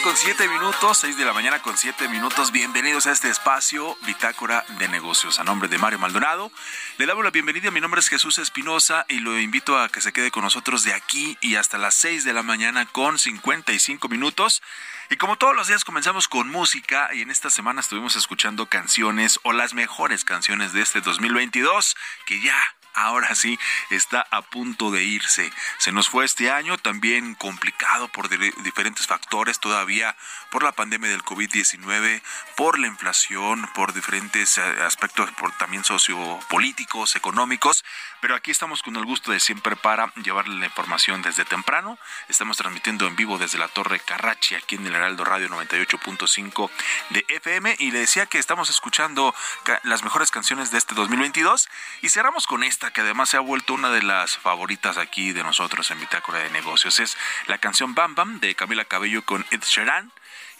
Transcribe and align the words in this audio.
con 0.00 0.16
7 0.16 0.48
minutos, 0.48 0.98
6 0.98 1.18
de 1.18 1.24
la 1.26 1.34
mañana 1.34 1.60
con 1.60 1.76
7 1.76 2.08
minutos. 2.08 2.50
Bienvenidos 2.50 3.06
a 3.06 3.12
este 3.12 3.28
espacio 3.28 3.94
Bitácora 4.06 4.64
de 4.78 4.88
Negocios. 4.88 5.38
A 5.38 5.44
nombre 5.44 5.68
de 5.68 5.76
Mario 5.76 5.98
Maldonado, 5.98 6.50
le 6.96 7.04
damos 7.04 7.22
la 7.22 7.30
bienvenida. 7.30 7.70
Mi 7.70 7.80
nombre 7.80 8.00
es 8.00 8.08
Jesús 8.08 8.38
Espinosa 8.38 9.04
y 9.08 9.18
lo 9.18 9.38
invito 9.38 9.78
a 9.78 9.90
que 9.90 10.00
se 10.00 10.12
quede 10.12 10.30
con 10.30 10.44
nosotros 10.44 10.84
de 10.84 10.94
aquí 10.94 11.36
y 11.42 11.56
hasta 11.56 11.76
las 11.76 11.94
6 11.96 12.24
de 12.24 12.32
la 12.32 12.42
mañana 12.42 12.86
con 12.86 13.18
55 13.18 14.08
minutos. 14.08 14.62
Y 15.10 15.16
como 15.16 15.36
todos 15.36 15.54
los 15.54 15.68
días 15.68 15.84
comenzamos 15.84 16.26
con 16.26 16.48
música 16.48 17.10
y 17.12 17.20
en 17.20 17.30
esta 17.30 17.50
semana 17.50 17.82
estuvimos 17.82 18.16
escuchando 18.16 18.66
canciones 18.66 19.40
o 19.42 19.52
las 19.52 19.74
mejores 19.74 20.24
canciones 20.24 20.72
de 20.72 20.80
este 20.80 21.02
2022 21.02 21.96
que 22.24 22.40
ya 22.40 22.56
ahora 22.94 23.34
sí 23.34 23.58
está 23.90 24.26
a 24.30 24.42
punto 24.42 24.90
de 24.90 25.02
irse. 25.04 25.52
Se 25.78 25.92
nos 25.92 26.08
fue 26.08 26.24
este 26.24 26.50
año 26.50 26.78
también 26.78 27.34
complicado 27.34 28.08
por 28.08 28.28
di- 28.28 28.50
diferentes 28.62 29.06
factores 29.06 29.60
todavía, 29.60 30.16
por 30.50 30.62
la 30.62 30.72
pandemia 30.72 31.10
del 31.10 31.22
COVID-19, 31.24 32.22
por 32.56 32.78
la 32.78 32.86
inflación, 32.86 33.68
por 33.74 33.92
diferentes 33.92 34.58
eh, 34.58 34.62
aspectos 34.82 35.30
por 35.32 35.52
también 35.56 35.84
sociopolíticos, 35.84 37.16
económicos, 37.16 37.84
pero 38.20 38.34
aquí 38.34 38.50
estamos 38.50 38.82
con 38.82 38.96
el 38.96 39.04
gusto 39.04 39.32
de 39.32 39.40
siempre 39.40 39.76
para 39.76 40.12
llevarle 40.22 40.56
la 40.60 40.66
información 40.66 41.22
desde 41.22 41.44
temprano. 41.44 41.98
Estamos 42.28 42.56
transmitiendo 42.56 43.06
en 43.06 43.16
vivo 43.16 43.38
desde 43.38 43.58
la 43.58 43.68
Torre 43.68 44.00
Carrachi 44.00 44.54
aquí 44.54 44.76
en 44.76 44.86
el 44.86 44.94
Heraldo 44.94 45.24
Radio 45.24 45.48
98.5 45.48 46.70
de 47.10 47.24
FM 47.28 47.76
y 47.78 47.90
le 47.90 48.00
decía 48.00 48.26
que 48.26 48.38
estamos 48.38 48.70
escuchando 48.70 49.34
las 49.84 50.02
mejores 50.02 50.30
canciones 50.30 50.70
de 50.70 50.78
este 50.78 50.94
2022 50.94 51.68
y 52.02 52.08
cerramos 52.10 52.46
con 52.46 52.62
esta 52.64 52.81
que 52.90 53.00
además 53.02 53.28
se 53.28 53.36
ha 53.36 53.40
vuelto 53.40 53.74
una 53.74 53.90
de 53.90 54.02
las 54.02 54.36
favoritas 54.36 54.98
aquí 54.98 55.32
de 55.32 55.42
nosotros 55.42 55.90
en 55.90 56.00
Bitácora 56.00 56.40
de 56.40 56.50
Negocios. 56.50 56.98
Es 57.00 57.16
la 57.46 57.58
canción 57.58 57.94
Bam 57.94 58.14
Bam 58.14 58.40
de 58.40 58.54
Camila 58.54 58.84
Cabello 58.84 59.24
con 59.24 59.46
Ed 59.50 59.62
Sheeran. 59.62 60.10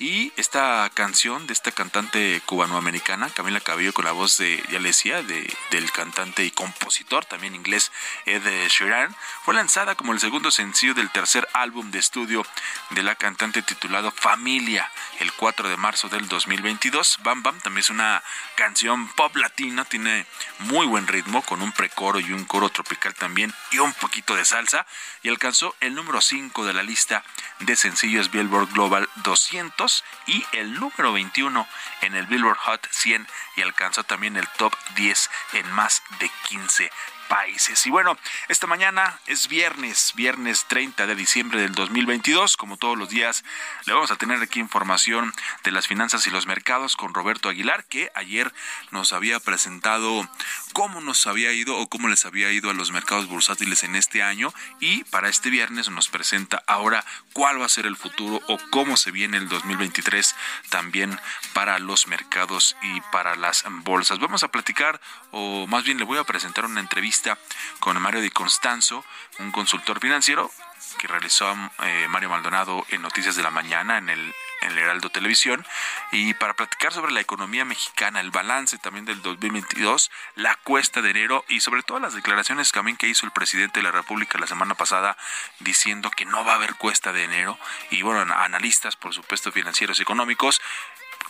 Y 0.02 0.32
esta 0.36 0.90
canción 0.94 1.46
de 1.46 1.52
esta 1.52 1.70
cantante 1.70 2.42
cubanoamericana, 2.44 3.30
Camila 3.30 3.60
Cabello, 3.60 3.92
con 3.92 4.04
la 4.04 4.10
voz 4.10 4.36
de, 4.36 4.60
ya 4.68 5.22
de, 5.22 5.56
del 5.70 5.92
cantante 5.92 6.44
y 6.44 6.50
compositor 6.50 7.24
también 7.24 7.54
inglés 7.54 7.92
Ed 8.26 8.42
Sheeran, 8.68 9.14
fue 9.44 9.54
lanzada 9.54 9.94
como 9.94 10.12
el 10.12 10.18
segundo 10.18 10.50
sencillo 10.50 10.94
del 10.94 11.08
tercer 11.10 11.46
álbum 11.52 11.92
de 11.92 12.00
estudio 12.00 12.44
de 12.90 13.04
la 13.04 13.14
cantante 13.14 13.62
titulado 13.62 14.10
Familia, 14.10 14.90
el 15.20 15.32
4 15.34 15.68
de 15.68 15.76
marzo 15.76 16.08
del 16.08 16.26
2022. 16.26 17.18
Bam 17.22 17.44
Bam 17.44 17.60
también 17.60 17.82
es 17.82 17.90
una 17.90 18.24
canción 18.56 19.06
pop 19.06 19.36
latina, 19.36 19.84
tiene 19.84 20.26
muy 20.58 20.84
buen 20.84 21.06
ritmo, 21.06 21.42
con 21.42 21.62
un 21.62 21.70
precoro 21.70 22.18
y 22.18 22.32
un 22.32 22.44
coro 22.44 22.70
tropical 22.70 23.14
también, 23.14 23.54
y 23.70 23.78
un 23.78 23.92
poquito 23.92 24.34
de 24.34 24.44
salsa, 24.44 24.84
y 25.22 25.28
alcanzó 25.28 25.76
el 25.78 25.94
número 25.94 26.20
5 26.20 26.64
de 26.64 26.72
la 26.72 26.82
lista 26.82 27.22
de 27.60 27.76
sencillos 27.76 28.32
Billboard 28.32 28.72
Global 28.72 29.08
200 29.22 29.91
y 30.26 30.44
el 30.52 30.74
número 30.74 31.12
21 31.12 31.66
en 32.02 32.14
el 32.14 32.26
Billboard 32.26 32.58
Hot 32.58 32.86
100 32.90 33.26
y 33.56 33.62
alcanzó 33.62 34.04
también 34.04 34.36
el 34.36 34.48
top 34.56 34.74
10 34.94 35.30
en 35.54 35.70
más 35.72 36.02
de 36.20 36.30
15 36.48 36.90
países. 37.32 37.86
Y 37.86 37.90
bueno, 37.90 38.18
esta 38.48 38.66
mañana 38.66 39.18
es 39.26 39.48
viernes, 39.48 40.12
viernes 40.14 40.66
30 40.68 41.06
de 41.06 41.14
diciembre 41.14 41.62
del 41.62 41.74
2022. 41.74 42.58
Como 42.58 42.76
todos 42.76 42.98
los 42.98 43.08
días, 43.08 43.42
le 43.86 43.94
vamos 43.94 44.10
a 44.10 44.16
tener 44.16 44.42
aquí 44.42 44.60
información 44.60 45.32
de 45.64 45.70
las 45.70 45.86
finanzas 45.86 46.26
y 46.26 46.30
los 46.30 46.46
mercados 46.46 46.94
con 46.94 47.14
Roberto 47.14 47.48
Aguilar, 47.48 47.86
que 47.86 48.10
ayer 48.14 48.52
nos 48.90 49.14
había 49.14 49.40
presentado 49.40 50.28
cómo 50.74 51.00
nos 51.00 51.26
había 51.26 51.52
ido 51.52 51.78
o 51.78 51.88
cómo 51.88 52.08
les 52.08 52.26
había 52.26 52.52
ido 52.52 52.68
a 52.68 52.74
los 52.74 52.92
mercados 52.92 53.26
bursátiles 53.28 53.82
en 53.82 53.96
este 53.96 54.22
año. 54.22 54.52
Y 54.78 55.04
para 55.04 55.30
este 55.30 55.48
viernes 55.48 55.88
nos 55.88 56.10
presenta 56.10 56.62
ahora 56.66 57.02
cuál 57.32 57.62
va 57.62 57.64
a 57.64 57.70
ser 57.70 57.86
el 57.86 57.96
futuro 57.96 58.42
o 58.46 58.58
cómo 58.68 58.98
se 58.98 59.10
viene 59.10 59.38
el 59.38 59.48
2023 59.48 60.36
también 60.68 61.18
para 61.54 61.78
los 61.78 62.08
mercados 62.08 62.76
y 62.82 63.00
para 63.10 63.36
las 63.36 63.64
bolsas. 63.66 64.18
Vamos 64.18 64.42
a 64.42 64.48
platicar, 64.48 65.00
o 65.30 65.66
más 65.66 65.84
bien 65.84 65.96
le 65.96 66.04
voy 66.04 66.18
a 66.18 66.24
presentar 66.24 66.66
una 66.66 66.80
entrevista 66.80 67.21
con 67.80 68.00
Mario 68.00 68.20
Di 68.20 68.30
Constanzo, 68.30 69.04
un 69.38 69.52
consultor 69.52 70.00
financiero 70.00 70.50
que 70.98 71.08
realizó 71.08 71.54
eh, 71.82 72.06
Mario 72.08 72.30
Maldonado 72.30 72.84
en 72.90 73.02
Noticias 73.02 73.36
de 73.36 73.42
la 73.42 73.50
Mañana 73.50 73.98
en 73.98 74.08
el, 74.08 74.34
el 74.62 74.78
Heraldo 74.78 75.10
Televisión. 75.10 75.64
Y 76.10 76.34
para 76.34 76.54
platicar 76.54 76.92
sobre 76.92 77.12
la 77.12 77.20
economía 77.20 77.64
mexicana, 77.64 78.20
el 78.20 78.30
balance 78.30 78.78
también 78.78 79.04
del 79.04 79.22
2022, 79.22 80.10
la 80.36 80.54
cuesta 80.56 81.02
de 81.02 81.10
enero 81.10 81.44
y 81.48 81.60
sobre 81.60 81.82
todo 81.82 81.98
las 81.98 82.14
declaraciones 82.14 82.72
también 82.72 82.96
que 82.96 83.08
hizo 83.08 83.26
el 83.26 83.32
presidente 83.32 83.80
de 83.80 83.84
la 83.84 83.90
República 83.90 84.38
la 84.38 84.46
semana 84.46 84.74
pasada 84.74 85.16
diciendo 85.60 86.10
que 86.10 86.24
no 86.24 86.44
va 86.44 86.52
a 86.52 86.56
haber 86.56 86.74
cuesta 86.74 87.12
de 87.12 87.24
enero. 87.24 87.58
Y 87.90 88.02
bueno, 88.02 88.32
analistas 88.34 88.96
por 88.96 89.14
supuesto 89.14 89.52
financieros 89.52 89.98
y 89.98 90.02
económicos 90.02 90.60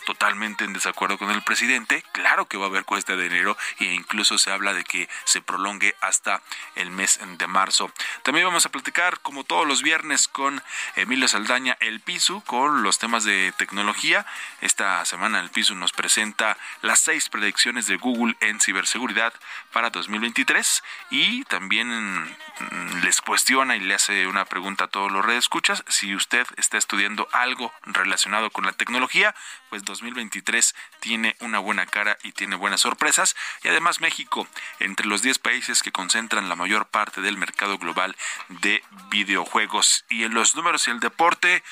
totalmente 0.05 0.63
en 0.63 0.73
desacuerdo 0.73 1.17
con 1.17 1.31
el 1.31 1.41
presidente. 1.43 2.03
Claro 2.11 2.47
que 2.47 2.57
va 2.57 2.65
a 2.65 2.69
haber 2.69 2.85
cuesta 2.85 3.15
de 3.15 3.27
enero 3.27 3.57
e 3.79 3.85
incluso 3.85 4.37
se 4.37 4.51
habla 4.51 4.73
de 4.73 4.83
que 4.83 5.07
se 5.25 5.41
prolongue 5.41 5.95
hasta 6.01 6.41
el 6.75 6.91
mes 6.91 7.19
de 7.37 7.47
marzo. 7.47 7.91
También 8.23 8.45
vamos 8.45 8.65
a 8.65 8.71
platicar, 8.71 9.19
como 9.19 9.43
todos 9.43 9.67
los 9.67 9.81
viernes, 9.81 10.27
con 10.27 10.61
Emilio 10.95 11.27
Saldaña, 11.27 11.77
el 11.79 11.99
PISU, 11.99 12.41
con 12.41 12.83
los 12.83 12.99
temas 12.99 13.23
de 13.23 13.53
tecnología. 13.57 14.25
Esta 14.61 15.03
semana 15.05 15.39
el 15.39 15.49
PISU 15.49 15.75
nos 15.75 15.91
presenta 15.91 16.57
las 16.81 16.99
seis 16.99 17.29
predicciones 17.29 17.87
de 17.87 17.97
Google 17.97 18.35
en 18.39 18.59
ciberseguridad 18.59 19.33
para 19.71 19.89
2023 19.89 20.83
y 21.09 21.43
también 21.45 22.23
mm, 22.23 23.03
les 23.03 23.21
cuestiona 23.21 23.75
y 23.75 23.79
le 23.79 23.93
hace 23.93 24.27
una 24.27 24.45
pregunta 24.45 24.85
a 24.85 24.87
todos 24.87 25.11
los 25.11 25.23
redes 25.23 25.43
escuchas 25.43 25.83
si 25.87 26.15
usted 26.15 26.47
está 26.57 26.77
estudiando 26.77 27.27
algo 27.31 27.71
relacionado 27.83 28.49
con 28.49 28.65
la 28.65 28.71
tecnología, 28.71 29.35
pues 29.69 29.82
2023 29.85 30.75
tiene 30.99 31.35
una 31.39 31.59
buena 31.59 31.85
cara 31.85 32.17
y 32.23 32.31
tiene 32.31 32.55
buenas 32.55 32.81
sorpresas. 32.81 33.35
Y 33.63 33.67
además 33.67 34.01
México, 34.01 34.47
entre 34.79 35.07
los 35.07 35.21
10 35.21 35.39
países 35.39 35.83
que 35.83 35.91
concentran 35.91 36.49
la 36.49 36.55
mayor 36.55 36.87
parte 36.87 37.21
del 37.21 37.37
mercado 37.37 37.77
global 37.77 38.15
de 38.49 38.83
videojuegos. 39.09 40.05
Y 40.09 40.23
en 40.23 40.33
los 40.33 40.55
números 40.55 40.87
y 40.87 40.91
el 40.91 40.99
deporte, 40.99 41.63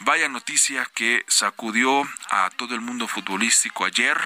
vaya 0.00 0.28
noticia 0.28 0.88
que 0.94 1.24
sacudió 1.28 2.02
a 2.30 2.50
todo 2.56 2.74
el 2.74 2.80
mundo 2.80 3.08
futbolístico 3.08 3.84
ayer, 3.84 4.18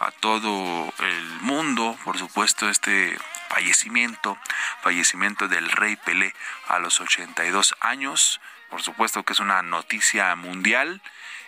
a 0.00 0.10
todo 0.10 0.92
el 0.98 1.24
mundo, 1.40 1.98
por 2.04 2.18
supuesto, 2.18 2.68
este 2.68 3.18
fallecimiento, 3.48 4.38
fallecimiento 4.82 5.48
del 5.48 5.70
rey 5.70 5.96
Pelé 5.96 6.34
a 6.68 6.78
los 6.78 7.00
82 7.00 7.74
años. 7.80 8.40
Por 8.70 8.82
supuesto 8.82 9.22
que 9.22 9.32
es 9.32 9.40
una 9.40 9.62
noticia 9.62 10.34
mundial 10.34 11.00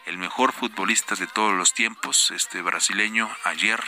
el 0.08 0.16
mejor 0.16 0.52
futbolista 0.54 1.14
de 1.16 1.26
todos 1.26 1.54
los 1.54 1.74
tiempos, 1.74 2.30
este 2.30 2.62
brasileño, 2.62 3.30
ayer, 3.44 3.82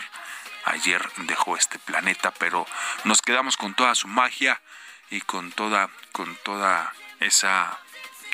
ayer 0.66 1.08
dejó 1.16 1.56
este 1.56 1.78
planeta, 1.78 2.30
pero 2.32 2.66
nos 3.04 3.22
quedamos 3.22 3.56
con 3.56 3.74
toda 3.74 3.94
su 3.94 4.06
magia 4.06 4.60
y 5.10 5.22
con 5.22 5.50
toda, 5.50 5.88
con 6.12 6.36
toda 6.44 6.92
esa 7.20 7.80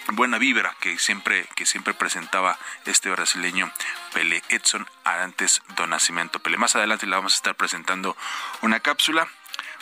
buena 0.09 0.39
vibra 0.39 0.75
que 0.81 0.99
siempre, 0.99 1.47
que 1.55 1.65
siempre 1.65 1.95
presentaba 1.95 2.59
este 2.87 3.09
brasileño 3.11 3.73
Pele 4.13 4.43
Edson 4.49 4.87
Arantes 5.05 5.63
do 5.77 5.87
Nascimento 5.87 6.41
Pele. 6.41 6.59
Más 6.59 6.75
adelante 6.75 7.07
le 7.07 7.15
vamos 7.15 7.35
a 7.35 7.37
estar 7.37 7.55
presentando 7.55 8.17
una 8.63 8.81
cápsula, 8.81 9.29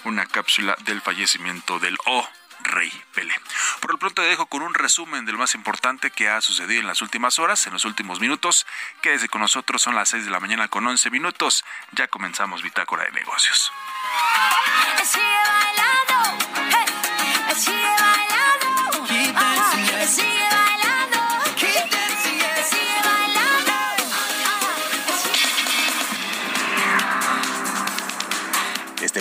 una 0.05 0.27
cápsula 0.27 0.77
del 0.81 1.01
fallecimiento 1.01 1.79
del 1.79 1.97
O 2.05 2.29
Rey 2.65 2.91
Pelé. 3.15 3.35
Por 3.81 3.93
lo 3.93 3.99
pronto 3.99 4.23
te 4.23 4.29
dejo 4.29 4.47
con 4.47 4.63
un 4.63 4.75
resumen 4.75 5.25
de 5.25 5.33
lo 5.33 5.39
más 5.39 5.55
importante 5.55 6.11
que 6.11 6.29
ha 6.29 6.41
sucedido 6.41 6.81
en 6.81 6.87
las 6.87 7.03
últimas 7.03 7.39
horas, 7.39 7.67
en 7.67 7.73
los 7.73 7.85
últimos 7.85 8.21
minutos. 8.21 8.67
Quédese 9.03 9.29
con 9.29 9.41
nosotros, 9.41 9.83
son 9.83 9.95
las 9.95 10.09
6 10.09 10.25
de 10.25 10.31
la 10.31 10.41
mañana 10.41 10.69
con 10.69 10.87
11 10.87 11.11
minutos. 11.11 11.65
Ya 11.93 12.09
comenzamos 12.09 12.63
Bitácora 12.63 13.05
de 13.05 13.13
Negocios. 13.13 13.71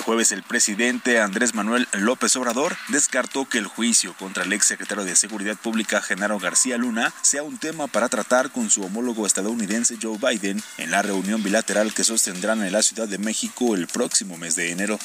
Jueves 0.04 0.32
el 0.34 0.44
presidente 0.44 1.22
Andrés 1.22 1.56
Manuel 1.56 1.88
López 1.94 2.36
Obrador 2.36 2.76
descartó 2.90 3.48
que 3.48 3.58
el 3.58 3.68
juicio 3.68 4.14
contra 4.14 4.44
el 4.44 4.52
ex 4.52 4.66
secretario 4.66 5.06
de 5.06 5.16
Seguridad 5.16 5.56
Pública 5.56 6.02
Genaro 6.02 6.40
García 6.40 6.78
Luna 6.78 7.14
sea 7.22 7.44
un 7.44 7.58
tema 7.58 7.88
para 7.88 8.10
tratar 8.10 8.52
con 8.52 8.70
su 8.70 8.84
homólogo 8.84 9.26
estadounidense 9.26 9.98
Joe 10.02 10.18
Biden 10.18 10.62
en 10.78 10.92
la 10.92 11.02
reunión 11.02 11.42
bilateral 11.42 11.94
que 11.94 12.04
sostendrán 12.04 12.62
en 12.64 12.74
la 12.74 12.84
Ciudad 12.84 13.08
de 13.08 13.18
México 13.18 13.76
el 13.76 13.88
próximo 13.88 14.38
mes 14.38 14.56
de 14.56 14.72
enero. 14.72 15.00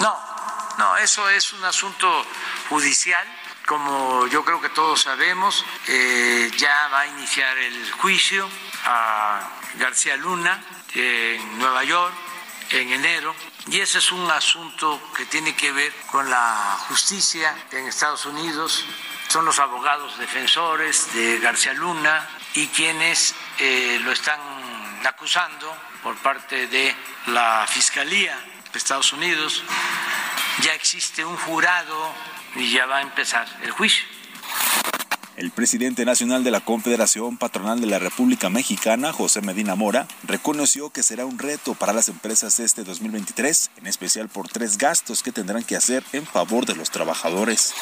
No, 0.00 0.16
no, 0.78 0.96
eso 0.96 1.28
es 1.28 1.52
un 1.52 1.64
asunto 1.64 2.24
judicial. 2.70 3.26
Como 3.66 4.26
yo 4.28 4.42
creo 4.44 4.62
que 4.62 4.70
todos 4.70 5.02
sabemos, 5.02 5.62
eh, 5.86 6.50
ya 6.56 6.88
va 6.88 7.00
a 7.00 7.06
iniciar 7.08 7.58
el 7.58 7.92
juicio 7.92 8.48
a 8.86 9.50
García 9.78 10.16
Luna 10.16 10.64
en 10.94 11.58
Nueva 11.58 11.84
York 11.84 12.27
en 12.70 12.92
enero 12.92 13.34
y 13.70 13.80
ese 13.80 13.98
es 13.98 14.12
un 14.12 14.30
asunto 14.30 15.00
que 15.16 15.26
tiene 15.26 15.54
que 15.54 15.72
ver 15.72 15.92
con 16.10 16.28
la 16.28 16.78
justicia 16.88 17.54
en 17.72 17.86
Estados 17.86 18.26
Unidos. 18.26 18.84
Son 19.28 19.44
los 19.44 19.58
abogados 19.58 20.18
defensores 20.18 21.12
de 21.12 21.38
García 21.38 21.74
Luna 21.74 22.26
y 22.54 22.66
quienes 22.68 23.34
eh, 23.58 24.00
lo 24.02 24.12
están 24.12 24.40
acusando 25.04 25.76
por 26.02 26.16
parte 26.16 26.66
de 26.66 26.94
la 27.26 27.66
Fiscalía 27.68 28.38
de 28.72 28.78
Estados 28.78 29.12
Unidos. 29.12 29.62
Ya 30.62 30.74
existe 30.74 31.24
un 31.24 31.36
jurado 31.36 32.14
y 32.56 32.70
ya 32.70 32.86
va 32.86 32.98
a 32.98 33.02
empezar 33.02 33.46
el 33.62 33.70
juicio. 33.70 34.04
El 35.38 35.50
presidente 35.52 36.04
nacional 36.04 36.42
de 36.42 36.50
la 36.50 36.58
Confederación 36.58 37.36
Patronal 37.36 37.80
de 37.80 37.86
la 37.86 38.00
República 38.00 38.50
Mexicana, 38.50 39.12
José 39.12 39.40
Medina 39.40 39.76
Mora, 39.76 40.08
reconoció 40.24 40.90
que 40.90 41.04
será 41.04 41.26
un 41.26 41.38
reto 41.38 41.76
para 41.76 41.92
las 41.92 42.08
empresas 42.08 42.58
este 42.58 42.82
2023, 42.82 43.70
en 43.76 43.86
especial 43.86 44.28
por 44.28 44.48
tres 44.48 44.78
gastos 44.78 45.22
que 45.22 45.30
tendrán 45.30 45.62
que 45.62 45.76
hacer 45.76 46.02
en 46.12 46.26
favor 46.26 46.66
de 46.66 46.74
los 46.74 46.90
trabajadores. 46.90 47.72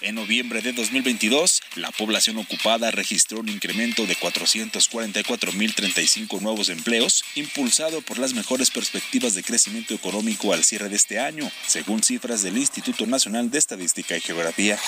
En 0.00 0.14
noviembre 0.14 0.62
de 0.62 0.74
2022, 0.74 1.60
la 1.74 1.90
población 1.90 2.38
ocupada 2.38 2.92
registró 2.92 3.40
un 3.40 3.48
incremento 3.48 4.06
de 4.06 4.16
444.035 4.16 6.40
nuevos 6.40 6.68
empleos, 6.68 7.24
impulsado 7.34 8.00
por 8.00 8.18
las 8.18 8.32
mejores 8.32 8.70
perspectivas 8.70 9.34
de 9.34 9.42
crecimiento 9.42 9.92
económico 9.92 10.52
al 10.52 10.62
cierre 10.62 10.88
de 10.88 10.94
este 10.94 11.18
año, 11.18 11.50
según 11.66 12.04
cifras 12.04 12.42
del 12.42 12.56
Instituto 12.56 13.06
Nacional 13.06 13.50
de 13.50 13.58
Estadística 13.58 14.16
y 14.16 14.20
Geografía. 14.20 14.78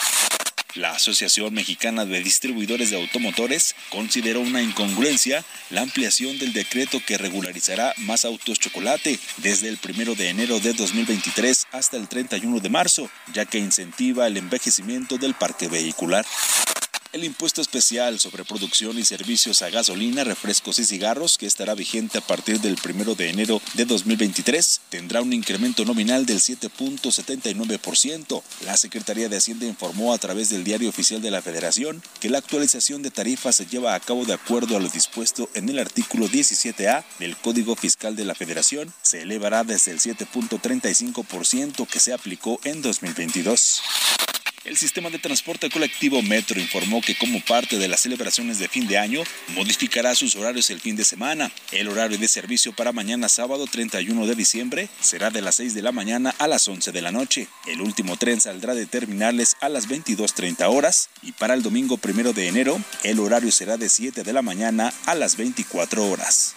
La 0.74 0.92
Asociación 0.92 1.54
Mexicana 1.54 2.04
de 2.04 2.22
Distribuidores 2.22 2.90
de 2.90 2.98
Automotores 2.98 3.74
consideró 3.88 4.40
una 4.40 4.60
incongruencia 4.60 5.42
la 5.70 5.80
ampliación 5.80 6.38
del 6.38 6.52
decreto 6.52 7.00
que 7.06 7.16
regularizará 7.16 7.94
más 7.98 8.26
autos 8.26 8.58
chocolate 8.58 9.18
desde 9.38 9.70
el 9.70 9.78
1 9.82 10.14
de 10.14 10.28
enero 10.28 10.60
de 10.60 10.74
2023 10.74 11.68
hasta 11.72 11.96
el 11.96 12.06
31 12.06 12.60
de 12.60 12.68
marzo, 12.68 13.10
ya 13.32 13.46
que 13.46 13.58
incentiva 13.58 14.26
el 14.26 14.36
envejecimiento 14.36 15.16
del 15.16 15.32
parque 15.32 15.68
vehicular. 15.68 16.26
El 17.10 17.24
impuesto 17.24 17.62
especial 17.62 18.20
sobre 18.20 18.44
producción 18.44 18.98
y 18.98 19.04
servicios 19.04 19.62
a 19.62 19.70
gasolina, 19.70 20.24
refrescos 20.24 20.78
y 20.78 20.84
cigarros, 20.84 21.38
que 21.38 21.46
estará 21.46 21.74
vigente 21.74 22.18
a 22.18 22.20
partir 22.20 22.60
del 22.60 22.76
1 22.84 23.14
de 23.14 23.30
enero 23.30 23.62
de 23.72 23.86
2023, 23.86 24.82
tendrá 24.90 25.22
un 25.22 25.32
incremento 25.32 25.86
nominal 25.86 26.26
del 26.26 26.40
7.79%. 26.40 28.42
La 28.66 28.76
Secretaría 28.76 29.30
de 29.30 29.38
Hacienda 29.38 29.64
informó 29.64 30.12
a 30.12 30.18
través 30.18 30.50
del 30.50 30.64
Diario 30.64 30.90
Oficial 30.90 31.22
de 31.22 31.30
la 31.30 31.40
Federación 31.40 32.02
que 32.20 32.28
la 32.28 32.36
actualización 32.38 33.02
de 33.02 33.10
tarifas 33.10 33.56
se 33.56 33.64
lleva 33.64 33.94
a 33.94 34.00
cabo 34.00 34.26
de 34.26 34.34
acuerdo 34.34 34.76
a 34.76 34.80
lo 34.80 34.90
dispuesto 34.90 35.48
en 35.54 35.70
el 35.70 35.78
artículo 35.78 36.28
17A 36.28 37.04
del 37.20 37.38
Código 37.38 37.74
Fiscal 37.74 38.16
de 38.16 38.26
la 38.26 38.34
Federación. 38.34 38.92
Se 39.00 39.22
elevará 39.22 39.64
desde 39.64 39.92
el 39.92 40.00
7.35% 40.00 41.88
que 41.88 42.00
se 42.00 42.12
aplicó 42.12 42.60
en 42.64 42.82
2022. 42.82 43.80
El 44.64 44.76
sistema 44.76 45.08
de 45.08 45.18
transporte 45.18 45.70
colectivo 45.70 46.20
Metro 46.20 46.60
informó 46.60 47.00
que 47.00 47.16
como 47.16 47.40
parte 47.40 47.78
de 47.78 47.88
las 47.88 48.00
celebraciones 48.00 48.58
de 48.58 48.68
fin 48.68 48.86
de 48.86 48.98
año, 48.98 49.22
modificará 49.48 50.14
sus 50.14 50.34
horarios 50.36 50.68
el 50.70 50.80
fin 50.80 50.96
de 50.96 51.04
semana. 51.04 51.50
El 51.70 51.88
horario 51.88 52.18
de 52.18 52.28
servicio 52.28 52.72
para 52.72 52.92
mañana 52.92 53.28
sábado 53.28 53.66
31 53.66 54.26
de 54.26 54.34
diciembre 54.34 54.88
será 55.00 55.30
de 55.30 55.42
las 55.42 55.54
6 55.56 55.74
de 55.74 55.82
la 55.82 55.92
mañana 55.92 56.34
a 56.38 56.48
las 56.48 56.66
11 56.66 56.92
de 56.92 57.02
la 57.02 57.12
noche. 57.12 57.48
El 57.66 57.80
último 57.80 58.16
tren 58.16 58.40
saldrá 58.40 58.74
de 58.74 58.86
terminales 58.86 59.56
a 59.60 59.68
las 59.68 59.88
22.30 59.88 60.68
horas 60.68 61.08
y 61.22 61.32
para 61.32 61.54
el 61.54 61.62
domingo 61.62 61.96
primero 61.96 62.32
de 62.32 62.48
enero 62.48 62.80
el 63.04 63.20
horario 63.20 63.52
será 63.52 63.76
de 63.76 63.88
7 63.88 64.22
de 64.22 64.32
la 64.32 64.42
mañana 64.42 64.92
a 65.06 65.14
las 65.14 65.36
24 65.36 66.04
horas. 66.04 66.54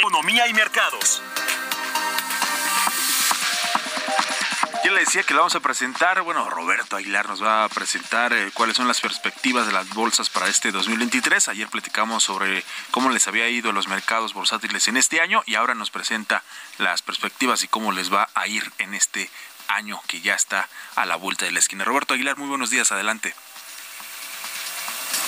Economía 0.00 0.48
y 0.48 0.54
mercados. 0.54 1.20
Ya 4.84 4.92
le 4.92 5.00
decía 5.00 5.22
que 5.22 5.32
la 5.32 5.40
vamos 5.40 5.54
a 5.54 5.60
presentar, 5.60 6.20
bueno, 6.20 6.50
Roberto 6.50 6.96
Aguilar 6.96 7.26
nos 7.26 7.42
va 7.42 7.64
a 7.64 7.68
presentar 7.70 8.34
eh, 8.34 8.50
cuáles 8.52 8.76
son 8.76 8.86
las 8.86 9.00
perspectivas 9.00 9.66
de 9.66 9.72
las 9.72 9.88
bolsas 9.94 10.28
para 10.28 10.46
este 10.46 10.72
2023. 10.72 11.48
Ayer 11.48 11.68
platicamos 11.68 12.22
sobre 12.22 12.62
cómo 12.90 13.08
les 13.08 13.26
había 13.26 13.48
ido 13.48 13.70
a 13.70 13.72
los 13.72 13.88
mercados 13.88 14.34
bursátiles 14.34 14.86
en 14.88 14.98
este 14.98 15.22
año 15.22 15.42
y 15.46 15.54
ahora 15.54 15.74
nos 15.74 15.90
presenta 15.90 16.42
las 16.76 17.00
perspectivas 17.00 17.64
y 17.64 17.68
cómo 17.68 17.92
les 17.92 18.12
va 18.12 18.28
a 18.34 18.46
ir 18.46 18.70
en 18.76 18.92
este 18.92 19.30
año 19.68 20.02
que 20.06 20.20
ya 20.20 20.34
está 20.34 20.68
a 20.96 21.06
la 21.06 21.16
vuelta 21.16 21.46
de 21.46 21.52
la 21.52 21.60
esquina. 21.60 21.84
Roberto 21.84 22.12
Aguilar, 22.12 22.36
muy 22.36 22.48
buenos 22.48 22.68
días, 22.68 22.92
adelante. 22.92 23.34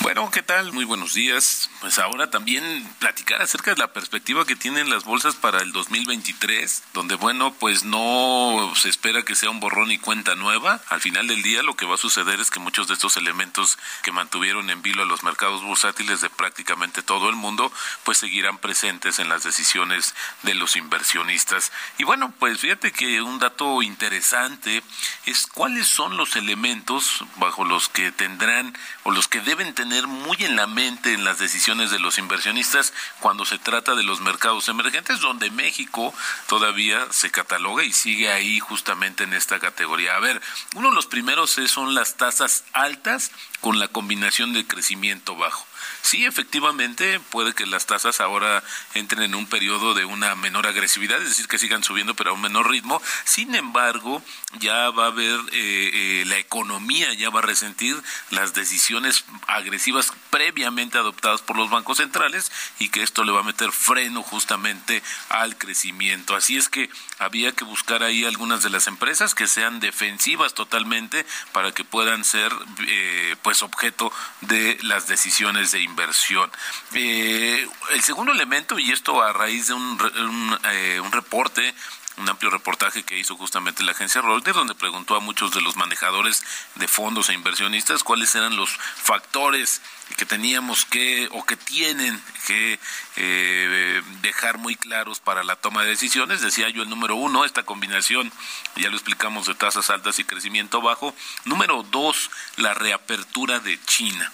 Bueno, 0.06 0.30
¿qué 0.30 0.40
tal? 0.40 0.72
Muy 0.72 0.84
buenos 0.84 1.14
días. 1.14 1.68
Pues 1.80 1.98
ahora 1.98 2.30
también 2.30 2.88
platicar 3.00 3.42
acerca 3.42 3.72
de 3.72 3.80
la 3.80 3.92
perspectiva 3.92 4.46
que 4.46 4.54
tienen 4.54 4.88
las 4.88 5.02
bolsas 5.02 5.34
para 5.34 5.58
el 5.58 5.72
2023, 5.72 6.84
donde 6.94 7.16
bueno, 7.16 7.52
pues 7.54 7.82
no 7.82 8.72
se 8.76 8.88
espera 8.88 9.24
que 9.24 9.34
sea 9.34 9.50
un 9.50 9.58
borrón 9.58 9.90
y 9.90 9.98
cuenta 9.98 10.36
nueva. 10.36 10.80
Al 10.90 11.00
final 11.00 11.26
del 11.26 11.42
día 11.42 11.64
lo 11.64 11.74
que 11.74 11.86
va 11.86 11.96
a 11.96 11.98
suceder 11.98 12.38
es 12.38 12.52
que 12.52 12.60
muchos 12.60 12.86
de 12.86 12.94
estos 12.94 13.16
elementos 13.16 13.80
que 14.04 14.12
mantuvieron 14.12 14.70
en 14.70 14.80
vilo 14.80 15.02
a 15.02 15.06
los 15.06 15.24
mercados 15.24 15.64
bursátiles 15.64 16.20
de 16.20 16.30
prácticamente 16.30 17.02
todo 17.02 17.28
el 17.28 17.34
mundo, 17.34 17.72
pues 18.04 18.18
seguirán 18.18 18.58
presentes 18.58 19.18
en 19.18 19.28
las 19.28 19.42
decisiones 19.42 20.14
de 20.44 20.54
los 20.54 20.76
inversionistas. 20.76 21.72
Y 21.98 22.04
bueno, 22.04 22.32
pues 22.38 22.60
fíjate 22.60 22.92
que 22.92 23.22
un 23.22 23.40
dato 23.40 23.82
interesante 23.82 24.84
es 25.24 25.48
cuáles 25.48 25.88
son 25.88 26.16
los 26.16 26.36
elementos 26.36 27.24
bajo 27.38 27.64
los 27.64 27.88
que 27.88 28.12
tendrán 28.12 28.72
o 29.02 29.10
los 29.10 29.26
que 29.26 29.40
deben 29.40 29.74
tener 29.74 29.95
muy 30.04 30.36
en 30.40 30.56
la 30.56 30.66
mente 30.66 31.12
en 31.12 31.24
las 31.24 31.38
decisiones 31.38 31.90
de 31.90 31.98
los 31.98 32.18
inversionistas 32.18 32.92
cuando 33.20 33.44
se 33.44 33.58
trata 33.58 33.94
de 33.94 34.02
los 34.02 34.20
mercados 34.20 34.68
emergentes, 34.68 35.20
donde 35.20 35.50
México 35.50 36.12
todavía 36.46 37.06
se 37.10 37.30
cataloga 37.30 37.84
y 37.84 37.92
sigue 37.92 38.30
ahí 38.30 38.60
justamente 38.60 39.24
en 39.24 39.32
esta 39.32 39.58
categoría. 39.58 40.16
A 40.16 40.20
ver, 40.20 40.40
uno 40.74 40.90
de 40.90 40.94
los 40.94 41.06
primeros 41.06 41.56
son 41.68 41.94
las 41.94 42.16
tasas 42.16 42.64
altas 42.72 43.30
con 43.60 43.78
la 43.78 43.88
combinación 43.88 44.52
de 44.52 44.66
crecimiento 44.66 45.36
bajo. 45.36 45.65
Sí, 46.02 46.24
efectivamente, 46.24 47.20
puede 47.30 47.52
que 47.52 47.66
las 47.66 47.86
tasas 47.86 48.20
ahora 48.20 48.62
entren 48.94 49.22
en 49.22 49.34
un 49.34 49.46
periodo 49.46 49.94
de 49.94 50.04
una 50.04 50.34
menor 50.36 50.66
agresividad, 50.66 51.20
es 51.20 51.30
decir, 51.30 51.48
que 51.48 51.58
sigan 51.58 51.82
subiendo 51.82 52.14
pero 52.14 52.30
a 52.30 52.34
un 52.34 52.40
menor 52.40 52.70
ritmo. 52.70 53.02
Sin 53.24 53.54
embargo, 53.54 54.22
ya 54.58 54.90
va 54.90 55.04
a 55.04 55.08
haber, 55.08 55.40
eh, 55.52 55.90
eh, 56.22 56.24
la 56.26 56.38
economía 56.38 57.12
ya 57.14 57.30
va 57.30 57.40
a 57.40 57.42
resentir 57.42 58.00
las 58.30 58.54
decisiones 58.54 59.24
agresivas 59.46 60.12
previamente 60.30 60.98
adoptadas 60.98 61.42
por 61.42 61.56
los 61.56 61.70
bancos 61.70 61.98
centrales 61.98 62.52
y 62.78 62.88
que 62.88 63.02
esto 63.02 63.24
le 63.24 63.32
va 63.32 63.40
a 63.40 63.44
meter 63.44 63.72
freno 63.72 64.22
justamente 64.22 65.02
al 65.28 65.56
crecimiento. 65.56 66.36
Así 66.36 66.56
es 66.56 66.68
que 66.68 66.90
había 67.18 67.52
que 67.52 67.64
buscar 67.64 68.02
ahí 68.02 68.24
algunas 68.24 68.62
de 68.62 68.70
las 68.70 68.86
empresas 68.86 69.34
que 69.34 69.46
sean 69.46 69.80
defensivas 69.80 70.54
totalmente 70.54 71.26
para 71.52 71.72
que 71.72 71.84
puedan 71.84 72.24
ser 72.24 72.52
eh, 72.86 73.36
pues 73.42 73.62
objeto 73.62 74.12
de 74.42 74.78
las 74.82 75.08
decisiones 75.08 75.72
de 75.76 75.82
inversión. 75.82 76.50
Eh, 76.94 77.68
el 77.90 78.02
segundo 78.02 78.32
elemento, 78.32 78.78
y 78.78 78.90
esto 78.90 79.22
a 79.22 79.32
raíz 79.32 79.68
de 79.68 79.74
un, 79.74 79.82
un, 79.82 80.58
eh, 80.64 81.00
un 81.00 81.12
reporte 81.12 81.74
un 82.18 82.28
amplio 82.28 82.50
reportaje 82.50 83.02
que 83.02 83.18
hizo 83.18 83.36
justamente 83.36 83.84
la 83.84 83.92
agencia 83.92 84.22
Reuters, 84.22 84.56
donde 84.56 84.74
preguntó 84.74 85.16
a 85.16 85.20
muchos 85.20 85.52
de 85.52 85.60
los 85.60 85.76
manejadores 85.76 86.42
de 86.76 86.88
fondos 86.88 87.28
e 87.28 87.34
inversionistas 87.34 88.02
cuáles 88.02 88.34
eran 88.34 88.56
los 88.56 88.70
factores 88.70 89.82
que 90.16 90.24
teníamos 90.24 90.86
que 90.86 91.28
o 91.32 91.44
que 91.44 91.56
tienen 91.56 92.22
que 92.46 92.78
eh, 93.16 94.02
dejar 94.22 94.56
muy 94.58 94.76
claros 94.76 95.20
para 95.20 95.44
la 95.44 95.56
toma 95.56 95.82
de 95.82 95.90
decisiones. 95.90 96.40
Decía 96.40 96.70
yo 96.70 96.82
el 96.82 96.88
número 96.88 97.16
uno, 97.16 97.44
esta 97.44 97.64
combinación, 97.64 98.32
ya 98.76 98.88
lo 98.88 98.96
explicamos, 98.96 99.46
de 99.46 99.54
tasas 99.54 99.90
altas 99.90 100.18
y 100.18 100.24
crecimiento 100.24 100.80
bajo. 100.80 101.14
Número 101.44 101.82
dos, 101.82 102.30
la 102.56 102.72
reapertura 102.72 103.60
de 103.60 103.78
China. 103.84 104.32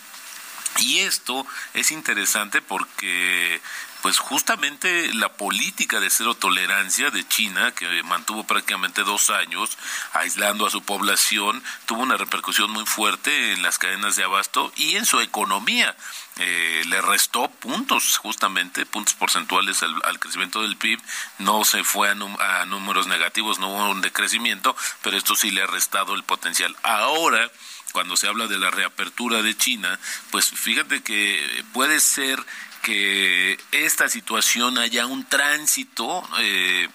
Y 0.79 1.01
esto 1.01 1.47
es 1.75 1.91
interesante 1.91 2.63
porque 2.63 3.61
pues 4.03 4.19
justamente 4.19 5.15
la 5.15 5.33
política 5.33 6.01
de 6.01 6.11
cero 6.11 6.35
tolerancia 6.35 7.11
de 7.11 7.27
China, 7.27 7.71
que 7.73 8.03
mantuvo 8.03 8.45
prácticamente 8.45 9.05
dos 9.05 9.31
años 9.31 9.79
aislando 10.13 10.67
a 10.67 10.71
su 10.71 10.83
población, 10.83 11.63
tuvo 11.87 12.03
una 12.03 12.17
repercusión 12.17 12.71
muy 12.73 12.85
fuerte 12.85 13.53
en 13.53 13.63
las 13.63 13.79
cadenas 13.79 14.17
de 14.17 14.25
abasto 14.25 14.73
y 14.75 14.97
en 14.97 15.07
su 15.07 15.21
economía. 15.21 15.95
Eh, 16.39 16.83
le 16.87 17.01
restó 17.01 17.49
puntos, 17.49 18.19
justamente 18.19 18.87
puntos 18.87 19.15
porcentuales 19.15 19.83
al, 19.85 20.19
crecimiento 20.19 20.63
del 20.63 20.77
PIB, 20.77 21.01
no 21.39 21.65
se 21.65 21.85
fue 21.85 22.09
a, 22.09 22.13
a 22.13 22.65
números 22.67 23.07
negativos, 23.07 23.61
no 23.61 23.69
hubo 23.69 23.91
un 23.91 24.01
decrecimiento, 24.01 24.75
pero 25.03 25.17
esto 25.17 25.37
sí 25.37 25.53
le 25.53 25.63
ha 25.63 25.67
restado 25.67 26.15
el 26.15 26.25
potencial. 26.25 26.75
Ahora, 26.83 27.49
cuando 27.93 28.17
se 28.17 28.27
habla 28.27 28.47
de 28.47 28.59
la 28.59 28.71
reapertura 28.71 29.43
de 29.43 29.57
China, 29.57 29.99
pues 30.31 30.51
fíjate 30.51 31.03
que 31.03 31.65
puede 31.73 32.01
ser 32.01 32.39
que 32.83 33.59
esta 33.71 34.09
situación 34.09 34.77
haya 34.77 35.07
un 35.07 35.25
tránsito 35.25 36.29
eh, 36.41 36.89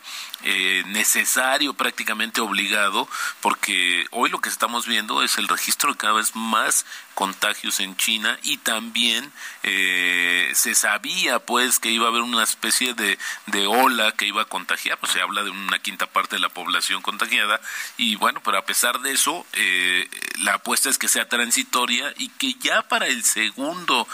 eh, 0.44 0.84
necesario, 0.88 1.74
prácticamente 1.74 2.42
obligado, 2.42 3.08
porque 3.42 4.06
hoy 4.12 4.30
lo 4.30 4.40
que 4.40 4.50
estamos 4.50 4.86
viendo 4.86 5.24
es 5.24 5.38
el 5.38 5.48
registro 5.48 5.92
de 5.92 5.98
cada 5.98 6.14
vez 6.14 6.36
más 6.36 6.86
contagios 7.16 7.80
en 7.80 7.98
China 7.98 8.38
y 8.44 8.58
también 8.58 9.32
eh, 9.64 10.52
se 10.54 10.76
sabía 10.76 11.40
pues 11.40 11.80
que 11.80 11.90
iba 11.90 12.06
a 12.06 12.10
haber 12.10 12.22
una 12.22 12.44
especie 12.44 12.94
de, 12.94 13.18
de 13.48 13.66
ola 13.66 14.12
que 14.12 14.28
iba 14.28 14.44
a 14.44 14.46
contagiar, 14.46 15.00
pues 15.00 15.14
se 15.14 15.22
habla 15.22 15.44
de 15.44 15.50
una 15.50 15.80
quinta 15.80 16.06
parte 16.06 16.36
de 16.36 16.42
la 16.44 16.50
población 16.50 17.02
contagiada 17.02 17.60
y 17.98 18.16
bueno, 18.18 18.40
pero 18.44 18.60
a 18.60 18.66
pesar 18.66 19.00
de 19.00 19.14
eso, 19.14 19.48
eh, 19.54 20.08
la 20.42 20.56
apuesta 20.56 20.92
es 20.92 21.00
que 21.00 21.08
sea 21.08 21.28
transitoria 21.28 22.14
y 22.18 22.30
que 22.30 22.54
ya 22.54 22.84
para 22.84 23.08
el 23.08 23.24
segundo 23.24 24.08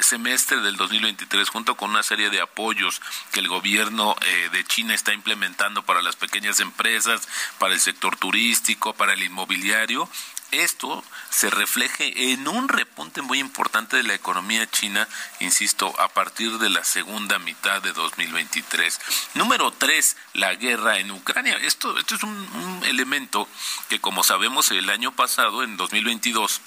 semestre 0.00 0.60
del 0.60 0.76
2023, 0.76 1.48
junto 1.48 1.76
con 1.76 1.90
una 1.90 2.04
serie 2.04 2.30
de 2.30 2.40
apoyos 2.40 3.02
que 3.32 3.40
el 3.40 3.48
gobierno 3.48 4.14
eh, 4.24 4.48
de 4.52 4.64
China 4.64 4.94
está 4.94 5.12
implementando 5.12 5.47
para 5.86 6.02
las 6.02 6.16
pequeñas 6.16 6.60
empresas, 6.60 7.28
para 7.58 7.74
el 7.74 7.80
sector 7.80 8.16
turístico, 8.16 8.94
para 8.94 9.14
el 9.14 9.22
inmobiliario, 9.22 10.08
esto 10.50 11.04
se 11.30 11.50
refleje 11.50 12.32
en 12.32 12.48
un 12.48 12.68
repunte 12.68 13.20
muy 13.20 13.38
importante 13.38 13.98
de 13.98 14.02
la 14.02 14.14
economía 14.14 14.68
china, 14.70 15.06
insisto, 15.40 15.94
a 16.00 16.08
partir 16.08 16.58
de 16.58 16.70
la 16.70 16.84
segunda 16.84 17.38
mitad 17.38 17.82
de 17.82 17.92
2023. 17.92 19.00
Número 19.34 19.70
tres, 19.72 20.16
la 20.32 20.54
guerra 20.54 20.98
en 20.98 21.10
Ucrania. 21.10 21.56
Esto, 21.58 21.98
esto 21.98 22.14
es 22.14 22.22
un, 22.22 22.30
un 22.30 22.84
elemento 22.84 23.46
que, 23.88 24.00
como 24.00 24.22
sabemos, 24.22 24.70
el 24.70 24.88
año 24.88 25.12
pasado, 25.12 25.62
en 25.62 25.76
2022, 25.76 26.60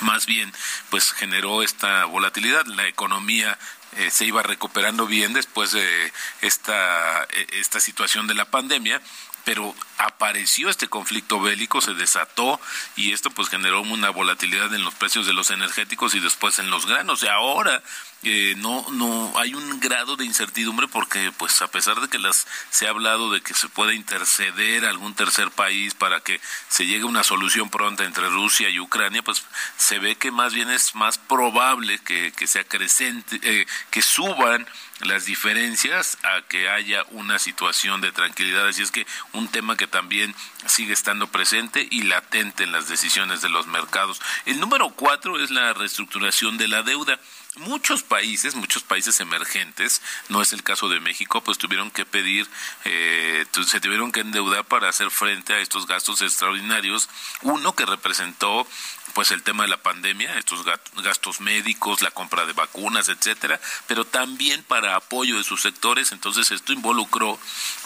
más 0.00 0.24
bien 0.26 0.50
pues 0.88 1.12
generó 1.12 1.62
esta 1.62 2.06
volatilidad 2.06 2.64
la 2.66 2.86
economía 2.86 3.58
eh, 3.96 4.10
se 4.10 4.24
iba 4.24 4.42
recuperando 4.42 5.06
bien 5.06 5.32
después 5.32 5.72
de 5.72 6.12
esta 6.40 7.24
eh, 7.24 7.46
esta 7.52 7.80
situación 7.80 8.26
de 8.26 8.34
la 8.34 8.46
pandemia 8.46 9.00
pero 9.44 9.74
apareció 9.98 10.68
este 10.68 10.88
conflicto 10.88 11.40
bélico, 11.40 11.80
se 11.80 11.94
desató 11.94 12.60
y 12.96 13.12
esto 13.12 13.30
pues 13.30 13.48
generó 13.48 13.82
una 13.82 14.10
volatilidad 14.10 14.72
en 14.74 14.84
los 14.84 14.94
precios 14.94 15.26
de 15.26 15.32
los 15.32 15.50
energéticos 15.50 16.14
y 16.14 16.20
después 16.20 16.58
en 16.58 16.70
los 16.70 16.86
granos. 16.86 17.22
Y 17.22 17.26
ahora 17.26 17.82
eh, 18.24 18.54
no 18.58 18.86
no 18.90 19.32
hay 19.36 19.54
un 19.54 19.80
grado 19.80 20.16
de 20.16 20.24
incertidumbre 20.24 20.88
porque 20.88 21.32
pues 21.36 21.60
a 21.62 21.70
pesar 21.70 22.00
de 22.00 22.08
que 22.08 22.18
las 22.18 22.46
se 22.70 22.86
ha 22.86 22.90
hablado 22.90 23.32
de 23.32 23.40
que 23.40 23.54
se 23.54 23.68
puede 23.68 23.94
interceder 23.94 24.84
algún 24.84 25.14
tercer 25.14 25.50
país 25.50 25.94
para 25.94 26.20
que 26.20 26.40
se 26.68 26.86
llegue 26.86 27.02
a 27.02 27.06
una 27.06 27.24
solución 27.24 27.70
pronta 27.70 28.04
entre 28.04 28.28
Rusia 28.28 28.68
y 28.68 28.80
Ucrania, 28.80 29.22
pues 29.22 29.44
se 29.76 29.98
ve 29.98 30.16
que 30.16 30.30
más 30.30 30.54
bien 30.54 30.70
es 30.70 30.94
más 30.94 31.18
probable 31.18 31.98
que, 31.98 32.32
que 32.32 32.46
se 32.46 32.60
acrecente, 32.60 33.40
eh, 33.42 33.66
que 33.90 34.02
suban 34.02 34.66
las 35.00 35.24
diferencias 35.24 36.18
a 36.22 36.42
que 36.42 36.68
haya 36.68 37.04
una 37.10 37.38
situación 37.38 38.00
de 38.00 38.12
tranquilidad. 38.12 38.68
Así 38.68 38.82
es 38.82 38.90
que 38.90 39.06
un 39.32 39.48
tema 39.48 39.76
que 39.76 39.86
también 39.86 40.34
sigue 40.66 40.92
estando 40.92 41.26
presente 41.26 41.86
y 41.90 42.02
latente 42.02 42.64
en 42.64 42.72
las 42.72 42.88
decisiones 42.88 43.42
de 43.42 43.48
los 43.48 43.66
mercados. 43.66 44.20
El 44.46 44.60
número 44.60 44.90
cuatro 44.90 45.40
es 45.40 45.50
la 45.50 45.72
reestructuración 45.72 46.56
de 46.56 46.68
la 46.68 46.82
deuda. 46.82 47.18
Muchos 47.56 48.02
países, 48.02 48.54
muchos 48.54 48.82
países 48.82 49.20
emergentes, 49.20 50.00
no 50.28 50.40
es 50.40 50.52
el 50.52 50.62
caso 50.62 50.88
de 50.88 51.00
México, 51.00 51.42
pues 51.42 51.58
tuvieron 51.58 51.90
que 51.90 52.06
pedir, 52.06 52.48
eh, 52.84 53.44
se 53.66 53.80
tuvieron 53.80 54.10
que 54.10 54.20
endeudar 54.20 54.64
para 54.64 54.88
hacer 54.88 55.10
frente 55.10 55.52
a 55.52 55.58
estos 55.58 55.86
gastos 55.86 56.22
extraordinarios. 56.22 57.08
Uno 57.42 57.74
que 57.74 57.84
representó 57.84 58.66
pues 59.14 59.30
el 59.30 59.42
tema 59.42 59.64
de 59.64 59.68
la 59.68 59.82
pandemia, 59.82 60.38
estos 60.38 60.64
gastos 61.02 61.40
médicos, 61.40 62.00
la 62.00 62.10
compra 62.10 62.46
de 62.46 62.54
vacunas, 62.54 63.08
etcétera, 63.08 63.60
pero 63.86 64.06
también 64.06 64.62
para 64.62 64.96
apoyo 64.96 65.36
de 65.36 65.44
sus 65.44 65.60
sectores. 65.60 66.12
Entonces 66.12 66.50
esto 66.50 66.72
involucró 66.72 67.38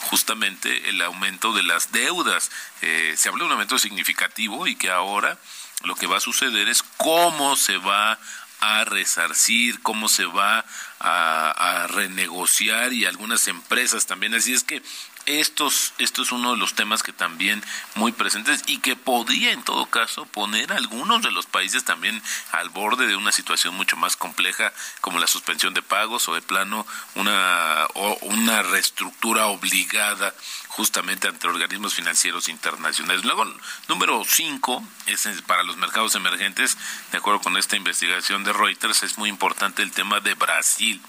justamente 0.02 0.88
el 0.88 1.02
aumento 1.02 1.52
de 1.52 1.64
las 1.64 1.90
deudas. 1.90 2.52
Eh, 2.82 3.14
se 3.16 3.28
habla 3.28 3.40
de 3.40 3.46
un 3.46 3.52
aumento 3.52 3.78
significativo 3.78 4.68
y 4.68 4.76
que 4.76 4.90
ahora 4.90 5.38
lo 5.82 5.96
que 5.96 6.06
va 6.06 6.18
a 6.18 6.20
suceder 6.20 6.68
es 6.68 6.82
cómo 6.96 7.56
se 7.56 7.76
va 7.78 8.18
a 8.60 8.84
resarcir, 8.84 9.80
cómo 9.82 10.08
se 10.08 10.24
va 10.24 10.64
a, 10.98 11.82
a, 11.82 11.86
renegociar 11.86 12.92
y 12.92 13.04
algunas 13.04 13.48
empresas 13.48 14.06
también. 14.06 14.34
Así 14.34 14.52
es 14.52 14.64
que 14.64 14.82
estos, 15.26 15.92
esto 15.98 16.22
es 16.22 16.32
uno 16.32 16.52
de 16.52 16.56
los 16.56 16.74
temas 16.74 17.02
que 17.02 17.12
también 17.12 17.62
muy 17.94 18.12
presentes 18.12 18.62
y 18.66 18.78
que 18.78 18.96
podría 18.96 19.52
en 19.52 19.62
todo 19.62 19.86
caso 19.86 20.24
poner 20.26 20.72
a 20.72 20.76
algunos 20.76 21.22
de 21.22 21.30
los 21.30 21.46
países 21.46 21.84
también 21.84 22.22
al 22.52 22.68
borde 22.70 23.06
de 23.06 23.16
una 23.16 23.32
situación 23.32 23.74
mucho 23.74 23.96
más 23.96 24.16
compleja 24.16 24.72
como 25.00 25.18
la 25.18 25.26
suspensión 25.26 25.74
de 25.74 25.82
pagos 25.82 26.28
o 26.28 26.34
de 26.34 26.42
plano 26.42 26.86
una, 27.16 27.86
o 27.94 28.18
una 28.22 28.62
reestructura 28.62 29.46
obligada 29.46 30.34
justamente 30.68 31.26
ante 31.26 31.48
organismos 31.48 31.94
financieros 31.94 32.48
internacionales. 32.48 33.24
Luego, 33.24 33.46
número 33.88 34.22
cinco, 34.28 34.86
es 35.06 35.26
para 35.46 35.62
los 35.62 35.78
mercados 35.78 36.14
emergentes, 36.14 36.76
de 37.12 37.18
acuerdo 37.18 37.40
con 37.40 37.56
esta 37.56 37.76
investigación 37.76 38.44
de 38.44 38.52
Reuters, 38.52 39.02
es 39.02 39.16
muy 39.16 39.30
importante 39.30 39.82
el 39.82 39.90
tema 39.90 40.20
de 40.20 40.34
Brasil. 40.34 41.00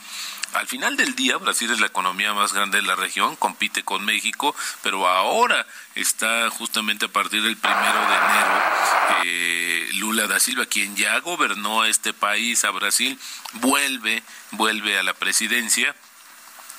Al 0.54 0.68
final 0.68 0.98
del 0.98 1.16
día, 1.16 1.38
Brasil 1.38 1.70
es 1.72 1.80
la 1.80 1.88
economía 1.88 2.34
más 2.34 2.54
grande 2.54 2.82
de 2.82 2.88
la 2.88 2.96
región, 2.96 3.36
compite 3.36 3.84
con 3.84 4.06
México, 4.06 4.56
pero 4.82 5.08
ahora 5.08 5.66
está 5.96 6.50
justamente 6.50 7.06
a 7.06 7.10
partir 7.10 7.44
del 7.44 7.58
primero 7.58 8.00
de 8.00 8.16
enero 8.16 8.62
eh, 9.24 9.90
Lula 9.96 10.28
da 10.28 10.40
Silva, 10.40 10.66
quien 10.66 10.96
ya 10.96 11.20
gobernó 11.20 11.86
este 11.86 12.14
país, 12.14 12.64
a 12.64 12.72
Brasil, 12.72 13.20
vuelve, 13.54 14.24
vuelve 14.52 14.98
a 14.98 15.04
la 15.04 15.14
presidencia. 15.14 15.96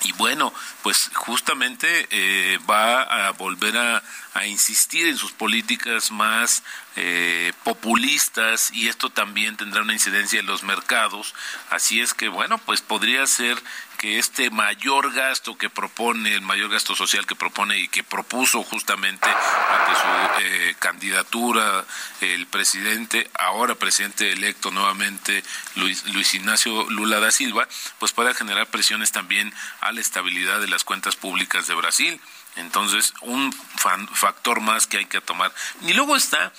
Y 0.03 0.13
bueno, 0.13 0.53
pues 0.81 1.11
justamente 1.13 2.07
eh, 2.09 2.57
va 2.69 3.01
a 3.01 3.31
volver 3.31 3.77
a, 3.77 4.01
a, 4.33 4.45
insistir 4.45 5.07
en 5.07 5.17
sus 5.17 5.33
políticas 5.33 6.09
más 6.11 6.63
eh, 7.01 7.53
populistas 7.63 8.71
y 8.73 8.89
esto 8.89 9.09
también 9.09 9.55
tendrá 9.55 9.81
una 9.83 9.93
incidencia 9.93 10.41
en 10.41 10.45
los 10.45 10.63
mercados. 10.63 11.33
Así 11.69 12.01
es 12.01 12.13
que 12.13 12.27
bueno, 12.27 12.57
pues 12.57 12.81
podría 12.81 13.25
ser 13.25 13.57
que 13.97 14.19
este 14.19 14.49
mayor 14.49 15.13
gasto 15.13 15.57
que 15.57 15.69
propone, 15.69 16.33
el 16.33 16.41
mayor 16.41 16.69
gasto 16.69 16.95
social 16.95 17.25
que 17.25 17.35
propone 17.35 17.77
y 17.77 17.87
que 17.87 18.03
propuso 18.03 18.63
justamente 18.63 19.29
ante 19.29 20.01
su 20.01 20.41
eh, 20.41 20.75
candidatura 20.79 21.85
el 22.19 22.47
presidente, 22.47 23.31
ahora 23.33 23.75
presidente 23.75 24.33
electo 24.33 24.69
nuevamente 24.69 25.41
Luis, 25.75 26.05
Luis 26.13 26.33
Ignacio 26.33 26.89
Lula 26.89 27.21
da 27.21 27.31
Silva, 27.31 27.65
pues 27.99 28.11
pueda 28.11 28.33
generar 28.33 28.67
presiones 28.67 29.13
también 29.13 29.53
a 29.79 29.93
la 29.93 30.01
estabilidad 30.01 30.59
de 30.59 30.67
las 30.67 30.83
cuentas 30.83 31.15
públicas 31.15 31.65
de 31.67 31.75
Brasil. 31.75 32.19
Entonces, 32.55 33.13
un 33.21 33.53
factor 33.53 34.59
más 34.59 34.87
que 34.87 34.97
hay 34.97 35.05
que 35.05 35.21
tomar. 35.21 35.53
Y 35.81 35.93
luego 35.93 36.15
está 36.15 36.51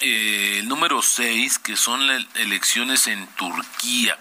eh, 0.00 0.58
el 0.60 0.68
número 0.68 1.02
seis, 1.02 1.58
que 1.58 1.76
son 1.76 2.06
las 2.06 2.24
elecciones 2.36 3.06
en 3.06 3.26
Turquía. 3.28 4.18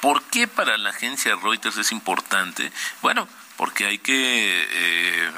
¿Por 0.00 0.22
qué 0.24 0.46
para 0.46 0.76
la 0.76 0.90
agencia 0.90 1.34
Reuters 1.36 1.78
es 1.78 1.92
importante? 1.92 2.70
Bueno, 3.00 3.26
porque 3.56 3.86
hay 3.86 3.98
que 3.98 4.66
eh, 4.70 5.30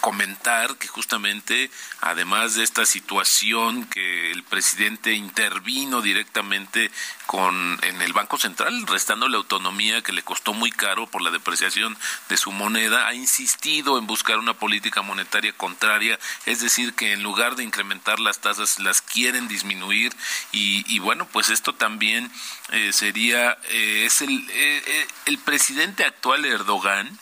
comentar 0.00 0.76
que 0.76 0.86
justamente, 0.86 1.70
además 2.00 2.54
de 2.54 2.64
esta 2.64 2.86
situación 2.86 3.84
que 3.86 4.30
el 4.30 4.42
presidente 4.44 5.12
intervino 5.12 6.00
directamente 6.00 6.90
con 7.26 7.78
en 7.82 8.00
el 8.00 8.12
Banco 8.12 8.38
Central, 8.38 8.86
restando 8.86 9.28
la 9.28 9.36
autonomía 9.36 10.02
que 10.02 10.12
le 10.12 10.22
costó 10.22 10.54
muy 10.54 10.70
caro 10.70 11.06
por 11.06 11.20
la 11.20 11.30
depreciación 11.30 11.96
de 12.28 12.36
su 12.36 12.52
moneda, 12.52 13.08
ha 13.08 13.14
insistido 13.14 13.98
en 13.98 14.06
buscar 14.06 14.38
una 14.38 14.54
política 14.54 15.02
monetaria 15.02 15.52
contraria, 15.52 16.18
es 16.46 16.60
decir, 16.60 16.94
que 16.94 17.12
en 17.12 17.22
lugar 17.22 17.56
de 17.56 17.64
incrementar 17.64 18.20
las 18.20 18.40
tasas 18.40 18.78
las 18.78 19.02
quieren 19.02 19.48
disminuir. 19.48 20.12
Y, 20.52 20.84
y 20.92 21.00
bueno, 21.00 21.26
pues 21.32 21.50
esto 21.50 21.74
también 21.74 22.30
eh, 22.70 22.92
sería 22.92 23.58
eh, 23.70 24.04
es 24.06 24.22
el 24.22 24.46
eh, 24.50 25.06
el 25.26 25.38
presidente 25.38 26.04
actual 26.04 26.44
Erdogan 26.44 27.18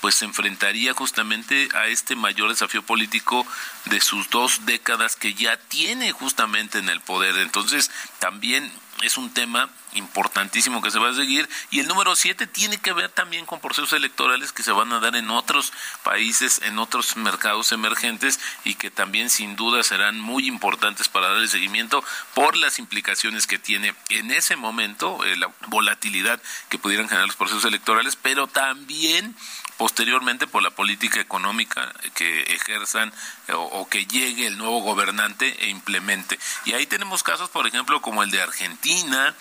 pues 0.00 0.14
se 0.16 0.24
enfrentaría 0.24 0.94
justamente 0.94 1.68
a 1.74 1.86
este 1.86 2.14
mayor 2.16 2.50
desafío 2.50 2.82
político 2.82 3.46
de 3.86 4.00
sus 4.00 4.30
dos 4.30 4.66
décadas 4.66 5.16
que 5.16 5.34
ya 5.34 5.56
tiene 5.56 6.12
justamente 6.12 6.78
en 6.78 6.88
el 6.88 7.00
poder. 7.00 7.36
Entonces, 7.38 7.90
también 8.18 8.72
es 9.02 9.16
un 9.16 9.30
tema 9.30 9.68
importantísimo 9.94 10.82
que 10.82 10.90
se 10.90 10.98
va 10.98 11.10
a 11.10 11.14
seguir. 11.14 11.48
Y 11.70 11.80
el 11.80 11.88
número 11.88 12.14
siete 12.16 12.46
tiene 12.46 12.78
que 12.78 12.92
ver 12.92 13.10
también 13.10 13.46
con 13.46 13.60
procesos 13.60 13.92
electorales 13.92 14.52
que 14.52 14.62
se 14.62 14.72
van 14.72 14.92
a 14.92 15.00
dar 15.00 15.16
en 15.16 15.30
otros 15.30 15.72
países, 16.02 16.60
en 16.64 16.78
otros 16.78 17.16
mercados 17.16 17.72
emergentes 17.72 18.38
y 18.64 18.74
que 18.74 18.90
también 18.90 19.30
sin 19.30 19.56
duda 19.56 19.82
serán 19.82 20.18
muy 20.20 20.46
importantes 20.46 21.08
para 21.08 21.28
darle 21.28 21.48
seguimiento 21.48 22.04
por 22.34 22.56
las 22.56 22.78
implicaciones 22.78 23.46
que 23.46 23.58
tiene 23.58 23.94
en 24.10 24.30
ese 24.30 24.56
momento, 24.56 25.24
eh, 25.24 25.36
la 25.36 25.50
volatilidad 25.68 26.40
que 26.68 26.78
pudieran 26.78 27.08
generar 27.08 27.26
los 27.26 27.36
procesos 27.36 27.64
electorales, 27.64 28.16
pero 28.16 28.46
también 28.46 29.34
posteriormente 29.78 30.46
por 30.46 30.62
la 30.62 30.70
política 30.70 31.20
económica 31.20 31.94
que 32.14 32.42
ejerzan 32.42 33.12
o, 33.54 33.62
o, 33.62 33.88
que 33.88 34.04
llegue 34.04 34.46
el 34.46 34.58
nuevo 34.58 34.80
gobernante 34.80 35.64
e 35.64 35.70
implemente. 35.70 36.38
Y 36.66 36.74
ahí 36.74 36.84
tenemos 36.84 37.22
casos, 37.22 37.48
por 37.48 37.66
ejemplo, 37.66 38.02
como 38.02 38.22
el 38.22 38.30
de 38.30 38.42
Argentina, 38.42 39.34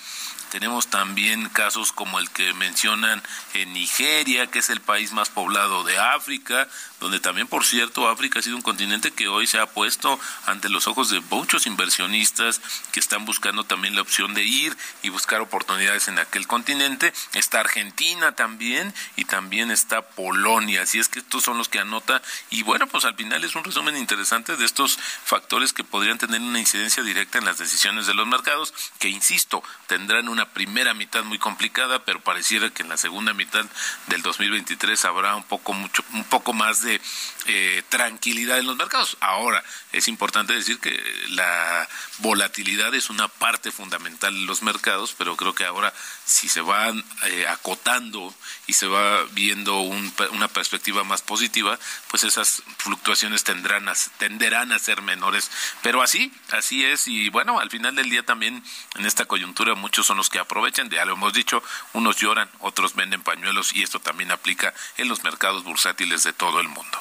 tenemos 0.51 0.87
también 0.87 1.49
casos 1.49 1.91
como 1.91 2.19
el 2.19 2.29
que 2.29 2.53
mencionan 2.53 3.21
en 3.53 3.73
Nigeria, 3.73 4.47
que 4.47 4.59
es 4.59 4.69
el 4.69 4.81
país 4.81 5.11
más 5.11 5.29
poblado 5.29 5.83
de 5.83 5.97
África, 5.97 6.67
donde 6.99 7.19
también, 7.19 7.47
por 7.47 7.63
cierto, 7.63 8.09
África 8.09 8.39
ha 8.39 8.41
sido 8.41 8.55
un 8.55 8.61
continente 8.61 9.11
que 9.11 9.27
hoy 9.27 9.45
se 9.45 9.59
ha 9.59 9.67
puesto 9.67 10.19
ante 10.45 10.69
los 10.69 10.87
ojos 10.87 11.09
de 11.09 11.19
muchos 11.19 11.67
inversionistas 11.67 12.61
que 12.91 12.99
están 12.99 13.25
buscando 13.25 13.63
también 13.65 13.95
la 13.95 14.01
opción 14.01 14.33
de 14.33 14.43
ir 14.43 14.75
y 15.03 15.09
buscar 15.09 15.41
oportunidades 15.41 16.07
en 16.07 16.17
aquel 16.17 16.47
continente. 16.47 17.13
Está 17.33 17.59
Argentina 17.59 18.31
también 18.33 18.93
y 19.15 19.25
también 19.25 19.69
está 19.69 20.01
Polonia. 20.01 20.83
Así 20.83 20.97
es 20.97 21.09
que 21.09 21.19
estos 21.19 21.43
son 21.43 21.57
los 21.57 21.69
que 21.69 21.79
anota. 21.79 22.21
Y 22.49 22.63
bueno, 22.63 22.87
pues 22.87 23.05
al 23.05 23.15
final 23.15 23.43
es 23.43 23.55
un 23.55 23.63
resumen 23.63 23.95
interesante 23.97 24.55
de 24.55 24.65
estos 24.65 24.97
factores 24.97 25.73
que 25.73 25.83
podrían 25.83 26.17
tener 26.17 26.41
una 26.41 26.59
incidencia 26.59 27.03
directa 27.03 27.37
en 27.37 27.45
las 27.45 27.57
decisiones 27.57 28.07
de 28.07 28.13
los 28.13 28.27
mercados, 28.27 28.73
que 28.97 29.09
insisto, 29.09 29.63
tendrán 29.87 30.29
una 30.37 30.53
primera 30.53 30.93
mitad 30.93 31.23
muy 31.23 31.39
complicada, 31.39 32.05
pero 32.05 32.21
pareciera 32.21 32.69
que 32.69 32.83
en 32.83 32.89
la 32.89 32.97
segunda 32.97 33.33
mitad 33.33 33.65
del 34.05 34.21
2023 34.21 35.03
habrá 35.05 35.35
un 35.35 35.43
poco 35.43 35.73
mucho 35.73 36.03
un 36.13 36.23
poco 36.25 36.53
más 36.53 36.83
de 36.83 37.01
eh, 37.47 37.81
tranquilidad 37.89 38.59
en 38.59 38.67
los 38.67 38.77
mercados. 38.77 39.17
Ahora, 39.19 39.63
es 39.93 40.07
importante 40.07 40.53
decir 40.53 40.79
que 40.79 40.95
la 41.29 41.89
volatilidad 42.19 42.93
es 42.93 43.09
una 43.09 43.27
parte 43.27 43.71
fundamental 43.71 44.31
de 44.31 44.45
los 44.45 44.61
mercados, 44.61 45.15
pero 45.17 45.35
creo 45.35 45.55
que 45.55 45.65
ahora 45.65 45.91
si 46.23 46.47
se 46.49 46.61
van 46.61 47.03
eh, 47.25 47.47
acotando 47.47 48.31
y 48.67 48.73
se 48.73 48.85
va 48.85 49.23
viendo 49.31 49.79
un, 49.79 50.13
una 50.33 50.49
perspectiva 50.49 51.03
más 51.03 51.23
positiva, 51.23 51.79
pues 52.09 52.23
esas 52.23 52.61
fluctuaciones 52.77 53.43
tendrán 53.43 53.91
tenderán 54.19 54.71
a 54.71 54.77
ser 54.77 55.01
menores. 55.01 55.49
Pero 55.81 56.03
así, 56.03 56.31
así 56.51 56.85
es. 56.85 57.07
Y 57.07 57.29
bueno, 57.29 57.59
al 57.59 57.71
final 57.71 57.95
del 57.95 58.11
día 58.11 58.23
también 58.23 58.63
en 58.95 59.05
esta 59.07 59.25
coyuntura 59.25 59.73
muchos 59.73 60.05
son 60.05 60.17
los 60.17 60.26
que 60.29 60.39
aprovechan, 60.39 60.89
ya 60.89 61.05
lo 61.05 61.13
hemos 61.13 61.33
dicho, 61.33 61.63
unos 61.93 62.17
lloran, 62.17 62.49
otros 62.59 62.95
venden 62.95 63.21
pañuelos 63.23 63.73
y 63.73 63.83
esto 63.83 63.99
también 63.99 64.31
aplica 64.31 64.73
en 64.97 65.07
los 65.07 65.23
mercados 65.23 65.63
bursátiles 65.63 66.23
de 66.23 66.33
todo 66.33 66.59
el 66.59 66.67
mundo. 66.67 66.99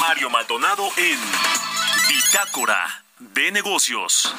Mario 0.00 0.30
Maldonado 0.30 0.88
en 0.96 1.18
Bitácora 2.08 3.04
de 3.18 3.52
Negocios. 3.52 4.34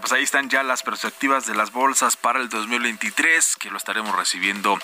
Pues 0.00 0.12
ahí 0.12 0.24
están 0.24 0.50
ya 0.50 0.64
las 0.64 0.82
perspectivas 0.82 1.46
de 1.46 1.54
las 1.54 1.70
bolsas 1.70 2.16
para 2.16 2.40
el 2.40 2.48
2023, 2.48 3.54
que 3.56 3.70
lo 3.70 3.76
estaremos 3.76 4.16
recibiendo 4.16 4.78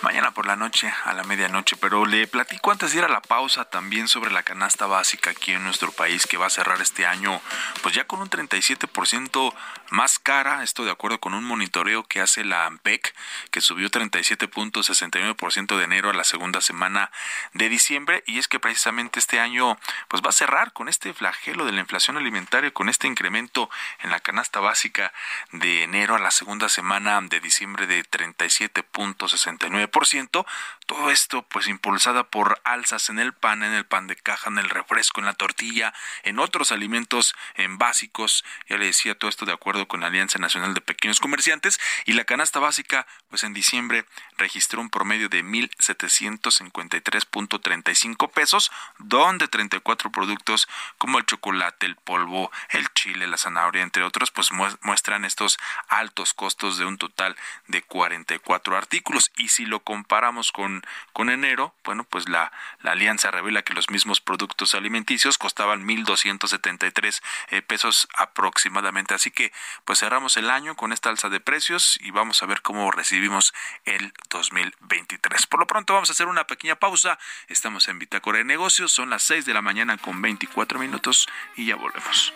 mañana 0.00 0.30
por 0.30 0.46
la 0.46 0.54
noche 0.54 0.92
a 1.04 1.12
la 1.12 1.24
medianoche. 1.24 1.76
Pero 1.76 2.06
le 2.06 2.28
platico 2.28 2.70
antes 2.70 2.92
de 2.92 2.98
ir 2.98 3.04
a 3.04 3.08
la 3.08 3.20
pausa 3.20 3.64
también 3.64 4.06
sobre 4.06 4.30
la 4.30 4.44
canasta 4.44 4.86
básica 4.86 5.30
aquí 5.30 5.52
en 5.52 5.64
nuestro 5.64 5.90
país, 5.90 6.26
que 6.26 6.36
va 6.36 6.46
a 6.46 6.50
cerrar 6.50 6.80
este 6.80 7.04
año, 7.04 7.40
pues 7.82 7.96
ya 7.96 8.06
con 8.06 8.20
un 8.20 8.30
37% 8.30 9.52
más 9.90 10.20
cara, 10.20 10.62
esto 10.62 10.84
de 10.84 10.92
acuerdo 10.92 11.18
con 11.18 11.34
un 11.34 11.44
monitoreo 11.44 12.04
que 12.04 12.20
hace 12.20 12.44
la 12.44 12.66
AMPEC, 12.66 13.12
que 13.50 13.60
subió 13.60 13.90
37.69% 13.90 15.76
de 15.76 15.84
enero 15.84 16.10
a 16.10 16.14
la 16.14 16.24
segunda 16.24 16.60
semana 16.60 17.10
de 17.54 17.68
diciembre, 17.68 18.22
y 18.26 18.38
es 18.38 18.46
que 18.46 18.60
precisamente 18.60 19.18
este 19.18 19.40
año 19.40 19.76
pues 20.08 20.22
va 20.22 20.28
a 20.30 20.32
cerrar 20.32 20.72
con 20.72 20.88
este 20.88 21.12
flagelo 21.12 21.64
de 21.64 21.72
la 21.72 21.80
inflación 21.80 22.16
alimentaria, 22.16 22.70
con 22.70 22.88
este 22.88 23.08
incremento 23.08 23.68
en 24.00 24.10
la 24.10 24.20
canasta 24.20 24.43
básica 24.52 25.12
de 25.52 25.82
enero 25.82 26.14
a 26.14 26.18
la 26.18 26.30
segunda 26.30 26.68
semana 26.68 27.18
de 27.22 27.40
diciembre 27.40 27.86
de 27.86 28.04
37.69%. 28.04 30.44
Todo 30.86 31.10
esto 31.10 31.40
pues 31.42 31.68
impulsada 31.68 32.24
por 32.24 32.60
alzas 32.64 33.08
en 33.08 33.18
el 33.18 33.32
pan, 33.32 33.62
en 33.62 33.72
el 33.72 33.86
pan 33.86 34.06
de 34.06 34.16
caja, 34.16 34.50
en 34.50 34.58
el 34.58 34.68
refresco, 34.70 35.20
en 35.20 35.26
la 35.26 35.34
tortilla, 35.34 35.92
en 36.22 36.38
otros 36.38 36.72
alimentos 36.72 37.34
en 37.54 37.78
básicos. 37.78 38.44
Ya 38.68 38.76
le 38.76 38.86
decía 38.86 39.16
todo 39.18 39.28
esto 39.28 39.46
de 39.46 39.52
acuerdo 39.52 39.88
con 39.88 40.00
la 40.00 40.06
Alianza 40.08 40.38
Nacional 40.38 40.74
de 40.74 40.80
Pequeños 40.80 41.20
Comerciantes 41.20 41.80
y 42.04 42.12
la 42.12 42.24
canasta 42.24 42.60
básica 42.60 43.06
pues 43.28 43.44
en 43.44 43.54
diciembre 43.54 44.04
registró 44.36 44.80
un 44.80 44.90
promedio 44.90 45.28
de 45.28 45.42
1753.35 45.42 48.30
pesos, 48.30 48.70
donde 48.98 49.48
34 49.48 50.12
productos 50.12 50.68
como 50.98 51.18
el 51.18 51.26
chocolate, 51.26 51.86
el 51.86 51.96
polvo, 51.96 52.52
el 52.70 52.88
chile, 52.94 53.26
la 53.26 53.36
zanahoria, 53.36 53.82
entre 53.82 54.02
otros, 54.02 54.23
pues 54.30 54.50
muestran 54.52 55.24
estos 55.24 55.58
altos 55.88 56.34
costos 56.34 56.78
de 56.78 56.84
un 56.84 56.98
total 56.98 57.36
de 57.66 57.82
44 57.82 58.76
artículos. 58.76 59.30
Y 59.36 59.48
si 59.48 59.66
lo 59.66 59.80
comparamos 59.80 60.52
con, 60.52 60.82
con 61.12 61.30
enero, 61.30 61.74
bueno, 61.84 62.04
pues 62.04 62.28
la, 62.28 62.52
la 62.80 62.92
alianza 62.92 63.30
revela 63.30 63.62
que 63.62 63.74
los 63.74 63.90
mismos 63.90 64.20
productos 64.20 64.74
alimenticios 64.74 65.38
costaban 65.38 65.86
1.273 65.86 67.22
eh, 67.50 67.62
pesos 67.62 68.08
aproximadamente. 68.14 69.14
Así 69.14 69.30
que, 69.30 69.52
pues 69.84 70.00
cerramos 70.00 70.36
el 70.36 70.50
año 70.50 70.76
con 70.76 70.92
esta 70.92 71.10
alza 71.10 71.28
de 71.28 71.40
precios 71.40 71.98
y 72.00 72.10
vamos 72.10 72.42
a 72.42 72.46
ver 72.46 72.62
cómo 72.62 72.90
recibimos 72.90 73.54
el 73.84 74.12
2023. 74.30 75.46
Por 75.46 75.60
lo 75.60 75.66
pronto 75.66 75.94
vamos 75.94 76.10
a 76.10 76.12
hacer 76.12 76.26
una 76.26 76.46
pequeña 76.46 76.76
pausa. 76.76 77.18
Estamos 77.48 77.88
en 77.88 77.98
Bitácora 77.98 78.38
de 78.38 78.44
Negocios, 78.44 78.92
son 78.92 79.10
las 79.10 79.22
6 79.24 79.44
de 79.46 79.54
la 79.54 79.62
mañana 79.62 79.96
con 79.98 80.20
24 80.22 80.78
minutos 80.78 81.28
y 81.56 81.66
ya 81.66 81.76
volvemos. 81.76 82.32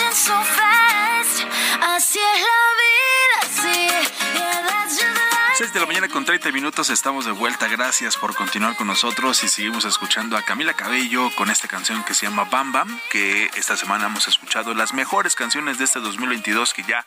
So 0.13 0.33
así 1.95 2.19
es 2.19 2.41
la 2.41 2.63
vida, 2.81 3.37
así 3.43 3.87
es 3.87 5.70
de 5.73 5.79
la 5.79 5.85
mañana 5.85 6.09
con 6.09 6.25
30 6.25 6.51
minutos 6.51 6.89
estamos 6.89 7.23
de 7.23 7.31
vuelta. 7.31 7.67
Gracias 7.69 8.17
por 8.17 8.35
continuar 8.35 8.75
con 8.75 8.87
nosotros 8.87 9.41
y 9.45 9.47
seguimos 9.47 9.85
escuchando 9.85 10.35
a 10.35 10.41
Camila 10.41 10.73
Cabello 10.73 11.33
con 11.37 11.49
esta 11.49 11.69
canción 11.69 12.03
que 12.03 12.13
se 12.13 12.25
llama 12.25 12.43
Bam 12.45 12.73
Bam, 12.73 12.99
que 13.09 13.49
esta 13.55 13.77
semana 13.77 14.07
hemos 14.07 14.27
escuchado 14.27 14.73
las 14.73 14.93
mejores 14.93 15.33
canciones 15.33 15.77
de 15.77 15.85
este 15.85 16.01
2022 16.01 16.73
que 16.73 16.83
ya, 16.83 17.05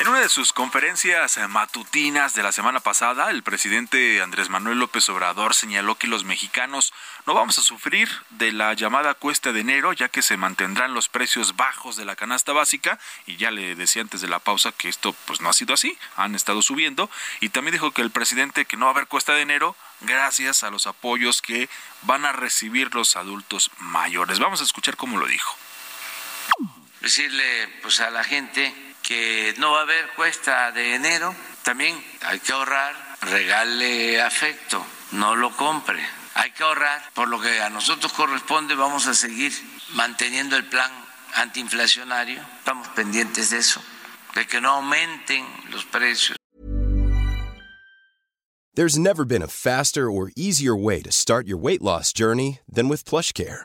En 0.00 0.08
una 0.08 0.20
de 0.20 0.30
sus 0.30 0.54
conferencias 0.54 1.38
matutinas 1.50 2.32
de 2.32 2.42
la 2.42 2.52
semana 2.52 2.80
pasada, 2.80 3.30
el 3.30 3.42
presidente 3.42 4.22
Andrés 4.22 4.48
Manuel 4.48 4.78
López 4.78 5.06
Obrador 5.10 5.54
señaló 5.54 5.96
que 5.96 6.06
los 6.06 6.24
mexicanos 6.24 6.94
no 7.26 7.34
vamos 7.34 7.58
a 7.58 7.62
sufrir 7.62 8.08
de 8.30 8.50
la 8.50 8.72
llamada 8.72 9.12
cuesta 9.12 9.52
de 9.52 9.60
enero, 9.60 9.92
ya 9.92 10.08
que 10.08 10.22
se 10.22 10.38
mantendrán 10.38 10.94
los 10.94 11.10
precios 11.10 11.54
bajos 11.54 11.96
de 11.96 12.06
la 12.06 12.16
canasta 12.16 12.54
básica, 12.54 12.98
y 13.26 13.36
ya 13.36 13.50
le 13.50 13.74
decía 13.74 14.00
antes 14.00 14.22
de 14.22 14.28
la 14.28 14.38
pausa 14.38 14.72
que 14.72 14.88
esto 14.88 15.14
pues 15.26 15.42
no 15.42 15.50
ha 15.50 15.52
sido 15.52 15.74
así, 15.74 15.98
han 16.16 16.34
estado 16.34 16.62
subiendo, 16.62 17.10
y 17.40 17.50
también 17.50 17.74
dijo 17.74 17.90
que 17.90 18.00
el 18.00 18.10
presidente 18.10 18.64
que 18.64 18.78
no 18.78 18.86
va 18.86 18.92
a 18.92 18.94
haber 18.94 19.06
cuesta 19.06 19.34
de 19.34 19.42
enero 19.42 19.76
gracias 20.00 20.62
a 20.62 20.70
los 20.70 20.86
apoyos 20.86 21.42
que 21.42 21.68
van 22.00 22.24
a 22.24 22.32
recibir 22.32 22.94
los 22.94 23.16
adultos 23.16 23.70
mayores. 23.76 24.38
Vamos 24.38 24.62
a 24.62 24.64
escuchar 24.64 24.96
cómo 24.96 25.18
lo 25.18 25.26
dijo. 25.26 25.54
decirle 27.02 27.68
pues 27.82 28.00
a 28.00 28.08
la 28.08 28.24
gente 28.24 28.74
que 29.10 29.56
no 29.58 29.72
va 29.72 29.80
a 29.80 29.82
haber 29.82 30.06
cuesta 30.14 30.70
de 30.70 30.94
enero, 30.94 31.34
también 31.64 32.00
hay 32.22 32.38
que 32.38 32.52
ahorrar, 32.52 32.94
regale 33.22 34.22
afecto, 34.22 34.86
no 35.10 35.34
lo 35.34 35.50
compre. 35.56 36.00
Hay 36.34 36.52
que 36.52 36.62
ahorrar, 36.62 37.10
por 37.12 37.26
lo 37.26 37.40
que 37.40 37.60
a 37.60 37.68
nosotros 37.70 38.12
corresponde, 38.12 38.76
vamos 38.76 39.08
a 39.08 39.14
seguir 39.14 39.52
manteniendo 39.94 40.54
el 40.54 40.64
plan 40.66 40.92
antiinflacionario, 41.34 42.40
estamos 42.58 42.86
pendientes 42.90 43.50
de 43.50 43.58
eso, 43.58 43.82
de 44.36 44.46
que 44.46 44.60
no 44.60 44.74
aumenten 44.74 45.44
los 45.72 45.84
precios. 45.86 46.36
There's 48.76 48.96
never 48.96 49.24
been 49.24 49.42
a 49.42 49.48
faster 49.48 50.08
or 50.08 50.30
easier 50.36 50.76
way 50.76 51.02
to 51.02 51.10
start 51.10 51.48
your 51.48 51.58
weight 51.58 51.82
loss 51.82 52.12
journey 52.12 52.60
than 52.72 52.88
with 52.88 53.04
PlushCare. 53.04 53.64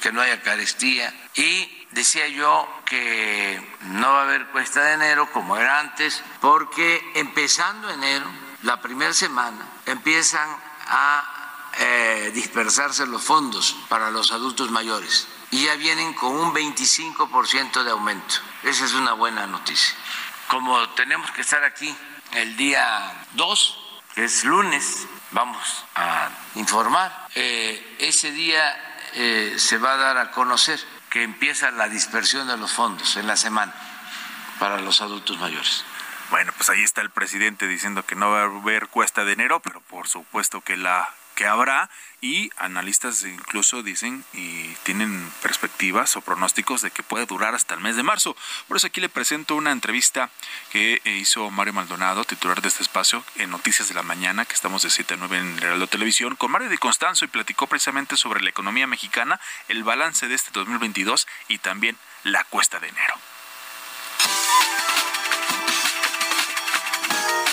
Que 0.00 0.12
no 0.12 0.22
haya 0.22 0.42
carestía. 0.42 1.12
Y 1.34 1.86
decía 1.90 2.28
yo 2.28 2.68
que 2.84 3.60
no 3.82 4.12
va 4.12 4.20
a 4.20 4.22
haber 4.22 4.46
cuesta 4.48 4.82
de 4.82 4.94
enero 4.94 5.30
como 5.32 5.56
era 5.56 5.80
antes, 5.80 6.22
porque 6.40 7.02
empezando 7.14 7.90
enero 7.90 8.26
la 8.62 8.80
primera 8.80 9.12
semana 9.12 9.66
empiezan 9.86 10.48
a 10.88 11.72
eh, 11.78 12.30
dispersarse 12.34 13.06
los 13.06 13.22
fondos 13.22 13.76
para 13.88 14.10
los 14.10 14.32
adultos 14.32 14.70
mayores 14.70 15.28
y 15.50 15.64
ya 15.64 15.74
vienen 15.74 16.14
con 16.14 16.34
un 16.34 16.54
25% 16.54 17.82
de 17.82 17.90
aumento. 17.90 18.36
Esa 18.62 18.84
es 18.84 18.94
una 18.94 19.12
buena 19.12 19.46
noticia. 19.46 19.94
Como 20.48 20.88
tenemos 20.90 21.30
que 21.32 21.42
estar 21.42 21.62
aquí 21.64 21.94
el 22.32 22.56
día 22.56 23.26
2, 23.34 23.78
que 24.14 24.24
es 24.24 24.44
lunes, 24.44 25.06
vamos 25.32 25.84
a 25.94 26.30
informar. 26.54 27.28
Eh, 27.34 27.96
ese 27.98 28.30
día 28.30 28.95
eh, 29.16 29.54
se 29.56 29.78
va 29.78 29.94
a 29.94 29.96
dar 29.96 30.18
a 30.18 30.30
conocer 30.30 30.78
que 31.10 31.22
empieza 31.22 31.70
la 31.70 31.88
dispersión 31.88 32.46
de 32.48 32.56
los 32.56 32.72
fondos 32.72 33.16
en 33.16 33.26
la 33.26 33.36
semana 33.36 33.72
para 34.58 34.80
los 34.80 35.00
adultos 35.00 35.38
mayores. 35.38 35.84
Bueno, 36.30 36.52
pues 36.56 36.68
ahí 36.70 36.82
está 36.82 37.00
el 37.00 37.10
presidente 37.10 37.66
diciendo 37.66 38.04
que 38.04 38.14
no 38.14 38.30
va 38.30 38.42
a 38.42 38.44
haber 38.44 38.88
cuesta 38.88 39.24
de 39.24 39.32
enero, 39.32 39.60
pero 39.60 39.80
por 39.80 40.06
supuesto 40.06 40.60
que 40.60 40.76
la 40.76 41.08
que 41.36 41.46
habrá 41.46 41.88
y 42.20 42.50
analistas 42.56 43.22
incluso 43.22 43.84
dicen 43.84 44.24
y 44.32 44.74
tienen 44.82 45.30
perspectivas 45.42 46.16
o 46.16 46.22
pronósticos 46.22 46.82
de 46.82 46.90
que 46.90 47.04
puede 47.04 47.26
durar 47.26 47.54
hasta 47.54 47.74
el 47.74 47.80
mes 47.80 47.94
de 47.94 48.02
marzo. 48.02 48.34
Por 48.66 48.78
eso 48.78 48.88
aquí 48.88 49.00
le 49.00 49.08
presento 49.08 49.54
una 49.54 49.70
entrevista 49.70 50.30
que 50.72 51.00
hizo 51.04 51.48
Mario 51.50 51.74
Maldonado, 51.74 52.24
titular 52.24 52.60
de 52.60 52.68
este 52.68 52.82
espacio, 52.82 53.22
en 53.36 53.50
Noticias 53.50 53.88
de 53.88 53.94
la 53.94 54.02
Mañana, 54.02 54.44
que 54.44 54.54
estamos 54.54 54.82
de 54.82 54.90
7 54.90 55.14
a 55.14 55.16
9 55.18 55.38
en 55.38 55.58
Heraldo 55.58 55.86
Televisión, 55.86 56.34
con 56.34 56.50
Mario 56.50 56.70
Di 56.70 56.78
Constanzo 56.78 57.24
y 57.24 57.28
platicó 57.28 57.66
precisamente 57.68 58.16
sobre 58.16 58.40
la 58.40 58.50
economía 58.50 58.86
mexicana, 58.86 59.38
el 59.68 59.84
balance 59.84 60.26
de 60.26 60.34
este 60.34 60.50
2022 60.52 61.28
y 61.48 61.58
también 61.58 61.96
la 62.24 62.42
cuesta 62.44 62.80
de 62.80 62.88
enero. 62.88 63.14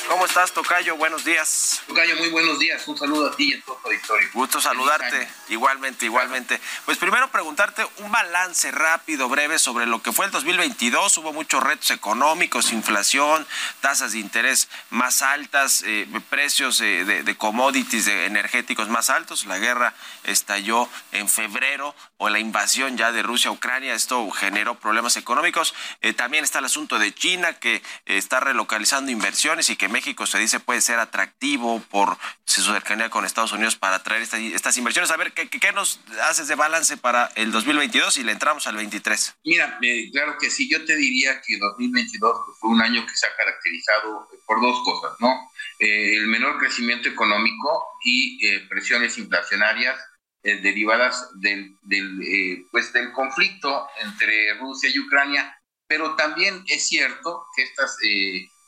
¿Cómo 0.08 0.26
estás, 0.26 0.52
Tocayo? 0.52 0.98
Buenos 0.98 1.24
días. 1.24 1.82
Tocayo, 1.88 2.16
muy 2.18 2.30
buenos 2.30 2.60
días. 2.60 2.86
Un 2.88 2.98
saludo 2.98 3.28
a 3.28 3.36
ti 3.36 3.52
y 3.52 3.54
a 3.54 3.62
todo 3.63 3.78
tu 3.78 3.88
auditorio. 3.88 4.30
Gusto 4.34 4.60
saludarte. 4.60 5.28
Igualmente, 5.50 6.06
igualmente. 6.06 6.60
Pues 6.86 6.98
primero 6.98 7.32
preguntarte 7.32 7.86
un 8.00 8.12
balance 8.12 8.72
rápido, 8.72 9.30
breve 9.30 9.60
sobre 9.60 9.86
lo 9.86 10.02
que 10.02 10.12
fue 10.12 10.26
el 10.26 10.32
2022. 10.32 11.18
Hubo 11.18 11.32
muchos 11.32 11.63
retos 11.63 11.92
económicos, 11.92 12.74
inflación, 12.74 13.48
tasas 13.82 14.12
de 14.12 14.20
interés 14.20 14.68
más 14.89 15.22
altas, 15.22 15.84
eh, 15.86 16.08
precios 16.30 16.82
eh, 16.82 17.06
de, 17.06 17.38
commodities 17.38 18.06
de 18.06 18.26
energéticos 18.26 18.89
más 18.89 19.10
altos. 19.10 19.46
La 19.46 19.58
guerra 19.58 19.94
estalló 20.24 20.89
en 21.12 21.30
febrero 21.30 21.96
o 22.24 22.30
la 22.30 22.40
invasión 22.40 22.96
ya 22.96 23.12
de 23.12 23.22
Rusia 23.22 23.50
a 23.50 23.54
Ucrania. 23.54 23.94
Esto 23.94 24.32
generó 24.32 24.80
problemas 24.80 25.18
económicos. 25.18 25.76
Eh, 26.02 26.14
también 26.14 26.46
está 26.46 26.60
el 26.60 26.66
asunto 26.66 26.98
de 26.98 27.14
China 27.14 27.52
que 27.60 27.82
está 28.06 28.40
relocalizando 28.40 29.12
inversiones 29.12 29.70
y 29.70 29.76
que 29.76 29.90
México 29.90 30.26
se 30.26 30.40
dice 30.40 30.62
puede 30.62 30.80
ser 30.80 31.00
atractivo 31.00 31.82
por 31.90 32.18
su 32.46 32.62
cercanía 32.62 33.10
con 33.10 33.26
Estados 33.26 33.52
Unidos 33.52 33.76
para 33.76 33.98
atraer 33.98 34.22
estas 34.22 34.78
inversiones. 34.78 35.12
A 35.12 35.18
ver, 35.18 35.34
¿qué, 35.34 35.50
¿qué, 35.50 35.74
nos 35.74 36.00
haces 36.30 36.48
de 36.48 36.56
balance 36.56 36.96
para 36.96 37.30
el 37.36 37.52
2022 37.52 38.16
y 38.18 38.24
le 38.24 38.32
entramos 38.32 38.68
al 38.68 38.78
23? 38.78 39.36
Mira, 39.44 39.78
eh, 39.82 40.10
claro 40.12 40.38
que 40.40 40.50
sí, 40.50 40.70
yo 40.70 40.86
te 40.86 40.96
diría 40.96 41.42
que 41.42 41.58
2022 41.58 42.42
pues, 42.46 42.58
fue 42.58 42.70
un 42.70 42.82
año 42.82 43.06
que 43.06 43.16
se 43.16 43.28
ha 43.28 43.36
caracterizado 43.36 44.30
por 44.46 44.62
dos 44.62 44.82
cosas, 44.86 45.12
¿no? 45.20 45.52
Eh, 45.80 46.16
el 46.16 46.28
menor 46.28 46.58
crecimiento 46.60 47.10
económico 47.10 47.98
y 48.06 48.46
eh, 48.48 48.66
presiones 48.70 49.18
inflacionarias 49.18 49.98
derivadas 50.44 51.30
del, 51.36 51.78
del, 51.84 52.68
pues, 52.72 52.92
del 52.92 53.12
conflicto 53.14 53.88
entre 54.02 54.54
Rusia 54.56 54.90
y 54.94 55.00
Ucrania, 55.00 55.58
pero 55.88 56.16
también 56.16 56.64
es 56.68 56.88
cierto 56.88 57.46
que 57.56 57.64
estas 57.64 57.98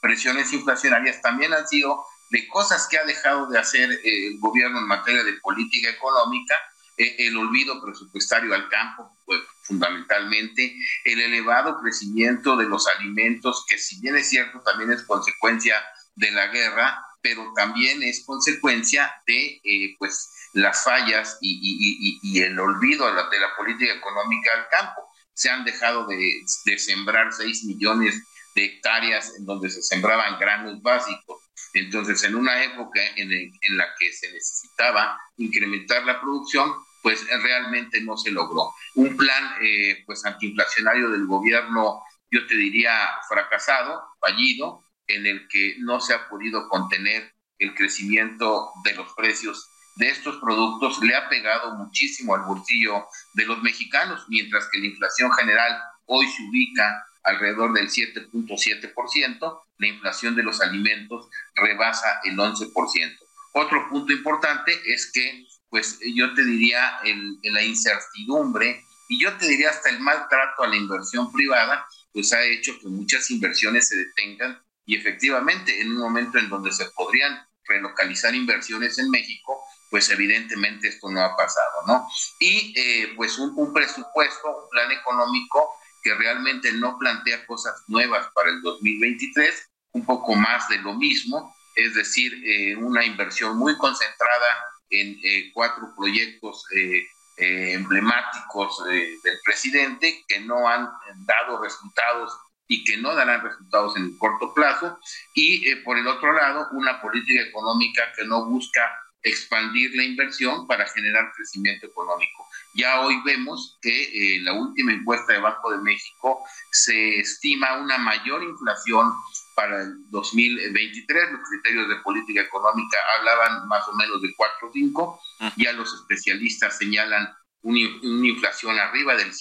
presiones 0.01 0.53
inflacionarias 0.53 1.21
también 1.21 1.53
han 1.53 1.67
sido 1.67 2.05
de 2.29 2.47
cosas 2.47 2.87
que 2.87 2.97
ha 2.97 3.05
dejado 3.05 3.47
de 3.47 3.59
hacer 3.59 3.91
eh, 3.91 4.27
el 4.27 4.39
gobierno 4.39 4.79
en 4.79 4.87
materia 4.87 5.23
de 5.23 5.33
política 5.41 5.89
económica, 5.89 6.55
eh, 6.97 7.15
el 7.19 7.37
olvido 7.37 7.81
presupuestario 7.83 8.53
al 8.53 8.69
campo, 8.69 9.17
pues, 9.25 9.41
fundamentalmente, 9.63 10.75
el 11.05 11.21
elevado 11.21 11.79
crecimiento 11.81 12.55
de 12.55 12.65
los 12.65 12.87
alimentos, 12.87 13.65
que 13.67 13.77
si 13.77 13.99
bien 13.99 14.15
es 14.15 14.29
cierto, 14.29 14.61
también 14.61 14.91
es 14.91 15.03
consecuencia 15.03 15.75
de 16.15 16.31
la 16.31 16.47
guerra, 16.47 17.03
pero 17.25 17.51
también 17.55 18.03
es 18.03 18.23
consecuencia 18.23 19.11
de 19.25 19.59
eh, 19.63 19.95
pues 19.97 20.29
las 20.53 20.83
fallas 20.83 21.39
y, 21.41 22.39
el 22.39 22.59
olvido 22.59 23.07
de 23.07 23.13
la, 23.15 23.27
de 23.29 23.39
la, 23.39 23.55
política 23.57 23.93
económica 23.95 24.51
al 24.53 24.67
campo. 24.69 25.01
Se 25.33 25.49
han 25.49 25.65
dejado 25.65 26.05
de, 26.05 26.17
de 26.65 26.77
sembrar 26.77 27.33
6 27.33 27.63
millones 27.63 28.21
de 28.53 28.65
hectáreas 28.65 29.33
en 29.39 29.45
donde 29.45 29.71
se 29.71 29.81
sembraban 29.81 30.37
granos 30.37 30.79
básicos. 30.83 31.49
Entonces, 31.73 32.23
en 32.25 32.35
una 32.35 32.63
época 32.63 33.01
en, 33.15 33.31
en 33.31 33.77
la 33.77 33.87
que 33.97 34.13
se 34.13 34.31
necesitaba 34.31 35.19
incrementar 35.37 36.05
la 36.05 36.21
producción, 36.21 36.71
pues 37.01 37.25
realmente 37.41 38.01
no 38.01 38.17
se 38.17 38.29
logró. 38.29 38.71
Un 38.93 39.17
plan 39.17 39.55
eh, 39.63 40.03
pues 40.05 40.23
antiinflacionario 40.25 41.09
del 41.09 41.25
gobierno, 41.25 42.03
yo 42.29 42.45
te 42.45 42.55
diría 42.55 43.09
fracasado, 43.27 43.99
fallido, 44.19 44.84
en 45.07 45.25
el 45.25 45.47
que 45.47 45.75
no 45.79 45.99
se 45.99 46.13
ha 46.13 46.27
podido 46.27 46.67
contener 46.69 47.33
el 47.59 47.73
crecimiento 47.73 48.71
de 48.83 48.93
los 48.95 49.13
precios 49.13 49.69
de 49.95 50.09
estos 50.09 50.37
productos, 50.37 51.01
le 51.01 51.15
ha 51.15 51.29
pegado 51.29 51.75
muchísimo 51.75 52.35
al 52.35 52.41
bolsillo 52.41 53.07
de 53.33 53.45
los 53.45 53.61
mexicanos, 53.63 54.25
mientras 54.27 54.67
que 54.69 54.79
la 54.79 54.87
inflación 54.87 55.31
general 55.31 55.81
hoy 56.05 56.27
se 56.27 56.43
ubica 56.43 57.05
alrededor 57.23 57.73
del 57.73 57.89
7.7%, 57.89 59.61
la 59.77 59.87
inflación 59.87 60.35
de 60.35 60.43
los 60.43 60.61
alimentos 60.61 61.29
rebasa 61.55 62.19
el 62.23 62.37
11%. 62.37 63.17
Otro 63.53 63.89
punto 63.89 64.11
importante 64.11 64.77
es 64.85 65.11
que, 65.11 65.45
pues 65.69 65.99
yo 66.13 66.33
te 66.33 66.43
diría, 66.43 66.99
el, 67.03 67.37
la 67.43 67.63
incertidumbre 67.63 68.83
y 69.07 69.19
yo 69.19 69.33
te 69.37 69.47
diría 69.47 69.69
hasta 69.69 69.89
el 69.89 69.99
maltrato 69.99 70.63
a 70.63 70.67
la 70.67 70.75
inversión 70.75 71.31
privada, 71.31 71.85
pues 72.11 72.33
ha 72.33 72.43
hecho 72.43 72.77
que 72.79 72.87
muchas 72.87 73.29
inversiones 73.31 73.87
se 73.87 73.95
detengan 73.95 74.61
y 74.85 74.95
efectivamente 74.95 75.81
en 75.81 75.91
un 75.91 75.99
momento 75.99 76.37
en 76.37 76.49
donde 76.49 76.71
se 76.71 76.85
podrían 76.91 77.45
relocalizar 77.67 78.35
inversiones 78.35 78.97
en 78.99 79.09
México, 79.09 79.61
pues 79.89 80.09
evidentemente 80.09 80.87
esto 80.87 81.09
no 81.09 81.21
ha 81.21 81.35
pasado, 81.35 81.87
¿no? 81.87 82.07
Y 82.39 82.73
eh, 82.77 83.13
pues 83.15 83.37
un, 83.39 83.53
un 83.55 83.73
presupuesto, 83.73 84.63
un 84.63 84.69
plan 84.69 84.91
económico 84.91 85.71
que 86.05 86.13
realmente 86.13 86.71
no 86.71 86.99
plantea 86.99 87.45
cosas 87.47 87.83
nuevas 87.87 88.27
para 88.35 88.49
el 88.49 88.61
2023, 88.61 89.71
un 89.93 90.05
poco 90.05 90.35
más 90.35 90.69
de 90.69 90.77
lo 90.77 90.93
mismo, 90.93 91.55
es 91.75 91.95
decir, 91.95 92.31
eh, 92.45 92.75
una 92.75 93.03
inversión 93.03 93.57
muy 93.57 93.75
concentrada 93.77 94.65
en 94.91 95.19
eh, 95.23 95.51
cuatro 95.53 95.93
proyectos 95.97 96.63
eh, 96.75 97.07
emblemáticos 97.37 98.81
del 98.85 99.39
presidente 99.43 100.23
que 100.25 100.39
no 100.39 100.69
han 100.69 100.89
dado 101.25 101.61
resultados 101.61 102.31
y 102.67 102.83
que 102.83 102.97
no 102.97 103.13
darán 103.15 103.41
resultados 103.41 103.95
en 103.97 104.05
el 104.05 104.17
corto 104.17 104.53
plazo, 104.53 104.99
y 105.33 105.75
por 105.77 105.97
el 105.97 106.07
otro 106.07 106.33
lado, 106.33 106.67
una 106.71 107.01
política 107.01 107.41
económica 107.41 108.01
que 108.15 108.25
no 108.25 108.45
busca 108.45 108.81
expandir 109.25 109.95
la 109.95 110.03
inversión 110.03 110.67
para 110.67 110.87
generar 110.87 111.31
crecimiento 111.35 111.87
económico. 111.87 112.47
Ya 112.75 113.01
hoy 113.01 113.19
vemos 113.25 113.77
que 113.81 113.89
eh, 114.35 114.41
la 114.41 114.53
última 114.53 114.93
encuesta 114.93 115.33
de 115.33 115.39
Banco 115.39 115.71
de 115.71 115.79
México 115.79 116.45
se 116.71 117.19
estima 117.19 117.77
una 117.77 117.97
mayor 117.97 118.43
inflación 118.43 119.11
para 119.55 119.81
el 119.81 120.09
2023. 120.11 121.31
Los 121.31 121.41
criterios 121.49 121.89
de 121.89 121.95
política 121.97 122.41
económica 122.41 122.97
hablaban 123.17 123.67
más 123.67 123.87
o 123.87 123.95
menos 123.95 124.21
de 124.21 124.29
4,5. 124.35 125.19
Ya 125.57 125.73
los 125.73 125.91
especialistas 125.93 126.77
señalan 126.77 127.27
una, 127.63 127.79
inflación 127.79 128.77
arriba 128.77 129.15
del 129.15 129.33
5%, 129.33 129.39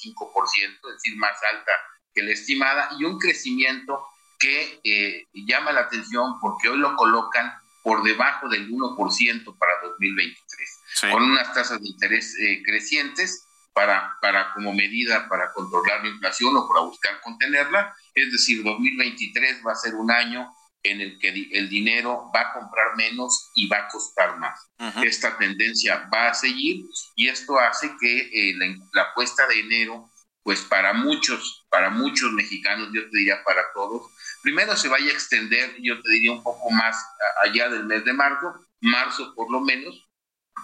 es 0.56 0.94
decir, 0.94 1.16
más 1.18 1.36
alta 1.52 1.72
que 2.14 2.22
la 2.22 2.32
estimada, 2.32 2.90
y 2.98 3.04
un 3.04 3.18
crecimiento 3.18 4.06
que 4.38 4.80
eh, 4.84 5.26
llama 5.32 5.72
la 5.72 5.82
atención 5.82 6.38
porque 6.40 6.68
hoy 6.68 6.78
lo 6.78 6.96
colocan 6.96 7.52
por 7.82 8.02
debajo 8.02 8.48
del 8.48 8.70
1% 8.70 9.58
para 9.58 9.72
2023, 9.82 10.80
con 11.10 11.22
unas 11.22 11.52
tasas 11.52 11.80
de 11.80 11.88
interés 11.88 12.34
eh, 12.38 12.62
crecientes 12.64 13.46
para, 13.74 14.16
para 14.22 14.54
como 14.54 14.72
medida 14.72 15.28
para 15.28 15.52
controlar 15.52 16.02
la 16.02 16.08
inflación 16.08 16.56
o 16.56 16.66
para 16.66 16.80
buscar 16.80 17.20
contenerla. 17.20 17.94
Es 18.14 18.32
decir, 18.32 18.62
2023 18.62 19.62
va 19.66 19.72
a 19.72 19.76
ser 19.76 19.94
un 19.94 20.10
año 20.10 20.50
en 20.82 21.00
el 21.00 21.18
que 21.18 21.28
el 21.28 21.68
dinero 21.68 22.30
va 22.34 22.40
a 22.42 22.52
comprar 22.52 22.96
menos 22.96 23.50
y 23.54 23.66
va 23.68 23.78
a 23.78 23.88
costar 23.88 24.38
más. 24.38 24.70
Esta 25.02 25.36
tendencia 25.36 26.08
va 26.12 26.28
a 26.28 26.34
seguir 26.34 26.84
y 27.16 27.28
esto 27.28 27.58
hace 27.58 27.90
que 27.98 28.18
eh, 28.32 28.54
la, 28.56 28.66
la 28.92 29.14
puesta 29.14 29.46
de 29.46 29.60
enero, 29.60 30.10
pues 30.42 30.60
para 30.60 30.92
muchos, 30.92 31.63
para 31.74 31.90
muchos 31.90 32.32
mexicanos, 32.32 32.90
yo 32.92 33.10
te 33.10 33.18
diría 33.18 33.42
para 33.42 33.64
todos, 33.74 34.12
primero 34.44 34.76
se 34.76 34.86
vaya 34.86 35.10
a 35.10 35.12
extender, 35.12 35.74
yo 35.82 36.00
te 36.00 36.08
diría 36.08 36.30
un 36.30 36.42
poco 36.44 36.70
más 36.70 36.96
allá 37.42 37.68
del 37.68 37.84
mes 37.86 38.04
de 38.04 38.12
marzo, 38.12 38.54
marzo 38.80 39.34
por 39.34 39.50
lo 39.50 39.60
menos, 39.60 40.08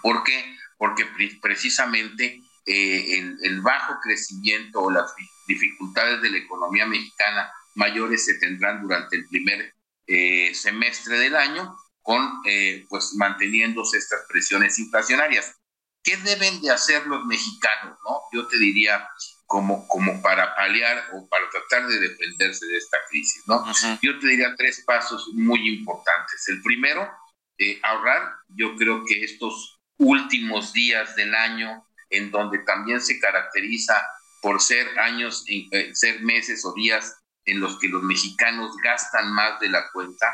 ¿por 0.02 0.22
qué? 0.22 0.56
Porque 0.78 1.04
precisamente 1.42 2.40
eh, 2.64 3.18
el, 3.42 3.60
bajo 3.60 3.98
crecimiento 4.00 4.82
o 4.82 4.90
las 4.92 5.12
dificultades 5.48 6.22
de 6.22 6.30
la 6.30 6.38
economía 6.38 6.86
mexicana 6.86 7.52
mayores 7.74 8.24
se 8.24 8.34
tendrán 8.34 8.80
durante 8.80 9.16
el 9.16 9.26
primer 9.26 9.74
eh, 10.06 10.54
semestre 10.54 11.18
del 11.18 11.34
año, 11.34 11.74
con 12.02 12.40
eh, 12.46 12.86
pues 12.88 13.14
manteniéndose 13.16 13.98
estas 13.98 14.20
presiones 14.28 14.78
inflacionarias. 14.78 15.56
¿Qué 16.04 16.16
deben 16.18 16.62
de 16.62 16.70
hacer 16.70 17.04
los 17.08 17.26
mexicanos? 17.26 17.98
¿no? 18.04 18.20
Yo 18.32 18.46
te 18.46 18.58
diría 18.58 19.08
como, 19.50 19.84
como 19.88 20.22
para 20.22 20.54
paliar 20.54 21.10
o 21.12 21.28
para 21.28 21.44
tratar 21.50 21.88
de 21.88 21.98
defenderse 21.98 22.64
de 22.66 22.76
esta 22.76 22.98
crisis. 23.08 23.42
¿no? 23.48 23.66
Yo 24.00 24.16
te 24.20 24.28
diría 24.28 24.54
tres 24.56 24.84
pasos 24.86 25.28
muy 25.34 25.68
importantes. 25.68 26.46
El 26.46 26.62
primero, 26.62 27.10
eh, 27.58 27.80
ahorrar. 27.82 28.32
Yo 28.50 28.76
creo 28.76 29.04
que 29.04 29.24
estos 29.24 29.80
últimos 29.98 30.72
días 30.72 31.16
del 31.16 31.34
año, 31.34 31.84
en 32.10 32.30
donde 32.30 32.60
también 32.60 33.00
se 33.00 33.18
caracteriza 33.18 34.00
por 34.40 34.62
ser 34.62 34.96
años, 35.00 35.44
eh, 35.48 35.90
ser 35.94 36.22
meses 36.22 36.64
o 36.64 36.72
días 36.74 37.16
en 37.44 37.58
los 37.58 37.76
que 37.80 37.88
los 37.88 38.04
mexicanos 38.04 38.76
gastan 38.84 39.32
más 39.32 39.58
de 39.58 39.68
la 39.68 39.90
cuenta, 39.90 40.26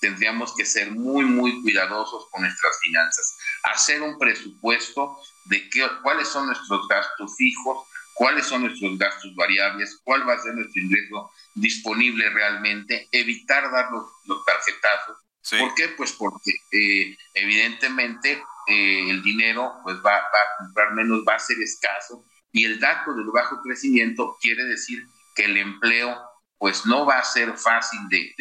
tendríamos 0.00 0.52
que 0.56 0.66
ser 0.66 0.90
muy, 0.90 1.24
muy 1.24 1.62
cuidadosos 1.62 2.26
con 2.32 2.42
nuestras 2.42 2.76
finanzas. 2.80 3.36
Hacer 3.62 4.02
un 4.02 4.18
presupuesto 4.18 5.16
de 5.44 5.70
qué, 5.70 5.86
cuáles 6.02 6.26
son 6.26 6.46
nuestros 6.46 6.88
gastos 6.88 7.36
fijos, 7.36 7.86
cuáles 8.14 8.46
son 8.46 8.62
nuestros 8.62 8.98
gastos 8.98 9.34
variables, 9.34 10.00
cuál 10.04 10.28
va 10.28 10.34
a 10.34 10.38
ser 10.38 10.54
nuestro 10.54 10.80
ingreso 10.80 11.30
disponible 11.54 12.30
realmente, 12.30 13.08
evitar 13.12 13.70
dar 13.70 13.90
los, 13.90 14.44
tarjetazos. 14.44 15.18
¿Por 15.58 15.74
qué? 15.74 15.88
Pues 15.88 16.12
porque 16.12 16.52
eh, 16.72 17.16
evidentemente 17.34 18.42
eh, 18.66 19.10
el 19.10 19.22
dinero 19.22 19.74
pues 19.82 19.96
va, 19.98 20.12
va 20.12 20.18
a 20.18 20.58
comprar 20.58 20.94
menos, 20.94 21.22
va 21.28 21.34
a 21.34 21.38
ser 21.38 21.60
escaso 21.60 22.24
y 22.54 22.64
el 22.64 22.78
dato 22.78 23.12
del 23.14 23.26
bajo 23.34 23.60
crecimiento 23.62 24.38
quiere 24.40 24.64
decir 24.64 25.04
que 25.34 25.46
el 25.46 25.56
empleo 25.56 26.16
pues 26.56 26.86
no 26.86 27.04
va 27.04 27.18
a 27.18 27.24
ser 27.24 27.58
fácil 27.58 27.98
de, 28.08 28.32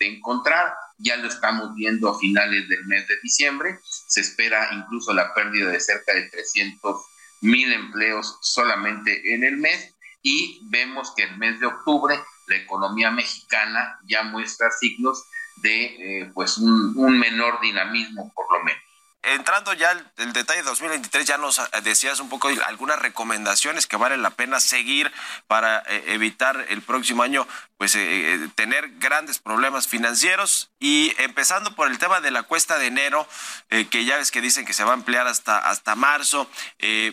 encontrar. 0.00 0.74
Ya 0.96 1.16
lo 1.16 1.28
estamos 1.28 1.74
viendo 1.74 2.08
a 2.08 2.18
finales 2.18 2.66
del 2.68 2.84
mes 2.86 3.06
de 3.06 3.14
diciembre. 3.22 3.78
Se 3.84 4.22
espera 4.22 4.70
incluso 4.72 5.12
la 5.12 5.34
pérdida 5.34 5.70
de 5.70 5.78
cerca 5.78 6.14
de 6.14 6.30
300 6.30 6.96
mil 7.40 7.72
empleos 7.72 8.38
solamente 8.42 9.34
en 9.34 9.44
el 9.44 9.56
mes. 9.56 9.94
Y 10.22 10.60
vemos 10.70 11.12
que 11.16 11.22
el 11.22 11.38
mes 11.38 11.60
de 11.60 11.66
octubre 11.66 12.18
la 12.48 12.56
economía 12.56 13.10
mexicana 13.10 13.98
ya 14.04 14.22
muestra 14.24 14.70
signos 14.70 15.22
de 15.56 15.84
eh, 16.22 16.30
pues 16.34 16.58
un 16.58 17.18
menor 17.18 17.60
dinamismo 17.60 18.32
por 18.34 18.46
lo 18.52 18.64
menos 18.64 18.87
entrando 19.34 19.72
ya 19.72 19.90
el, 20.16 20.32
detalle 20.32 20.60
de 20.60 20.68
2023, 20.68 21.26
ya 21.26 21.38
nos 21.38 21.58
eh, 21.58 21.62
decías 21.82 22.20
un 22.20 22.28
poco 22.28 22.48
algunas 22.66 22.98
recomendaciones 22.98 23.86
que 23.86 23.96
vale 23.96 24.16
la 24.16 24.30
pena 24.30 24.60
seguir 24.60 25.12
para 25.46 25.82
eh, 25.86 26.04
evitar 26.08 26.66
el 26.68 26.82
próximo 26.82 27.22
año 27.22 27.46
pues 27.76 27.94
eh, 27.94 28.48
tener 28.56 28.90
grandes 28.98 29.38
problemas 29.38 29.86
financieros. 29.86 30.70
Y 30.80 31.14
empezando 31.18 31.74
por 31.74 31.88
el 31.88 31.98
tema 31.98 32.20
de 32.20 32.30
la 32.30 32.42
cuesta 32.42 32.78
de 32.78 32.86
enero 32.86 33.28
que 33.90 34.04
ya 34.04 34.16
ves 34.16 34.30
que 34.30 34.40
dicen 34.40 34.64
que 34.64 34.72
se 34.72 34.84
va 34.84 34.90
a 34.90 34.94
ampliar 34.94 35.26
hasta 35.26 35.58
hasta 35.58 35.94
marzo 35.94 36.48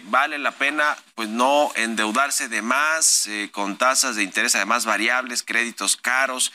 vale 0.03 0.37
la 0.37 0.51
pena 0.51 0.95
pues 1.15 1.29
no 1.29 1.71
endeudarse 1.75 2.47
de 2.47 2.61
más 2.61 3.27
con 3.51 3.77
tasas 3.77 4.15
de 4.15 4.23
interés 4.23 4.55
además 4.55 4.85
variables 4.85 5.43
créditos 5.43 5.97
caros 5.97 6.53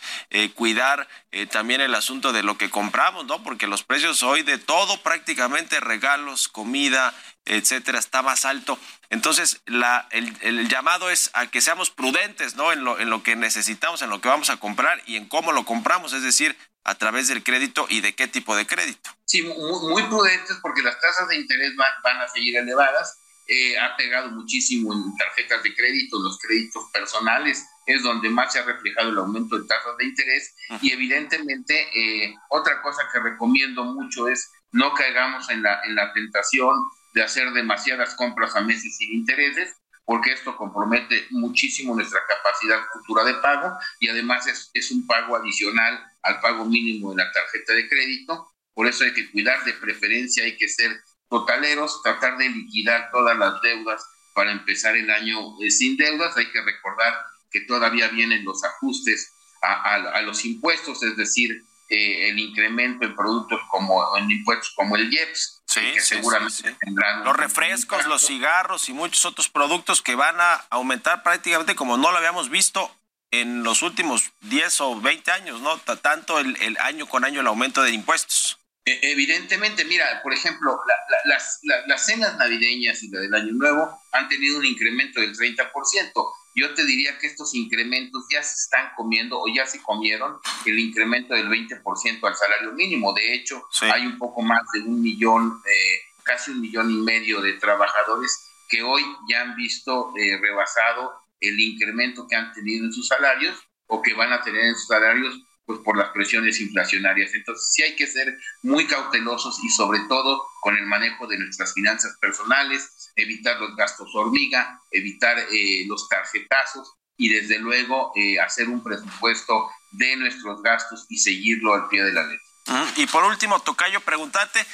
cuidar 0.55 1.09
también 1.51 1.81
el 1.81 1.95
asunto 1.95 2.33
de 2.33 2.43
lo 2.43 2.59
que 2.59 2.71
compramos 2.71 3.25
no 3.27 3.43
porque 3.43 3.67
los 3.67 3.85
precios 3.85 4.23
hoy 4.23 4.43
de 4.43 4.59
todo 4.59 5.01
prácticamente 5.03 5.79
regalos, 5.79 6.49
comida, 6.49 7.15
etcétera, 7.45 7.99
está 7.99 8.23
más 8.23 8.45
alto. 8.45 8.79
Entonces, 9.11 9.61
la, 9.67 10.09
el, 10.11 10.69
llamado 10.69 11.11
es 11.11 11.31
a 11.35 11.47
que 11.47 11.61
seamos 11.61 11.91
prudentes, 11.91 12.55
¿no? 12.57 12.73
En 12.73 12.85
lo, 12.85 12.99
en 12.99 13.11
lo 13.11 13.23
que 13.23 13.37
necesitamos, 13.37 14.03
en 14.03 14.11
lo 14.11 14.21
que 14.21 14.29
vamos 14.29 14.51
a 14.51 14.59
comprar 14.59 15.03
y 15.07 15.17
en 15.17 15.29
cómo 15.29 15.53
lo 15.53 15.65
compramos, 15.65 16.13
es 16.13 16.23
decir, 16.23 16.57
a 16.85 16.95
través 16.95 17.29
del 17.29 17.43
crédito 17.43 17.87
y 17.89 18.01
de 18.01 18.15
qué 18.15 18.27
tipo 18.27 18.57
de 18.57 18.67
crédito. 18.67 19.11
Sí, 19.25 19.43
muy, 19.43 20.03
prudentes 20.05 20.59
porque 20.63 20.83
las 20.83 20.99
tasas 21.01 21.29
de 21.29 21.37
interés 21.37 21.75
van, 21.77 21.93
van 22.03 22.21
a 22.21 22.29
seguir 22.29 22.57
elevadas. 22.57 23.19
Eh, 23.53 23.77
ha 23.77 23.97
pegado 23.97 24.31
muchísimo 24.31 24.95
en 24.95 25.17
tarjetas 25.17 25.65
de 25.65 25.75
crédito, 25.75 26.21
los 26.21 26.39
créditos 26.39 26.85
personales, 26.93 27.67
es 27.85 28.01
donde 28.05 28.29
más 28.31 28.53
se 28.53 28.61
ha 28.61 28.63
reflejado 28.63 29.09
el 29.11 29.19
aumento 29.19 29.59
de 29.59 29.67
tasas 29.67 29.97
de 29.99 30.05
interés. 30.05 30.55
Y 30.81 30.93
evidentemente, 30.93 31.75
eh, 31.93 32.33
otra 32.51 32.81
cosa 32.81 33.03
que 33.13 33.19
recomiendo 33.19 33.83
mucho 33.83 34.29
es 34.29 34.53
no 34.71 34.95
caigamos 34.95 35.51
en 35.51 35.65
la, 35.65 35.81
en 35.83 35.97
la 35.97 36.13
tentación 36.13 36.77
de 37.13 37.25
hacer 37.25 37.51
demasiadas 37.51 38.15
compras 38.15 38.55
a 38.55 38.61
meses 38.61 38.97
sin 38.97 39.15
intereses, 39.15 39.75
porque 40.05 40.33
esto 40.33 40.57
compromete 40.57 41.27
muchísimo 41.31 41.97
nuestra 41.97 42.21
capacidad 42.29 42.79
futura 42.93 43.25
de 43.25 43.35
pago 43.35 43.77
y 43.99 44.11
además 44.11 44.47
es, 44.47 44.71
es 44.75 44.93
un 44.93 45.09
pago 45.09 45.35
adicional 45.35 46.01
al 46.23 46.41
pago 46.41 46.67
mínimo 46.67 47.11
de 47.11 47.25
la 47.25 47.33
tarjeta 47.33 47.73
de 47.73 47.89
crédito. 47.89 48.49
Por 48.75 48.87
eso 48.87 49.03
hay 49.03 49.13
que 49.13 49.29
cuidar 49.33 49.65
de 49.65 49.73
preferencia, 49.73 50.45
hay 50.45 50.57
que 50.57 50.69
ser 50.69 51.01
totaleros, 51.31 52.03
tratar 52.03 52.37
de 52.37 52.51
liquidar 52.51 53.11
todas 53.11 53.39
las 53.39 53.63
deudas 53.63 54.05
para 54.35 54.53
empezar 54.53 54.95
el 54.97 55.11
año 55.11 55.39
eh, 55.63 55.71
sin 55.71 55.97
deudas. 55.97 56.37
Hay 56.37 56.51
que 56.51 56.61
recordar 56.61 57.15
que 57.51 57.63
todavía 57.63 58.09
vienen 58.09 58.45
los 58.45 58.63
ajustes 58.63 59.33
a, 59.63 59.95
a 59.95 60.23
los 60.23 60.45
impuestos, 60.45 61.03
es 61.03 61.17
decir, 61.17 61.65
eh, 61.93 62.29
el 62.29 62.39
incremento 62.39 63.05
en 63.05 63.17
productos 63.17 63.61
como 63.69 64.17
en 64.17 64.31
impuestos 64.31 64.73
como 64.77 64.95
el 64.95 65.13
IEPS, 65.13 65.63
que 65.75 66.01
seguramente 66.01 66.77
tendrán 66.79 67.25
los 67.25 67.37
refrescos, 67.37 68.07
los 68.07 68.25
cigarros 68.25 68.89
y 68.89 68.93
muchos 68.93 69.25
otros 69.25 69.49
productos 69.49 70.01
que 70.01 70.15
van 70.15 70.41
a 70.41 70.65
aumentar 70.71 71.25
prácticamente 71.25 71.75
como 71.75 71.97
no 71.97 72.13
lo 72.13 72.19
habíamos 72.19 72.49
visto 72.49 72.95
en 73.33 73.65
los 73.65 73.83
últimos 73.83 74.31
10 74.43 74.81
o 74.83 75.01
20 75.01 75.33
años, 75.33 75.61
¿no? 75.63 75.79
Tanto 75.79 76.39
el, 76.39 76.57
el 76.63 76.79
año 76.79 77.07
con 77.07 77.25
año 77.25 77.41
el 77.41 77.49
aumento 77.49 77.83
de 77.83 77.91
impuestos. 77.91 78.61
E, 78.85 78.99
evidentemente, 79.03 79.85
mira, 79.85 80.21
por 80.23 80.33
ejemplo, 80.33 80.79
las, 81.25 81.61
las 81.87 82.07
cenas 82.07 82.37
navideñas 82.39 83.03
y 83.03 83.11
la 83.11 83.21
del 83.21 83.35
Año 83.35 83.53
Nuevo 83.53 84.01
han 84.13 84.29
tenido 84.29 84.59
un 84.59 84.67
incremento 84.67 85.21
del 85.21 85.37
30% 85.37 86.13
yo 86.55 86.75
te 86.75 86.85
diría 86.85 87.17
que 87.19 87.27
estos 87.27 87.55
incrementos 87.55 88.25
ya 88.31 88.43
se 88.43 88.55
están 88.55 88.91
comiendo 88.97 89.41
o 89.41 89.45
ya 89.55 89.67
se 89.67 89.81
comieron 89.83 90.39
el 90.67 90.79
incremento 90.79 91.35
del 91.35 91.49
20% 91.49 92.27
al 92.27 92.35
salario 92.35 92.73
mínimo. 92.73 93.13
De 93.13 93.35
hecho, 93.35 93.63
hay 93.83 94.07
un 94.07 94.19
poco 94.19 94.43
más 94.43 94.63
de 94.73 94.81
un 94.81 95.01
millón, 95.01 95.63
eh, 95.65 96.01
casi 96.25 96.51
un 96.51 96.61
millón 96.61 96.91
y 96.91 96.99
medio 96.99 97.41
de 97.41 97.55
trabajadores 97.55 98.37
que 98.69 98.83
hoy 98.83 99.03
ya 99.29 99.43
han 99.43 99.57
visto 99.57 100.13
eh, 100.17 100.39
rebasado 100.39 101.13
el 101.41 101.59
incremento 101.59 102.27
que 102.29 102.37
han 102.37 102.53
tenido 102.53 102.85
en 102.85 102.93
sus 102.93 103.07
salarios 103.07 103.57
o 103.87 104.03
que 104.03 104.15
van 104.15 104.33
a 104.33 104.43
tener 104.43 104.65
en 104.65 104.75
sus 104.75 104.89
salarios 104.89 105.35
pues 105.71 105.85
por 105.85 105.97
las 105.97 106.09
presiones 106.09 106.61
inflacionarias. 106.61 107.33
Entonces 107.33 107.71
sí 107.73 107.85
hay 107.85 107.95
que 107.95 108.09
ser 108.09 108.37
muy 108.63 108.89
cautelosos 108.89 109.63
y 109.63 109.69
sobre 109.69 110.01
todo 110.09 110.45
con 110.61 110.77
el 110.77 110.85
manejo 110.85 111.29
de 111.29 111.39
nuestras 111.39 111.75
finanzas 111.75 112.17
personales, 112.21 113.13
evitar 113.15 113.61
los 113.61 113.77
gastos 113.77 114.11
hormiga, 114.17 114.81
evitar 114.91 115.39
eh, 115.39 115.85
los 115.87 116.09
tarjetazos 116.09 116.93
y 117.17 117.29
desde 117.29 117.61
luego 117.61 118.11
eh, 118.17 118.41
hacer 118.41 118.69
un 118.69 118.83
presupuesto 118.83 119.71
de 119.93 120.17
nuestros 120.17 120.61
gastos 120.61 121.07
y 121.09 121.19
seguirlo 121.19 121.75
al 121.75 121.89
pie 121.89 122.03
de 122.03 122.15
la 122.15 122.23
letra. 122.23 122.50
Y 122.97 123.07
por 123.07 123.25
último, 123.25 123.61
Tocayo, 123.61 124.01
preguntarte, 124.01 124.65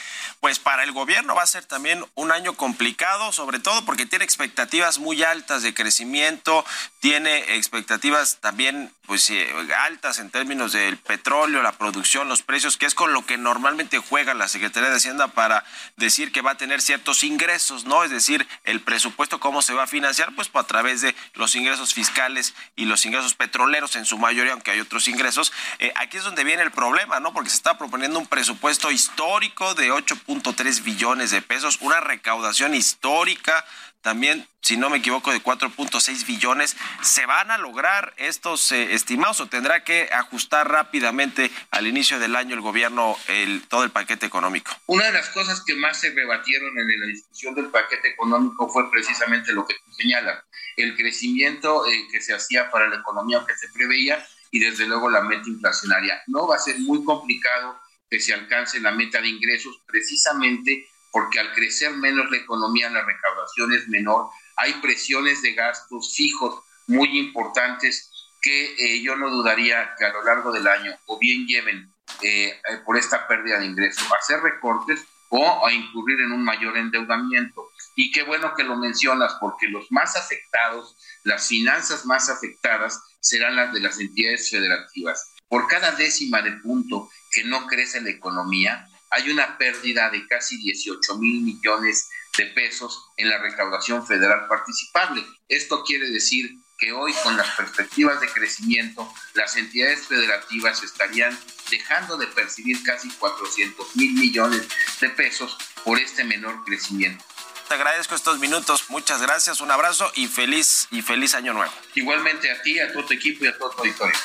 pues 0.40 0.58
para 0.58 0.82
el 0.82 0.92
gobierno 0.92 1.34
va 1.34 1.42
a 1.42 1.46
ser 1.46 1.64
también 1.64 2.04
un 2.14 2.30
año 2.30 2.54
complicado, 2.54 3.32
sobre 3.32 3.58
todo 3.58 3.84
porque 3.84 4.06
tiene 4.06 4.24
expectativas 4.24 4.98
muy 4.98 5.22
altas 5.22 5.62
de 5.62 5.74
crecimiento, 5.74 6.64
tiene 7.00 7.56
expectativas 7.56 8.38
también 8.40 8.92
pues 9.06 9.30
eh, 9.30 9.48
altas 9.78 10.18
en 10.18 10.30
términos 10.30 10.72
del 10.72 10.98
petróleo, 10.98 11.62
la 11.62 11.72
producción, 11.72 12.28
los 12.28 12.42
precios, 12.42 12.76
que 12.76 12.86
es 12.86 12.94
con 12.94 13.12
lo 13.12 13.24
que 13.24 13.38
normalmente 13.38 13.98
juega 13.98 14.34
la 14.34 14.48
Secretaría 14.48 14.90
de 14.90 14.96
Hacienda 14.96 15.28
para 15.28 15.64
decir 15.96 16.32
que 16.32 16.42
va 16.42 16.52
a 16.52 16.56
tener 16.56 16.82
ciertos 16.82 17.22
ingresos, 17.22 17.84
¿no? 17.84 18.04
Es 18.04 18.10
decir, 18.10 18.46
el 18.64 18.80
presupuesto 18.80 19.40
cómo 19.40 19.62
se 19.62 19.74
va 19.74 19.84
a 19.84 19.86
financiar, 19.86 20.34
pues 20.34 20.50
a 20.52 20.64
través 20.64 21.00
de 21.00 21.14
los 21.34 21.54
ingresos 21.54 21.94
fiscales 21.94 22.54
y 22.74 22.86
los 22.86 23.06
ingresos 23.06 23.34
petroleros 23.34 23.94
en 23.96 24.04
su 24.04 24.18
mayoría, 24.18 24.52
aunque 24.52 24.72
hay 24.72 24.80
otros 24.80 25.06
ingresos. 25.08 25.52
Eh, 25.78 25.92
aquí 25.96 26.16
es 26.16 26.24
donde 26.24 26.44
viene 26.44 26.62
el 26.62 26.72
problema, 26.72 27.20
¿no? 27.20 27.32
Porque 27.32 27.50
se 27.50 27.56
está 27.56 27.78
proponiendo 27.86 28.18
un 28.18 28.26
presupuesto 28.26 28.90
histórico 28.90 29.76
de 29.76 29.92
8.3 29.92 30.82
billones 30.82 31.30
de 31.30 31.40
pesos, 31.40 31.78
una 31.80 32.00
recaudación 32.00 32.74
histórica 32.74 33.64
también, 34.00 34.48
si 34.60 34.76
no 34.76 34.90
me 34.90 34.98
equivoco, 34.98 35.30
de 35.30 35.40
4.6 35.40 36.26
billones. 36.26 36.76
¿Se 37.00 37.26
van 37.26 37.52
a 37.52 37.58
lograr 37.58 38.12
estos 38.16 38.72
eh, 38.72 38.94
estimados 38.94 39.40
o 39.40 39.46
tendrá 39.46 39.84
que 39.84 40.08
ajustar 40.12 40.68
rápidamente 40.68 41.48
al 41.70 41.86
inicio 41.86 42.18
del 42.18 42.34
año 42.34 42.56
el 42.56 42.60
gobierno 42.60 43.16
el, 43.28 43.62
todo 43.68 43.84
el 43.84 43.90
paquete 43.90 44.26
económico? 44.26 44.72
Una 44.86 45.04
de 45.04 45.12
las 45.12 45.28
cosas 45.28 45.62
que 45.64 45.76
más 45.76 46.00
se 46.00 46.10
rebatieron 46.10 46.76
en 46.76 47.00
la 47.00 47.06
discusión 47.06 47.54
del 47.54 47.66
paquete 47.66 48.08
económico 48.08 48.68
fue 48.68 48.90
precisamente 48.90 49.52
lo 49.52 49.64
que 49.64 49.74
tú 49.74 49.92
señalas, 49.92 50.42
el 50.76 50.96
crecimiento 50.96 51.86
eh, 51.86 52.08
que 52.10 52.20
se 52.20 52.34
hacía 52.34 52.68
para 52.72 52.88
la 52.88 52.96
economía 52.96 53.44
que 53.46 53.54
se 53.54 53.68
preveía 53.68 54.26
y 54.50 54.60
desde 54.60 54.86
luego 54.86 55.10
la 55.10 55.22
meta 55.22 55.48
inflacionaria. 55.48 56.22
No 56.26 56.46
va 56.46 56.56
a 56.56 56.60
ser 56.60 56.78
muy 56.80 57.04
complicado 57.04 57.78
que 58.08 58.20
se 58.20 58.34
alcance 58.34 58.80
la 58.80 58.92
meta 58.92 59.20
de 59.20 59.28
ingresos 59.28 59.80
precisamente 59.86 60.88
porque 61.10 61.40
al 61.40 61.52
crecer 61.54 61.92
menos 61.92 62.30
la 62.30 62.36
economía, 62.36 62.90
la 62.90 63.04
recaudación 63.04 63.72
es 63.72 63.88
menor, 63.88 64.28
hay 64.56 64.74
presiones 64.74 65.42
de 65.42 65.54
gastos 65.54 66.14
fijos 66.14 66.62
muy 66.86 67.18
importantes 67.18 68.10
que 68.40 68.74
eh, 68.74 69.02
yo 69.02 69.16
no 69.16 69.30
dudaría 69.30 69.94
que 69.98 70.04
a 70.04 70.12
lo 70.12 70.22
largo 70.22 70.52
del 70.52 70.66
año 70.66 70.94
o 71.06 71.18
bien 71.18 71.46
lleven 71.46 71.90
eh, 72.22 72.60
por 72.84 72.96
esta 72.96 73.26
pérdida 73.26 73.58
de 73.58 73.66
ingresos, 73.66 74.06
hacer 74.12 74.40
recortes 74.40 75.04
o 75.30 75.66
a 75.66 75.72
incurrir 75.72 76.20
en 76.20 76.32
un 76.32 76.44
mayor 76.44 76.76
endeudamiento. 76.76 77.68
Y 77.94 78.12
qué 78.12 78.22
bueno 78.22 78.54
que 78.56 78.64
lo 78.64 78.76
mencionas, 78.76 79.36
porque 79.40 79.68
los 79.68 79.90
más 79.90 80.16
afectados, 80.16 80.96
las 81.24 81.48
finanzas 81.48 82.06
más 82.06 82.28
afectadas 82.28 83.00
serán 83.20 83.56
las 83.56 83.72
de 83.72 83.80
las 83.80 83.98
entidades 83.98 84.50
federativas. 84.50 85.34
Por 85.48 85.66
cada 85.68 85.92
décima 85.92 86.42
de 86.42 86.52
punto 86.52 87.08
que 87.32 87.44
no 87.44 87.66
crece 87.66 88.00
la 88.00 88.10
economía, 88.10 88.86
hay 89.10 89.30
una 89.30 89.56
pérdida 89.58 90.10
de 90.10 90.26
casi 90.26 90.58
18 90.58 91.16
mil 91.18 91.42
millones 91.42 92.08
de 92.36 92.46
pesos 92.46 93.06
en 93.16 93.30
la 93.30 93.38
recaudación 93.38 94.06
federal 94.06 94.46
participable. 94.48 95.24
Esto 95.48 95.82
quiere 95.84 96.10
decir 96.10 96.50
que 96.78 96.92
hoy 96.92 97.12
con 97.22 97.36
las 97.36 97.48
perspectivas 97.56 98.20
de 98.20 98.28
crecimiento, 98.28 99.10
las 99.34 99.56
entidades 99.56 100.06
federativas 100.06 100.82
estarían 100.82 101.36
dejando 101.70 102.16
de 102.16 102.26
percibir 102.26 102.82
casi 102.82 103.08
400 103.10 103.96
mil 103.96 104.12
millones 104.14 104.66
de 105.00 105.08
pesos 105.10 105.56
por 105.84 105.98
este 105.98 106.24
menor 106.24 106.64
crecimiento. 106.64 107.24
Te 107.68 107.74
agradezco 107.74 108.14
estos 108.14 108.38
minutos, 108.38 108.90
muchas 108.90 109.20
gracias, 109.20 109.60
un 109.60 109.70
abrazo 109.70 110.10
y 110.14 110.28
feliz 110.28 110.86
y 110.92 111.02
feliz 111.02 111.34
año 111.34 111.52
nuevo. 111.52 111.72
Igualmente 111.94 112.50
a 112.50 112.62
ti, 112.62 112.78
a 112.78 112.92
todo 112.92 113.04
tu 113.04 113.14
equipo 113.14 113.44
y 113.44 113.48
a 113.48 113.58
todo 113.58 113.70
tu 113.70 113.78
auditorio. 113.80 114.16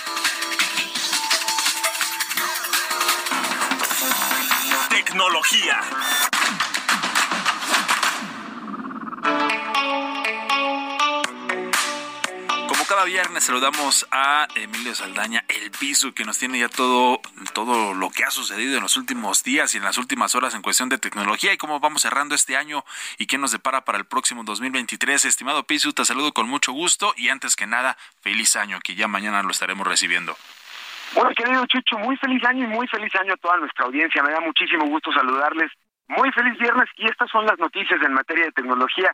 Tecnología. 4.89 5.81
Viernes 13.05 13.45
saludamos 13.45 14.07
a 14.11 14.47
Emilio 14.55 14.93
Saldaña, 14.93 15.43
el 15.47 15.71
piso, 15.71 16.13
que 16.13 16.23
nos 16.23 16.37
tiene 16.37 16.59
ya 16.59 16.69
todo, 16.69 17.19
todo 17.53 17.93
lo 17.93 18.09
que 18.11 18.23
ha 18.23 18.29
sucedido 18.29 18.75
en 18.77 18.83
los 18.83 18.95
últimos 18.95 19.43
días 19.43 19.73
y 19.73 19.77
en 19.77 19.83
las 19.83 19.97
últimas 19.97 20.35
horas 20.35 20.53
en 20.53 20.61
cuestión 20.61 20.89
de 20.89 20.99
tecnología 20.99 21.51
y 21.51 21.57
cómo 21.57 21.79
vamos 21.79 22.03
cerrando 22.03 22.35
este 22.35 22.57
año 22.57 22.83
y 23.17 23.25
qué 23.25 23.37
nos 23.37 23.51
depara 23.51 23.85
para 23.85 23.97
el 23.97 24.05
próximo 24.05 24.43
2023. 24.43 25.25
Estimado 25.25 25.63
Piso, 25.63 25.91
te 25.93 26.05
saludo 26.05 26.31
con 26.31 26.47
mucho 26.47 26.73
gusto 26.73 27.13
y 27.17 27.29
antes 27.29 27.55
que 27.55 27.65
nada, 27.65 27.97
feliz 28.21 28.55
año, 28.55 28.79
que 28.83 28.93
ya 28.93 29.07
mañana 29.07 29.41
lo 29.41 29.49
estaremos 29.49 29.87
recibiendo. 29.87 30.35
Bueno, 31.15 31.31
querido 31.35 31.65
Chucho, 31.65 31.97
muy 31.97 32.15
feliz 32.17 32.43
año 32.45 32.65
y 32.65 32.67
muy 32.67 32.87
feliz 32.87 33.13
año 33.15 33.33
a 33.33 33.37
toda 33.37 33.57
nuestra 33.57 33.85
audiencia. 33.85 34.21
Me 34.21 34.31
da 34.31 34.39
muchísimo 34.41 34.85
gusto 34.85 35.11
saludarles. 35.11 35.71
Muy 36.07 36.31
feliz 36.31 36.57
viernes 36.59 36.89
y 36.97 37.05
estas 37.07 37.29
son 37.31 37.45
las 37.45 37.57
noticias 37.57 37.99
en 38.03 38.13
materia 38.13 38.45
de 38.45 38.51
tecnología. 38.51 39.11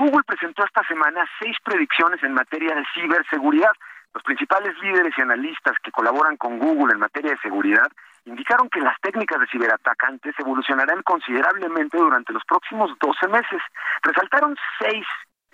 Google 0.00 0.24
presentó 0.24 0.64
esta 0.64 0.82
semana 0.84 1.28
seis 1.38 1.54
predicciones 1.62 2.22
en 2.22 2.32
materia 2.32 2.74
de 2.74 2.86
ciberseguridad. 2.94 3.72
Los 4.14 4.22
principales 4.22 4.74
líderes 4.80 5.12
y 5.14 5.20
analistas 5.20 5.76
que 5.82 5.92
colaboran 5.92 6.38
con 6.38 6.58
Google 6.58 6.94
en 6.94 7.00
materia 7.00 7.32
de 7.32 7.38
seguridad 7.42 7.86
indicaron 8.24 8.70
que 8.70 8.80
las 8.80 8.98
técnicas 9.02 9.38
de 9.38 9.46
ciberatacantes 9.48 10.34
evolucionarán 10.38 11.02
considerablemente 11.02 11.98
durante 11.98 12.32
los 12.32 12.42
próximos 12.46 12.96
12 12.98 13.28
meses. 13.28 13.60
Resaltaron 14.02 14.56
seis 14.78 15.04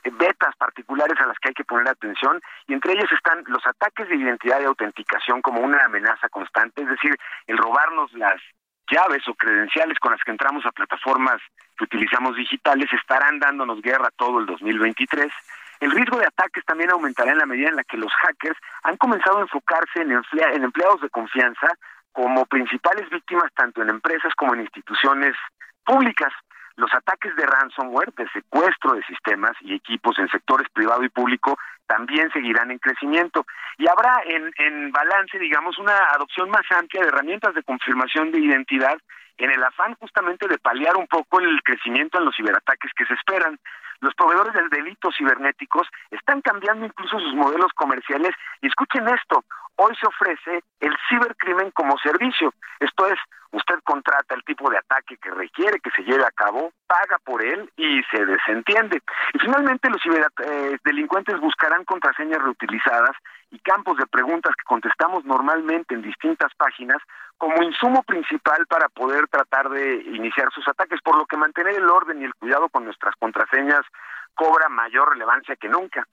betas 0.05 0.55
particulares 0.57 1.18
a 1.20 1.26
las 1.26 1.36
que 1.40 1.49
hay 1.49 1.55
que 1.55 1.64
poner 1.64 1.88
atención 1.88 2.40
y 2.68 2.74
entre 2.74 2.92
ellos 2.92 3.11
están 3.11 3.42
los 3.49 3.66
ataques 3.66 4.09
de 4.09 4.14
identidad 4.14 4.61
y 4.61 4.64
autenticación 4.66 5.42
como 5.42 5.61
una 5.61 5.84
amenaza 5.86 6.28
constante, 6.28 6.82
es 6.82 6.88
decir, 6.88 7.16
el 7.49 7.59
robarnos 7.59 8.12
las 8.12 8.40
llaves 8.91 9.26
o 9.28 9.34
credenciales 9.34 9.99
con 9.99 10.12
las 10.12 10.22
que 10.22 10.30
entramos 10.30 10.64
a 10.66 10.72
plataformas 10.72 11.41
que 11.76 11.84
utilizamos 11.84 12.37
digitales 12.37 12.91
estarán 12.93 13.39
dándonos 13.39 13.82
guerra 13.82 14.11
todo 14.16 14.41
el 14.41 14.47
2023. 14.47 15.32
El 15.80 15.91
riesgo 15.91 16.18
de 16.18 16.26
ataques 16.26 16.64
también 16.64 16.91
aumentará 16.91 17.32
en 17.32 17.39
la 17.39 17.47
medida 17.47 17.68
en 17.68 17.76
la 17.76 17.84
que 17.84 17.99
los 17.99 18.12
hackers 18.12 18.59
han 18.82 18.97
comenzado 18.97 19.39
a 19.39 19.43
enfocarse 19.43 20.01
en, 20.01 20.11
en 20.12 20.64
empleados 20.64 21.01
de 21.03 21.11
confianza 21.11 21.68
como 22.12 22.47
principales 22.47 23.11
víctimas 23.11 23.53
tanto 23.55 23.82
en 23.82 23.91
empresas 23.91 24.32
como 24.37 24.55
en 24.55 24.62
instituciones 24.62 25.34
públicas. 25.84 26.32
Los 26.76 26.93
ataques 26.95 27.34
de 27.37 27.47
ransomware, 27.47 28.12
de 28.14 28.28
secuestro 28.30 28.95
de 28.95 29.03
sistemas 29.05 29.53
y 29.61 29.74
equipos 29.74 30.18
en 30.18 30.28
sectores 30.28 30.68
privado 30.70 31.05
y 31.05 31.09
público 31.09 31.59
también 31.87 32.30
seguirán 32.32 32.70
en 32.70 32.78
crecimiento. 32.78 33.47
Y 33.78 33.89
habrá 33.89 34.22
en, 34.26 34.51
en 34.59 34.93
balance, 34.93 35.39
digamos, 35.39 35.78
una 35.78 35.97
adopción 36.14 36.51
más 36.51 36.64
amplia 36.70 37.03
de 37.03 37.09
herramientas 37.09 37.55
de 37.55 37.62
confirmación 37.62 38.30
de 38.32 38.41
identidad 38.41 38.99
en 39.39 39.51
el 39.51 39.62
afán 39.62 39.95
justamente 39.95 40.49
de 40.49 40.59
paliar 40.59 40.97
un 40.97 41.07
poco 41.07 41.41
el 41.41 41.62
crecimiento 41.62 42.18
en 42.18 42.24
los 42.24 42.37
ciberataques 42.37 42.93
que 42.97 43.05
se 43.07 43.14
esperan. 43.14 43.59
Los 44.01 44.14
proveedores 44.14 44.55
de 44.55 44.68
delitos 44.76 45.14
cibernéticos 45.16 45.88
están 46.11 46.40
cambiando 46.42 46.86
incluso 46.86 47.18
sus 47.18 47.34
modelos 47.34 47.72
comerciales 47.74 48.32
y 48.61 48.68
escuchen 48.68 49.09
esto, 49.09 49.44
hoy 49.76 49.94
se 49.97 50.07
ofrece 50.07 50.62
el 50.80 50.97
cibercrimen 51.09 51.70
como 51.72 51.97
servicio. 51.99 52.53
Esto 52.80 53.07
es, 53.07 53.18
usted 53.53 53.76
contrata 53.84 54.34
el 54.34 54.44
tipo 54.44 54.70
de 54.70 54.78
ataque 54.78 55.16
que 55.18 55.30
requiere 55.30 55.80
que 55.80 55.90
se 55.90 56.03
lleve 56.03 56.24
a 56.24 56.30
cabo, 56.30 56.72
paga 56.86 57.18
por 57.24 57.42
él 57.42 57.70
y 57.76 58.03
se 58.11 58.24
desentiende. 58.24 59.03
Y 59.34 59.38
finalmente 59.38 59.90
los 59.90 60.03
ciberdelincuentes 60.03 61.34
eh, 61.34 61.40
buscarán 61.40 61.84
contraseñas 61.84 62.42
reutilizadas 62.42 63.16
y 63.51 63.59
campos 63.61 63.97
de 63.97 64.07
preguntas 64.07 64.55
que 64.57 64.64
contestamos 64.64 65.24
normalmente 65.24 65.94
en 65.94 66.03
distintas 66.03 66.53
páginas 66.57 67.01
como 67.38 67.62
insumo 67.62 68.03
principal 68.03 68.66
para 68.66 68.88
poder 68.88 69.28
tratar 69.28 69.68
de 69.68 69.97
iniciar 69.97 70.51
sus 70.53 70.66
ataques, 70.68 71.01
por 71.03 71.16
lo 71.16 71.26
que 71.26 71.36
mantener 71.36 71.76
el 71.76 71.88
orden 71.88 72.22
y 72.22 72.24
el 72.24 72.34
cuidado 72.34 72.68
con 72.70 72.84
nuestras 72.84 73.14
contraseñas 73.16 73.82
cobra 74.34 74.68
mayor 74.68 75.11
relevancia 75.11 75.57
que 75.57 75.68
nunca. 75.68 76.07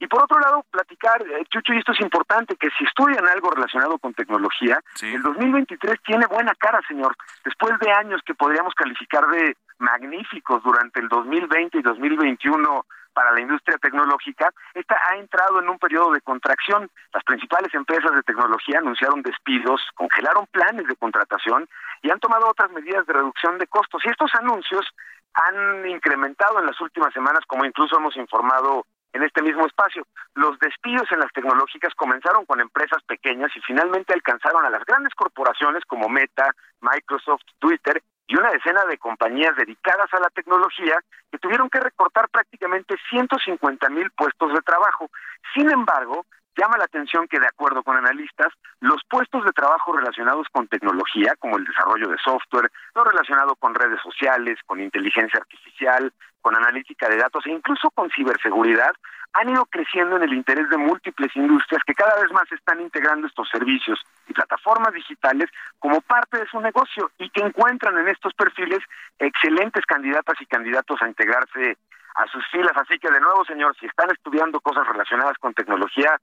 Y 0.00 0.06
por 0.06 0.22
otro 0.22 0.38
lado, 0.38 0.64
platicar, 0.70 1.20
eh, 1.22 1.44
Chucho, 1.50 1.72
y 1.74 1.78
esto 1.78 1.92
es 1.92 2.00
importante, 2.00 2.56
que 2.56 2.68
si 2.78 2.84
estudian 2.84 3.26
algo 3.26 3.50
relacionado 3.50 3.98
con 3.98 4.14
tecnología, 4.14 4.80
el 5.02 5.22
2023 5.22 6.00
tiene 6.04 6.26
buena 6.26 6.54
cara, 6.54 6.80
señor. 6.86 7.16
Después 7.44 7.78
de 7.80 7.90
años 7.90 8.20
que 8.24 8.34
podríamos 8.34 8.74
calificar 8.74 9.26
de 9.26 9.56
magníficos 9.78 10.62
durante 10.62 11.00
el 11.00 11.08
2020 11.08 11.78
y 11.78 11.82
2021 11.82 12.86
para 13.12 13.32
la 13.32 13.40
industria 13.40 13.76
tecnológica, 13.78 14.52
esta 14.74 14.96
ha 15.10 15.16
entrado 15.16 15.60
en 15.60 15.68
un 15.68 15.78
periodo 15.80 16.12
de 16.12 16.20
contracción. 16.20 16.88
Las 17.12 17.24
principales 17.24 17.74
empresas 17.74 18.12
de 18.12 18.22
tecnología 18.22 18.78
anunciaron 18.78 19.22
despidos, 19.22 19.80
congelaron 19.96 20.46
planes 20.46 20.86
de 20.86 20.94
contratación 20.94 21.68
y 22.02 22.10
han 22.12 22.20
tomado 22.20 22.48
otras 22.48 22.70
medidas 22.70 23.04
de 23.06 23.14
reducción 23.14 23.58
de 23.58 23.66
costos. 23.66 24.02
Y 24.04 24.10
estos 24.10 24.32
anuncios 24.36 24.86
han 25.34 25.88
incrementado 25.88 26.58
en 26.58 26.66
las 26.66 26.80
últimas 26.80 27.12
semanas, 27.12 27.40
como 27.46 27.64
incluso 27.64 27.96
hemos 27.96 28.16
informado 28.16 28.84
en 29.12 29.22
este 29.22 29.42
mismo 29.42 29.66
espacio. 29.66 30.06
Los 30.34 30.58
despidos 30.58 31.10
en 31.12 31.20
las 31.20 31.32
tecnológicas 31.32 31.94
comenzaron 31.94 32.44
con 32.44 32.60
empresas 32.60 33.02
pequeñas 33.04 33.50
y 33.56 33.60
finalmente 33.60 34.14
alcanzaron 34.14 34.64
a 34.64 34.70
las 34.70 34.84
grandes 34.84 35.14
corporaciones 35.14 35.84
como 35.86 36.08
Meta, 36.08 36.50
Microsoft, 36.80 37.42
Twitter 37.58 38.02
y 38.26 38.36
una 38.36 38.50
decena 38.50 38.84
de 38.84 38.98
compañías 38.98 39.56
dedicadas 39.56 40.12
a 40.12 40.20
la 40.20 40.28
tecnología 40.30 41.00
que 41.30 41.38
tuvieron 41.38 41.70
que 41.70 41.80
recortar 41.80 42.28
prácticamente 42.28 42.96
150 43.08 43.88
mil 43.88 44.10
puestos 44.10 44.52
de 44.52 44.60
trabajo. 44.60 45.10
Sin 45.54 45.70
embargo, 45.70 46.26
llama 46.58 46.76
la 46.76 46.84
atención 46.84 47.28
que, 47.28 47.38
de 47.38 47.46
acuerdo 47.46 47.82
con 47.82 47.96
analistas, 47.96 48.52
los 48.80 49.02
puestos 49.08 49.44
de 49.44 49.52
trabajo 49.52 49.92
relacionados 49.92 50.46
con 50.50 50.66
tecnología, 50.68 51.34
como 51.38 51.56
el 51.56 51.64
desarrollo 51.64 52.08
de 52.08 52.18
software, 52.18 52.70
lo 52.94 53.04
relacionado 53.04 53.54
con 53.56 53.74
redes 53.74 54.00
sociales, 54.02 54.58
con 54.66 54.80
inteligencia 54.80 55.38
artificial, 55.38 56.12
con 56.40 56.56
analítica 56.56 57.08
de 57.08 57.16
datos 57.16 57.46
e 57.46 57.50
incluso 57.50 57.90
con 57.90 58.10
ciberseguridad, 58.10 58.92
han 59.34 59.50
ido 59.50 59.66
creciendo 59.66 60.16
en 60.16 60.22
el 60.22 60.32
interés 60.32 60.68
de 60.70 60.78
múltiples 60.78 61.34
industrias 61.36 61.82
que 61.86 61.94
cada 61.94 62.20
vez 62.20 62.32
más 62.32 62.50
están 62.50 62.80
integrando 62.80 63.26
estos 63.26 63.48
servicios 63.50 64.00
y 64.26 64.32
plataformas 64.32 64.92
digitales 64.94 65.50
como 65.78 66.00
parte 66.00 66.38
de 66.38 66.46
su 66.46 66.60
negocio 66.60 67.10
y 67.18 67.28
que 67.30 67.42
encuentran 67.42 67.98
en 67.98 68.08
estos 68.08 68.32
perfiles 68.34 68.80
excelentes 69.18 69.84
candidatas 69.84 70.40
y 70.40 70.46
candidatos 70.46 71.00
a 71.02 71.08
integrarse 71.08 71.76
a 72.14 72.26
sus 72.26 72.44
filas. 72.50 72.72
Así 72.76 72.98
que 72.98 73.10
de 73.10 73.20
nuevo, 73.20 73.44
señor, 73.44 73.76
si 73.78 73.86
están 73.86 74.10
estudiando 74.10 74.60
cosas 74.60 74.86
relacionadas 74.86 75.36
con 75.38 75.54
tecnología, 75.54 76.18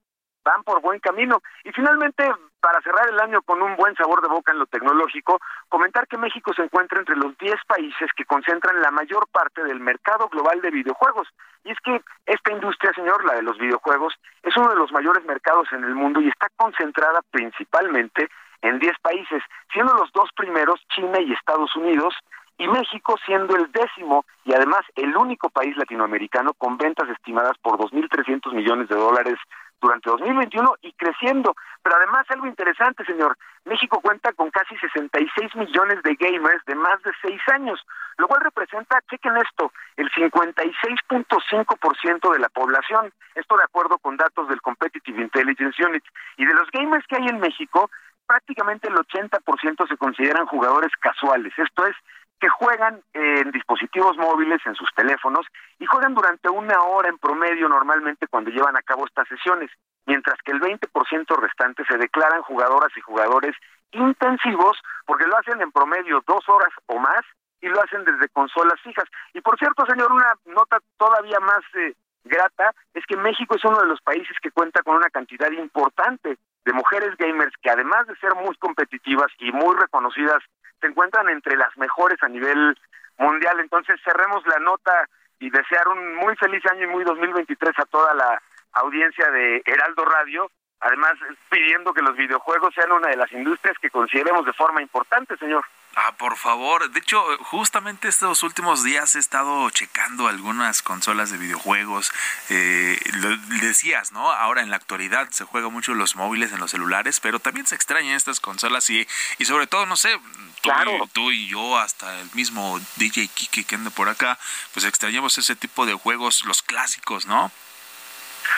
van 0.45 0.63
por 0.63 0.79
buen 0.79 0.99
camino. 0.99 1.41
Y 1.65 1.71
finalmente, 1.71 2.23
para 2.61 2.79
cerrar 2.81 3.09
el 3.09 3.19
año 3.19 3.41
con 3.41 3.61
un 3.61 3.75
buen 3.75 3.95
sabor 3.95 4.21
de 4.21 4.29
boca 4.29 4.53
en 4.53 4.59
lo 4.59 4.67
tecnológico, 4.67 5.39
comentar 5.67 6.07
que 6.07 6.17
México 6.17 6.53
se 6.53 6.61
encuentra 6.61 6.99
entre 6.99 7.17
los 7.17 7.37
10 7.37 7.55
países 7.67 8.09
que 8.15 8.25
concentran 8.25 8.81
la 8.81 8.91
mayor 8.91 9.27
parte 9.27 9.63
del 9.63 9.79
mercado 9.79 10.29
global 10.29 10.61
de 10.61 10.71
videojuegos. 10.71 11.27
Y 11.65 11.71
es 11.71 11.79
que 11.83 12.01
esta 12.27 12.51
industria, 12.51 12.93
señor, 12.93 13.25
la 13.25 13.33
de 13.33 13.41
los 13.41 13.57
videojuegos, 13.57 14.13
es 14.43 14.55
uno 14.55 14.69
de 14.69 14.75
los 14.77 14.91
mayores 14.91 15.25
mercados 15.25 15.67
en 15.73 15.83
el 15.83 15.95
mundo 15.95 16.21
y 16.21 16.29
está 16.29 16.47
concentrada 16.55 17.21
principalmente 17.31 18.29
en 18.61 18.79
10 18.79 18.93
países, 19.01 19.43
siendo 19.73 19.93
los 19.93 20.11
dos 20.13 20.29
primeros 20.35 20.79
China 20.95 21.19
y 21.19 21.33
Estados 21.33 21.75
Unidos, 21.75 22.15
y 22.57 22.67
México 22.67 23.15
siendo 23.25 23.55
el 23.55 23.71
décimo 23.71 24.25
y 24.45 24.53
además 24.53 24.81
el 24.95 25.15
único 25.17 25.49
país 25.49 25.75
latinoamericano 25.75 26.53
con 26.53 26.77
ventas 26.77 27.09
estimadas 27.09 27.57
por 27.61 27.77
2.300 27.77 28.53
millones 28.53 28.87
de 28.87 28.95
dólares 28.95 29.37
durante 29.81 30.09
2021 30.09 30.75
y 30.81 30.93
creciendo. 30.93 31.53
Pero 31.83 31.97
además 31.97 32.25
algo 32.29 32.47
interesante, 32.47 33.03
señor, 33.05 33.37
México 33.65 33.99
cuenta 34.01 34.31
con 34.33 34.49
casi 34.51 34.77
66 34.77 35.55
millones 35.55 36.01
de 36.03 36.15
gamers 36.15 36.63
de 36.65 36.75
más 36.75 37.01
de 37.03 37.11
6 37.21 37.41
años, 37.53 37.85
lo 38.17 38.27
cual 38.27 38.41
representa, 38.41 38.99
chequen 39.09 39.37
esto, 39.37 39.71
el 39.97 40.09
56.5% 40.11 42.33
de 42.33 42.39
la 42.39 42.49
población, 42.49 43.13
esto 43.35 43.55
de 43.57 43.63
acuerdo 43.63 43.99
con 43.99 44.17
datos 44.17 44.47
del 44.47 44.61
Competitive 44.61 45.21
Intelligence 45.21 45.85
Unit. 45.85 46.03
Y 46.37 46.45
de 46.45 46.53
los 46.53 46.71
gamers 46.71 47.05
que 47.07 47.17
hay 47.17 47.27
en 47.27 47.39
México, 47.39 47.89
prácticamente 48.25 48.87
el 48.87 48.95
80% 48.95 49.87
se 49.87 49.97
consideran 49.97 50.47
jugadores 50.47 50.91
casuales. 50.99 51.53
Esto 51.57 51.85
es, 51.85 51.95
que 52.39 52.49
juegan 52.49 53.01
en 53.13 53.51
dispositivos 53.51 54.17
móviles, 54.17 54.61
en 54.65 54.75
sus 54.75 54.89
teléfonos, 54.95 55.45
y 55.79 55.85
juegan 55.85 56.13
durante 56.13 56.49
una 56.49 56.81
hora 56.81 57.09
en 57.09 57.17
promedio 57.17 57.69
normalmente 57.69 58.27
cuando 58.27 58.51
llevan 58.51 58.75
a 58.77 58.81
cabo 58.81 59.05
estas 59.05 59.27
sesiones, 59.27 59.71
mientras 60.05 60.37
que 60.43 60.51
el 60.51 60.59
20% 60.59 61.37
restante 61.37 61.83
se 61.85 61.97
declaran 61.97 62.41
jugadoras 62.41 62.91
y 62.95 63.01
jugadores 63.01 63.55
intensivos 63.91 64.77
porque 65.05 65.27
lo 65.27 65.37
hacen 65.37 65.61
en 65.61 65.71
promedio 65.71 66.21
dos 66.27 66.47
horas 66.49 66.71
o 66.87 66.99
más 66.99 67.21
y 67.61 67.67
lo 67.67 67.81
hacen 67.81 68.03
desde 68.03 68.29
consolas 68.29 68.79
fijas. 68.81 69.05
Y 69.33 69.41
por 69.41 69.57
cierto, 69.57 69.85
señor, 69.85 70.11
una 70.11 70.33
nota 70.45 70.77
todavía 70.97 71.39
más 71.39 71.63
eh, 71.75 71.93
grata 72.23 72.73
es 72.93 73.05
que 73.05 73.17
México 73.17 73.55
es 73.55 73.63
uno 73.63 73.79
de 73.79 73.87
los 73.87 74.01
países 74.01 74.35
que 74.41 74.51
cuenta 74.51 74.83
con 74.83 74.95
una 74.95 75.09
cantidad 75.09 75.49
importante 75.51 76.37
de 76.65 76.73
mujeres 76.73 77.15
gamers 77.17 77.53
que 77.61 77.69
además 77.69 78.07
de 78.07 78.15
ser 78.17 78.33
muy 78.35 78.55
competitivas 78.57 79.31
y 79.39 79.51
muy 79.51 79.75
reconocidas, 79.75 80.43
se 80.79 80.87
encuentran 80.87 81.29
entre 81.29 81.55
las 81.55 81.75
mejores 81.77 82.21
a 82.21 82.27
nivel 82.27 82.77
mundial. 83.17 83.59
Entonces 83.59 83.99
cerremos 84.03 84.45
la 84.47 84.59
nota 84.59 85.07
y 85.39 85.49
desear 85.49 85.87
un 85.87 86.15
muy 86.15 86.35
feliz 86.35 86.63
año 86.71 86.83
y 86.83 86.87
muy 86.87 87.03
2023 87.03 87.77
a 87.79 87.85
toda 87.85 88.13
la 88.13 88.41
audiencia 88.73 89.29
de 89.31 89.61
Heraldo 89.65 90.05
Radio. 90.05 90.49
Además, 90.81 91.13
pidiendo 91.49 91.93
que 91.93 92.01
los 92.01 92.15
videojuegos 92.15 92.73
sean 92.73 92.91
una 92.91 93.09
de 93.09 93.17
las 93.17 93.31
industrias 93.31 93.77
que 93.79 93.89
consideremos 93.89 94.45
de 94.45 94.53
forma 94.53 94.81
importante, 94.81 95.37
señor. 95.37 95.63
Ah, 95.97 96.13
por 96.17 96.35
favor. 96.35 96.89
De 96.91 96.99
hecho, 96.99 97.23
justamente 97.43 98.09
estos 98.09 98.43
últimos 98.43 98.83
días 98.83 99.15
he 99.15 99.19
estado 99.19 99.69
checando 99.69 100.27
algunas 100.27 100.81
consolas 100.81 101.31
de 101.31 101.37
videojuegos. 101.37 102.11
Eh, 102.49 102.99
lo 103.13 103.37
decías, 103.61 104.11
¿no? 104.11 104.29
Ahora 104.29 104.61
en 104.61 104.69
la 104.69 104.75
actualidad 104.75 105.29
se 105.31 105.45
juega 105.45 105.69
mucho 105.69 105.93
los 105.93 106.17
móviles, 106.17 106.51
en 106.51 106.59
los 106.59 106.71
celulares, 106.71 107.21
pero 107.21 107.39
también 107.39 107.65
se 107.65 107.75
extrañan 107.75 108.13
estas 108.13 108.41
consolas 108.41 108.89
y, 108.89 109.07
y 109.37 109.45
sobre 109.45 109.67
todo, 109.67 109.85
no 109.85 109.95
sé, 109.95 110.19
tú, 110.61 110.69
y, 110.69 111.07
tú 111.13 111.31
y 111.31 111.47
yo, 111.47 111.77
hasta 111.77 112.19
el 112.19 112.29
mismo 112.33 112.77
DJ 112.97 113.29
Kiki 113.29 113.63
que 113.63 113.75
anda 113.75 113.89
por 113.89 114.09
acá, 114.09 114.37
pues 114.73 114.85
extrañamos 114.85 115.37
ese 115.37 115.55
tipo 115.55 115.85
de 115.85 115.93
juegos, 115.93 116.43
los 116.43 116.61
clásicos, 116.61 117.25
¿no? 117.25 117.51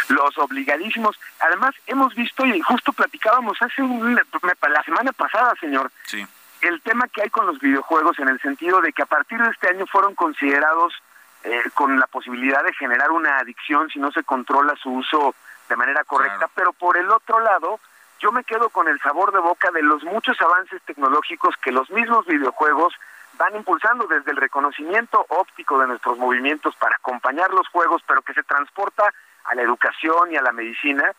los 0.09 0.38
obligadísimos. 0.38 1.17
Además, 1.39 1.73
hemos 1.85 2.13
visto, 2.13 2.45
y 2.45 2.59
justo 2.61 2.91
platicábamos 2.93 3.57
hace 3.61 3.81
un, 3.81 4.15
la 4.15 4.83
semana 4.83 5.11
pasada, 5.13 5.53
señor, 5.59 5.91
Sí. 6.05 6.25
El 6.61 6.81
tema 6.81 7.07
que 7.07 7.23
hay 7.23 7.29
con 7.29 7.45
los 7.45 7.59
videojuegos 7.59 8.19
en 8.19 8.29
el 8.29 8.39
sentido 8.41 8.81
de 8.81 8.93
que 8.93 9.03
a 9.03 9.07
partir 9.07 9.41
de 9.41 9.49
este 9.49 9.69
año 9.69 9.85
fueron 9.85 10.15
considerados 10.15 10.93
eh, 11.43 11.61
con 11.73 11.99
la 11.99 12.07
posibilidad 12.07 12.63
de 12.63 12.73
generar 12.73 13.11
una 13.11 13.37
adicción 13.37 13.89
si 13.89 13.99
no 13.99 14.11
se 14.11 14.23
controla 14.23 14.75
su 14.75 14.91
uso 14.91 15.35
de 15.69 15.75
manera 15.75 16.03
correcta, 16.03 16.49
pero 16.55 16.73
por 16.73 16.97
el 16.97 17.09
otro 17.11 17.39
lado, 17.39 17.79
yo 18.19 18.31
me 18.31 18.43
quedo 18.43 18.69
con 18.69 18.87
el 18.87 18.99
sabor 19.01 19.31
de 19.31 19.39
boca 19.39 19.69
de 19.71 19.83
los 19.83 20.03
muchos 20.03 20.39
avances 20.41 20.81
tecnológicos 20.83 21.55
que 21.57 21.71
los 21.71 21.89
mismos 21.91 22.25
videojuegos 22.25 22.93
van 23.37 23.55
impulsando 23.55 24.07
desde 24.07 24.31
el 24.31 24.37
reconocimiento 24.37 25.25
óptico 25.29 25.79
de 25.79 25.87
nuestros 25.87 26.17
movimientos 26.17 26.75
para 26.77 26.95
acompañar 26.95 27.51
los 27.53 27.67
juegos, 27.67 28.01
pero 28.07 28.21
que 28.21 28.33
se 28.33 28.43
transporta 28.43 29.13
a 29.45 29.55
la 29.55 29.61
educación 29.61 30.31
y 30.31 30.37
a 30.37 30.41
la 30.41 30.51
medicina, 30.51 31.13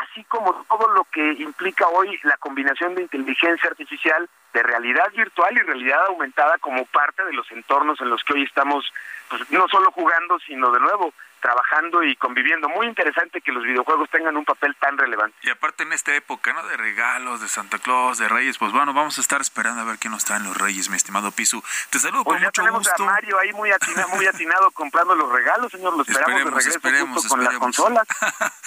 así 0.00 0.24
como 0.24 0.64
todo 0.68 0.88
lo 0.88 1.04
que 1.04 1.32
implica 1.34 1.86
hoy 1.88 2.18
la 2.24 2.36
combinación 2.38 2.94
de 2.94 3.02
inteligencia 3.02 3.70
artificial, 3.70 4.28
de 4.52 4.62
realidad 4.62 5.10
virtual 5.16 5.56
y 5.56 5.60
realidad 5.60 6.06
aumentada 6.08 6.58
como 6.58 6.84
parte 6.86 7.24
de 7.24 7.32
los 7.32 7.50
entornos 7.50 8.00
en 8.00 8.10
los 8.10 8.22
que 8.24 8.34
hoy 8.34 8.42
estamos, 8.44 8.92
pues 9.28 9.50
no 9.50 9.68
solo 9.68 9.90
jugando, 9.92 10.38
sino 10.40 10.70
de 10.70 10.80
nuevo 10.80 11.12
trabajando 11.44 12.02
y 12.02 12.16
conviviendo. 12.16 12.70
Muy 12.70 12.86
interesante 12.86 13.42
que 13.42 13.52
los 13.52 13.62
videojuegos 13.64 14.08
tengan 14.08 14.34
un 14.34 14.46
papel 14.46 14.74
tan 14.76 14.96
relevante. 14.96 15.36
Y 15.42 15.50
aparte 15.50 15.82
en 15.82 15.92
esta 15.92 16.14
época, 16.14 16.54
¿no? 16.54 16.66
De 16.66 16.76
regalos, 16.78 17.42
de 17.42 17.48
Santa 17.48 17.78
Claus, 17.78 18.16
de 18.16 18.28
Reyes, 18.28 18.56
pues 18.56 18.72
bueno, 18.72 18.94
vamos 18.94 19.18
a 19.18 19.20
estar 19.20 19.42
esperando 19.42 19.82
a 19.82 19.84
ver 19.84 19.98
qué 19.98 20.08
nos 20.08 20.24
traen 20.24 20.44
los 20.44 20.56
Reyes, 20.56 20.88
mi 20.88 20.96
estimado 20.96 21.30
Pisu. 21.32 21.62
Te 21.90 21.98
saludo 21.98 22.24
Pues 22.24 22.36
con 22.36 22.40
ya 22.40 22.46
mucho 22.48 22.62
tenemos 22.62 22.88
gusto. 22.88 23.02
a 23.02 23.06
Mario 23.06 23.38
ahí 23.38 23.52
muy 23.52 23.70
atinado, 23.70 24.08
muy 24.08 24.26
atinado 24.26 24.70
comprando 24.70 25.14
los 25.14 25.30
regalos, 25.30 25.70
señor. 25.70 25.94
Lo 25.94 26.02
esperamos 26.02 26.34
de 26.34 26.40
Esperemos, 26.40 26.54
regreso 26.64 26.78
esperemos, 26.78 27.14
justo 27.18 27.28
con 27.28 27.44
las 27.44 27.52
esperemos. 27.52 27.76
consolas. 27.76 28.08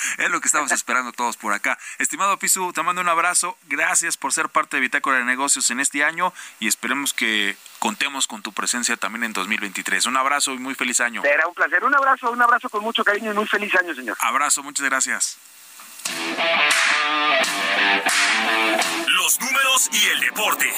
es 0.19 0.29
lo 0.29 0.39
que 0.39 0.47
estamos 0.47 0.71
esperando 0.71 1.11
todos 1.13 1.35
por 1.35 1.53
acá. 1.53 1.79
Estimado 1.97 2.37
Pisu, 2.37 2.73
te 2.73 2.83
mando 2.83 3.01
un 3.01 3.09
abrazo. 3.09 3.57
Gracias 3.65 4.17
por 4.17 4.33
ser 4.33 4.49
parte 4.49 4.77
de 4.77 4.81
Bitácora 4.81 5.17
de 5.17 5.23
Negocios 5.25 5.71
en 5.71 5.79
este 5.79 6.03
año 6.03 6.31
y 6.59 6.67
esperemos 6.67 7.15
que 7.15 7.57
contemos 7.79 8.27
con 8.27 8.41
tu 8.41 8.53
presencia 8.53 8.97
también 8.97 9.23
en 9.23 9.33
2023. 9.33 10.05
Un 10.05 10.17
abrazo 10.17 10.53
y 10.53 10.59
muy 10.59 10.75
feliz 10.75 10.99
año. 10.99 11.21
Será 11.21 11.47
un 11.47 11.53
placer. 11.53 11.83
Un 11.83 11.95
abrazo, 11.95 12.31
un 12.31 12.41
abrazo 12.41 12.69
con 12.69 12.83
mucho 12.83 13.03
cariño 13.03 13.31
y 13.31 13.35
muy 13.35 13.47
feliz 13.47 13.73
año, 13.75 13.93
señor. 13.93 14.17
Abrazo, 14.19 14.63
muchas 14.63 14.85
gracias. 14.85 15.37
Los 19.07 19.39
números 19.41 19.89
y 19.91 20.07
el 20.07 20.19
deporte. 20.21 20.73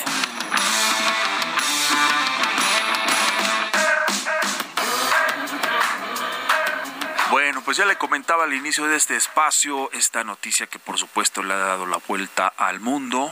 Bueno, 7.29 7.61
pues 7.63 7.77
ya 7.77 7.85
le 7.85 7.95
comentaba 7.95 8.45
al 8.45 8.53
inicio 8.55 8.87
de 8.87 8.95
este 8.95 9.15
espacio 9.15 9.91
esta 9.93 10.23
noticia 10.23 10.65
que 10.65 10.79
por 10.79 10.97
supuesto 10.97 11.43
le 11.43 11.53
ha 11.53 11.57
dado 11.57 11.85
la 11.85 11.97
vuelta 12.07 12.47
al 12.47 12.79
mundo. 12.79 13.31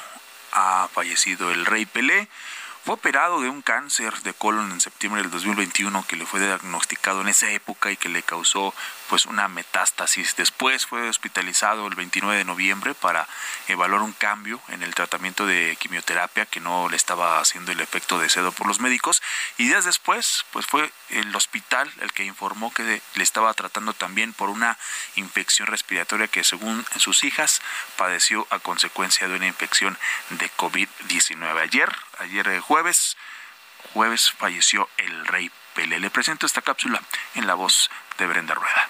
Ha 0.51 0.87
fallecido 0.93 1.51
el 1.51 1.65
rey 1.65 1.87
Pelé. 1.87 2.27
Fue 2.87 2.95
operado 2.95 3.41
de 3.41 3.49
un 3.49 3.61
cáncer 3.61 4.13
de 4.23 4.33
colon 4.33 4.71
en 4.71 4.79
septiembre 4.79 5.21
del 5.21 5.29
2021 5.29 6.05
que 6.07 6.15
le 6.15 6.25
fue 6.25 6.39
diagnosticado 6.39 7.19
en 7.19 7.27
esa 7.27 7.51
época 7.51 7.91
y 7.91 7.97
que 7.97 8.07
le 8.07 8.23
causó 8.23 8.73
pues 9.09 9.25
una 9.25 9.47
metástasis. 9.47 10.35
Después 10.35 10.85
fue 10.85 11.09
hospitalizado 11.09 11.87
el 11.87 11.95
29 11.95 12.37
de 12.37 12.45
noviembre 12.45 12.93
para 12.93 13.27
evaluar 13.67 14.01
un 14.01 14.13
cambio 14.13 14.61
en 14.69 14.83
el 14.83 14.95
tratamiento 14.95 15.45
de 15.45 15.77
quimioterapia 15.79 16.45
que 16.45 16.59
no 16.59 16.89
le 16.89 16.95
estaba 16.97 17.39
haciendo 17.39 17.71
el 17.71 17.79
efecto 17.79 18.19
deseado 18.19 18.51
por 18.51 18.67
los 18.67 18.79
médicos 18.79 19.21
y 19.57 19.67
días 19.67 19.85
después 19.85 20.45
pues 20.51 20.65
fue 20.65 20.91
el 21.09 21.35
hospital 21.35 21.91
el 22.01 22.11
que 22.13 22.23
informó 22.23 22.73
que 22.73 23.01
le 23.15 23.23
estaba 23.23 23.53
tratando 23.53 23.93
también 23.93 24.33
por 24.33 24.49
una 24.49 24.77
infección 25.15 25.67
respiratoria 25.67 26.27
que 26.27 26.43
según 26.43 26.85
sus 26.97 27.23
hijas 27.23 27.61
padeció 27.95 28.47
a 28.49 28.59
consecuencia 28.59 29.27
de 29.27 29.35
una 29.35 29.47
infección 29.47 29.97
de 30.29 30.51
COVID-19. 30.51 31.61
Ayer, 31.61 31.95
ayer 32.19 32.47
eh, 32.47 32.59
jueves, 32.59 33.17
jueves 33.93 34.31
falleció 34.31 34.89
el 34.97 35.25
rey 35.27 35.51
Pelé. 35.73 35.99
Le 35.99 36.09
presento 36.09 36.45
esta 36.45 36.61
cápsula 36.61 37.01
en 37.35 37.47
la 37.47 37.53
voz 37.53 37.89
de 38.17 38.27
Brenda 38.27 38.55
Rueda. 38.55 38.89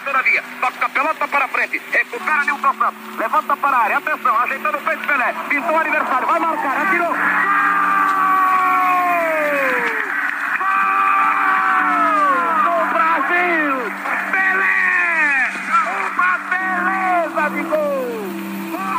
Recupera 0.00 0.04
todavia. 0.04 0.42
Toca 0.60 0.86
a 0.86 0.88
pelota 0.88 1.28
para 1.28 1.48
frente. 1.48 1.80
Recupera 1.92 2.44
Nilton 2.44 2.74
Santos. 2.74 3.18
Levanta 3.18 3.56
para 3.56 3.76
a 3.76 3.80
área. 3.82 3.98
Atenção. 3.98 4.38
Ajeitando 4.38 4.78
o 4.78 4.80
peito 4.80 5.06
Pelé. 5.06 5.34
Pintou 5.48 5.74
o 5.74 5.78
aniversário. 5.78 6.26
Vai 6.26 6.40
marcar. 6.40 6.86
Atirou. 6.86 7.59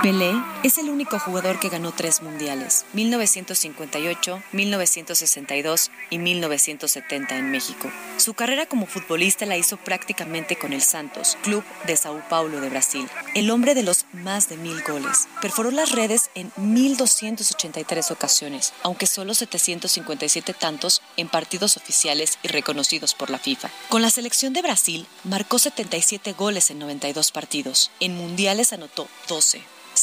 Pelé 0.02 0.34
es 0.64 0.80
el 0.80 0.90
único 0.90 1.20
jugador 1.20 1.60
que 1.60 1.70
ganó 1.70 1.92
tres 1.92 2.24
mundiales, 2.24 2.88
1958, 2.94 4.42
1962 4.52 5.92
y 6.10 6.18
1970 6.18 7.38
en 7.38 7.52
México. 7.52 7.92
Su 8.18 8.34
carrera 8.34 8.66
como 8.66 8.88
futbolista 8.88 9.46
la 9.46 9.58
hizo 9.58 9.78
prácticamente 9.78 10.56
con 10.56 10.74
el 10.74 10.82
Santos, 10.82 11.38
club 11.44 11.64
de 11.86 11.96
Sao 11.98 12.20
Paulo 12.30 12.62
de 12.62 12.70
Brasil. 12.70 13.08
El 13.36 13.52
hombre 13.52 13.76
de 13.76 13.84
los 13.84 14.08
más 14.12 14.50
de 14.50 14.58
mil 14.58 14.82
goles. 14.82 15.28
Perforó 15.40 15.70
las 15.70 15.92
redes 15.92 16.32
en 16.34 16.52
1283 16.58 18.10
ocasiones, 18.10 18.74
aunque 18.82 19.06
solo 19.06 19.36
757 19.36 20.56
tantos 20.56 21.04
en 21.16 21.30
partidos 21.30 21.78
oficiales 21.78 22.40
y 22.42 22.48
reconocidos 22.48 23.14
por 23.14 23.30
la 23.30 23.38
FIFA. 23.38 23.70
Con 23.90 24.02
la 24.02 24.10
selección 24.10 24.54
de 24.54 24.64
Brasil 24.64 25.06
marcó 25.26 25.60
77 25.60 26.34
goles 26.34 26.72
en 26.72 26.80
92 26.80 27.32
partidos. 27.32 27.92
En 28.00 28.18
mundiales 28.18 28.74
anotó 28.74 29.08
12. 29.28 29.62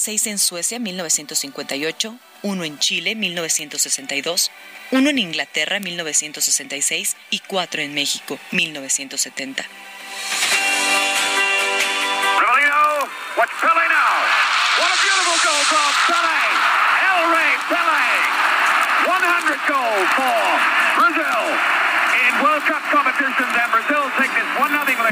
6 0.08 0.26
en 0.28 0.38
Suecia 0.38 0.78
1958, 0.78 2.16
1 2.42 2.64
en 2.64 2.78
Chile 2.78 3.14
1962, 3.14 4.50
1 4.90 5.10
en 5.10 5.18
Inglaterra 5.18 5.80
1966 5.80 7.14
y 7.28 7.40
4 7.40 7.82
en 7.82 7.92
México 7.92 8.38
1970. 8.52 9.66
Ronaldinho, 12.40 13.04
watch 13.36 13.52
Pele 13.60 13.84
now. 13.84 14.16
What 14.80 14.88
a 14.88 14.96
beautiful 14.96 15.38
goal 15.44 15.62
from 15.68 15.92
Pele. 16.08 16.40
El 17.04 17.20
Rey 17.28 17.52
Pele. 17.68 18.08
100 19.04 19.60
goals 19.68 20.08
for 20.16 20.40
Brazil 20.96 21.87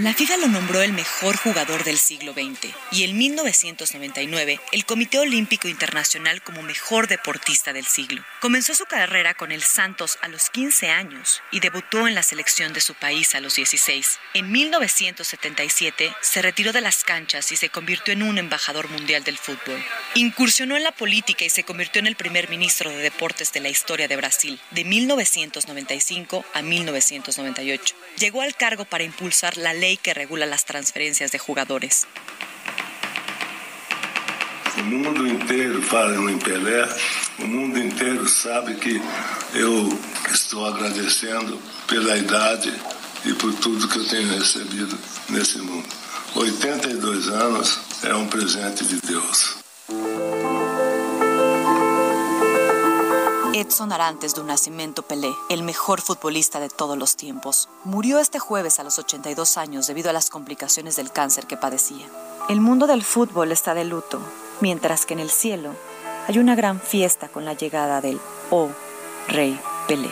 La 0.00 0.12
FIFA 0.12 0.36
lo 0.36 0.48
nombró 0.48 0.82
el 0.82 0.92
mejor 0.92 1.36
jugador 1.36 1.82
del 1.82 1.96
siglo 1.98 2.34
XX 2.34 2.74
y 2.92 3.04
en 3.04 3.16
1999 3.16 4.60
el 4.72 4.84
Comité 4.84 5.18
Olímpico 5.18 5.68
Internacional 5.68 6.42
como 6.42 6.62
mejor 6.62 7.08
deportista 7.08 7.72
del 7.72 7.86
siglo. 7.86 8.22
Comenzó 8.40 8.74
su 8.74 8.84
carrera 8.84 9.34
con 9.34 9.52
el 9.52 9.62
Santos 9.62 10.18
a 10.20 10.28
los 10.28 10.50
15 10.50 10.90
años 10.90 11.42
y 11.50 11.60
debutó 11.60 12.06
en 12.06 12.14
la 12.14 12.22
selección 12.22 12.72
de 12.72 12.80
su 12.80 12.94
país 12.94 13.34
a 13.34 13.40
los 13.40 13.56
16. 13.56 14.18
En 14.34 14.52
1977 14.52 16.14
se 16.20 16.42
retiró 16.42 16.72
de 16.72 16.82
las 16.82 17.02
canchas 17.02 17.50
y 17.52 17.56
se 17.56 17.70
convirtió 17.70 18.12
en 18.12 18.22
un 18.22 18.38
embajador 18.38 18.90
mundial 18.90 19.24
del 19.24 19.38
fútbol. 19.38 19.82
Incursionó 20.14 20.76
en 20.76 20.84
la 20.84 20.92
política 20.92 21.44
y 21.44 21.50
se 21.50 21.64
convirtió 21.64 22.00
en 22.00 22.06
el 22.06 22.16
primer 22.16 22.50
ministro 22.50 22.90
de 22.90 22.98
deportes 22.98 23.52
de 23.52 23.60
la 23.60 23.70
historia 23.70 24.08
de 24.08 24.16
Brasil 24.16 24.60
de 24.72 24.84
1995 24.84 26.44
a 26.52 26.62
1998. 27.10 27.94
Llegó 28.18 28.42
al 28.42 28.56
cargo 28.56 28.84
para 28.84 29.04
impulsar 29.04 29.56
la 29.56 29.74
ley 29.74 29.96
que 29.96 30.14
regula 30.14 30.46
las 30.46 30.64
transferencias 30.64 31.32
de 31.32 31.38
jugadores. 31.38 32.06
O 34.78 34.82
mundo 34.82 35.26
inteiro 35.26 35.80
fala 35.82 36.30
em 36.30 36.38
Pelé, 36.38 36.86
o 37.38 37.46
mundo 37.46 37.78
inteiro 37.78 38.28
sabe 38.28 38.74
que 38.76 39.00
eu 39.54 39.88
estou 40.30 40.66
agradecendo 40.66 41.60
pela 41.88 42.16
idade 42.16 42.72
e 43.24 43.32
por 43.34 43.54
tudo 43.54 43.88
que 43.88 43.98
eu 43.98 44.08
tenho 44.08 44.38
recebido 44.38 44.98
nesse 45.30 45.58
mundo. 45.58 45.88
82 46.34 47.28
anos 47.28 47.80
é 48.02 48.14
um 48.14 48.26
presente 48.26 48.84
de 48.84 49.00
Deus. 49.00 49.65
Edson 53.60 53.90
Arantes 53.90 54.34
do 54.34 54.44
Nascimento 54.44 55.02
Pelé, 55.02 55.34
el 55.48 55.62
mejor 55.62 56.02
futbolista 56.02 56.60
de 56.60 56.68
todos 56.68 56.98
los 56.98 57.16
tiempos, 57.16 57.70
murió 57.84 58.18
este 58.18 58.38
jueves 58.38 58.78
a 58.78 58.84
los 58.84 58.98
82 58.98 59.56
años 59.56 59.86
debido 59.86 60.10
a 60.10 60.12
las 60.12 60.28
complicaciones 60.28 60.96
del 60.96 61.10
cáncer 61.10 61.46
que 61.46 61.56
padecía. 61.56 62.06
El 62.50 62.60
mundo 62.60 62.86
del 62.86 63.02
fútbol 63.02 63.52
está 63.52 63.72
de 63.72 63.86
luto, 63.86 64.20
mientras 64.60 65.06
que 65.06 65.14
en 65.14 65.20
el 65.20 65.30
cielo 65.30 65.70
hay 66.28 66.38
una 66.38 66.54
gran 66.54 66.82
fiesta 66.82 67.28
con 67.28 67.46
la 67.46 67.54
llegada 67.54 68.02
del 68.02 68.20
Oh 68.50 68.68
Rey 69.28 69.58
Pelé. 69.88 70.10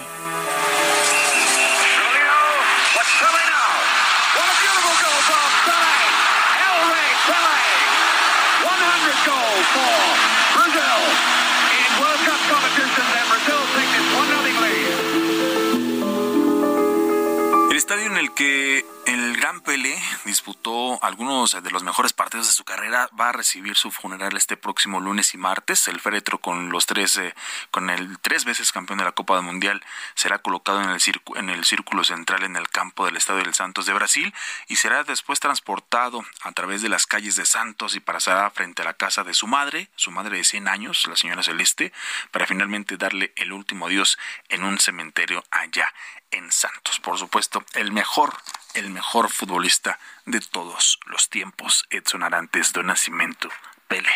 Que 18.34 18.84
el 19.06 19.36
Gran 19.36 19.60
Pelé 19.60 19.96
disputó 20.24 20.98
algunos 21.04 21.62
de 21.62 21.70
los 21.70 21.84
mejores 21.84 22.12
partidos 22.12 22.46
de 22.46 22.52
su 22.52 22.64
carrera 22.64 23.08
va 23.18 23.28
a 23.28 23.32
recibir 23.32 23.76
su 23.76 23.90
funeral 23.90 24.36
este 24.36 24.56
próximo 24.56 24.98
lunes 24.98 25.34
y 25.34 25.38
martes. 25.38 25.86
El 25.88 26.00
féretro 26.00 26.38
con 26.38 26.70
los 26.70 26.86
tres, 26.86 27.16
eh, 27.18 27.34
con 27.70 27.90
el 27.90 28.18
tres 28.18 28.44
veces 28.44 28.72
campeón 28.72 28.98
de 28.98 29.04
la 29.04 29.12
Copa 29.12 29.36
del 29.36 29.44
Mundial 29.44 29.84
será 30.14 30.38
colocado 30.38 30.82
en 30.82 30.90
el, 30.90 31.00
en 31.36 31.50
el 31.50 31.64
círculo 31.64 32.02
central 32.02 32.42
en 32.42 32.56
el 32.56 32.68
campo 32.70 33.04
del 33.04 33.16
Estadio 33.16 33.44
del 33.44 33.54
Santos 33.54 33.86
de 33.86 33.92
Brasil 33.92 34.34
y 34.68 34.76
será 34.76 35.04
después 35.04 35.38
transportado 35.38 36.24
a 36.42 36.52
través 36.52 36.82
de 36.82 36.88
las 36.88 37.06
calles 37.06 37.36
de 37.36 37.46
Santos 37.46 37.94
y 37.94 38.00
pasará 38.00 38.50
frente 38.50 38.82
a 38.82 38.86
la 38.86 38.94
casa 38.94 39.22
de 39.22 39.34
su 39.34 39.46
madre, 39.46 39.90
su 39.96 40.10
madre 40.10 40.38
de 40.38 40.44
100 40.44 40.66
años, 40.66 41.06
la 41.06 41.16
señora 41.16 41.42
Celeste, 41.42 41.92
para 42.32 42.46
finalmente 42.46 42.96
darle 42.96 43.32
el 43.36 43.52
último 43.52 43.86
adiós 43.86 44.18
en 44.48 44.64
un 44.64 44.78
cementerio 44.78 45.44
allá 45.50 45.92
en 46.34 46.50
Santos. 46.52 47.00
Por 47.00 47.18
supuesto, 47.18 47.64
el 47.74 47.92
mejor, 47.92 48.36
el 48.74 48.90
mejor 48.90 49.30
futbolista 49.30 49.98
de 50.26 50.40
todos 50.40 50.98
los 51.06 51.30
tiempos, 51.30 51.86
Edson 51.90 52.22
Arantes 52.22 52.72
do 52.72 52.82
Nascimento 52.82 53.48
Pele. 53.88 54.10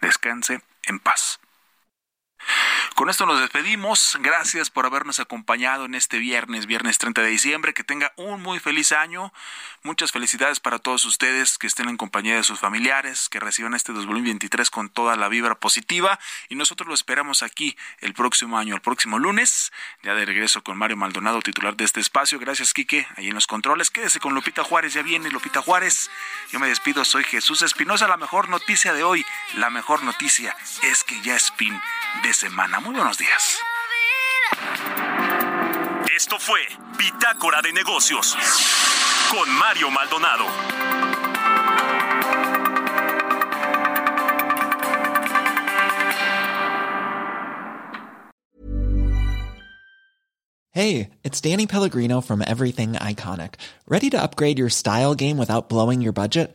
Descanse 0.00 0.62
en 0.82 0.98
paz. 1.00 1.40
Con 2.94 3.10
esto 3.10 3.26
nos 3.26 3.40
despedimos. 3.40 4.16
Gracias 4.20 4.70
por 4.70 4.86
habernos 4.86 5.18
acompañado 5.18 5.84
en 5.84 5.96
este 5.96 6.18
viernes, 6.18 6.66
viernes 6.66 6.96
30 6.98 7.22
de 7.22 7.28
diciembre. 7.28 7.74
Que 7.74 7.82
tenga 7.82 8.12
un 8.14 8.40
muy 8.40 8.60
feliz 8.60 8.92
año. 8.92 9.32
Muchas 9.82 10.12
felicidades 10.12 10.60
para 10.60 10.78
todos 10.78 11.04
ustedes 11.04 11.58
que 11.58 11.66
estén 11.66 11.88
en 11.88 11.96
compañía 11.96 12.36
de 12.36 12.44
sus 12.44 12.60
familiares, 12.60 13.28
que 13.28 13.40
reciban 13.40 13.74
este 13.74 13.92
2023 13.92 14.70
con 14.70 14.90
toda 14.90 15.16
la 15.16 15.28
vibra 15.28 15.56
positiva. 15.56 16.20
Y 16.48 16.54
nosotros 16.54 16.86
lo 16.86 16.94
esperamos 16.94 17.42
aquí 17.42 17.76
el 17.98 18.14
próximo 18.14 18.58
año, 18.58 18.76
el 18.76 18.80
próximo 18.80 19.18
lunes, 19.18 19.72
ya 20.04 20.14
de 20.14 20.24
regreso 20.24 20.62
con 20.62 20.78
Mario 20.78 20.96
Maldonado, 20.96 21.42
titular 21.42 21.74
de 21.76 21.84
este 21.84 21.98
espacio. 21.98 22.38
Gracias, 22.38 22.72
Quique, 22.72 23.08
ahí 23.16 23.26
en 23.26 23.34
los 23.34 23.48
controles. 23.48 23.90
Quédese 23.90 24.20
con 24.20 24.34
Lupita 24.34 24.62
Juárez, 24.62 24.94
ya 24.94 25.02
viene 25.02 25.30
Lupita 25.30 25.62
Juárez. 25.62 26.12
Yo 26.52 26.60
me 26.60 26.68
despido, 26.68 27.04
soy 27.04 27.24
Jesús 27.24 27.62
Espinosa. 27.62 28.06
La 28.06 28.16
mejor 28.16 28.48
noticia 28.48 28.92
de 28.92 29.02
hoy, 29.02 29.26
la 29.56 29.68
mejor 29.68 30.04
noticia 30.04 30.56
es 30.84 31.02
que 31.02 31.20
ya 31.22 31.34
es 31.34 31.50
fin 31.56 31.78
de 32.22 32.32
semana. 32.32 32.83
Muy 32.84 32.94
buenos 32.94 33.16
días. 33.16 33.58
Esto 36.14 36.38
fue 36.38 36.60
Bitácora 36.98 37.62
de 37.62 37.72
Negocios 37.72 38.36
con 39.30 39.50
Mario 39.54 39.90
Maldonado. 39.90 40.44
Hey, 50.72 51.08
it's 51.22 51.40
Danny 51.40 51.66
Pellegrino 51.66 52.20
from 52.20 52.42
Everything 52.42 52.92
Iconic. 52.92 53.54
Ready 53.88 54.10
to 54.10 54.20
upgrade 54.20 54.58
your 54.58 54.68
style 54.68 55.14
game 55.14 55.38
without 55.38 55.70
blowing 55.70 56.02
your 56.02 56.12
budget? 56.12 56.54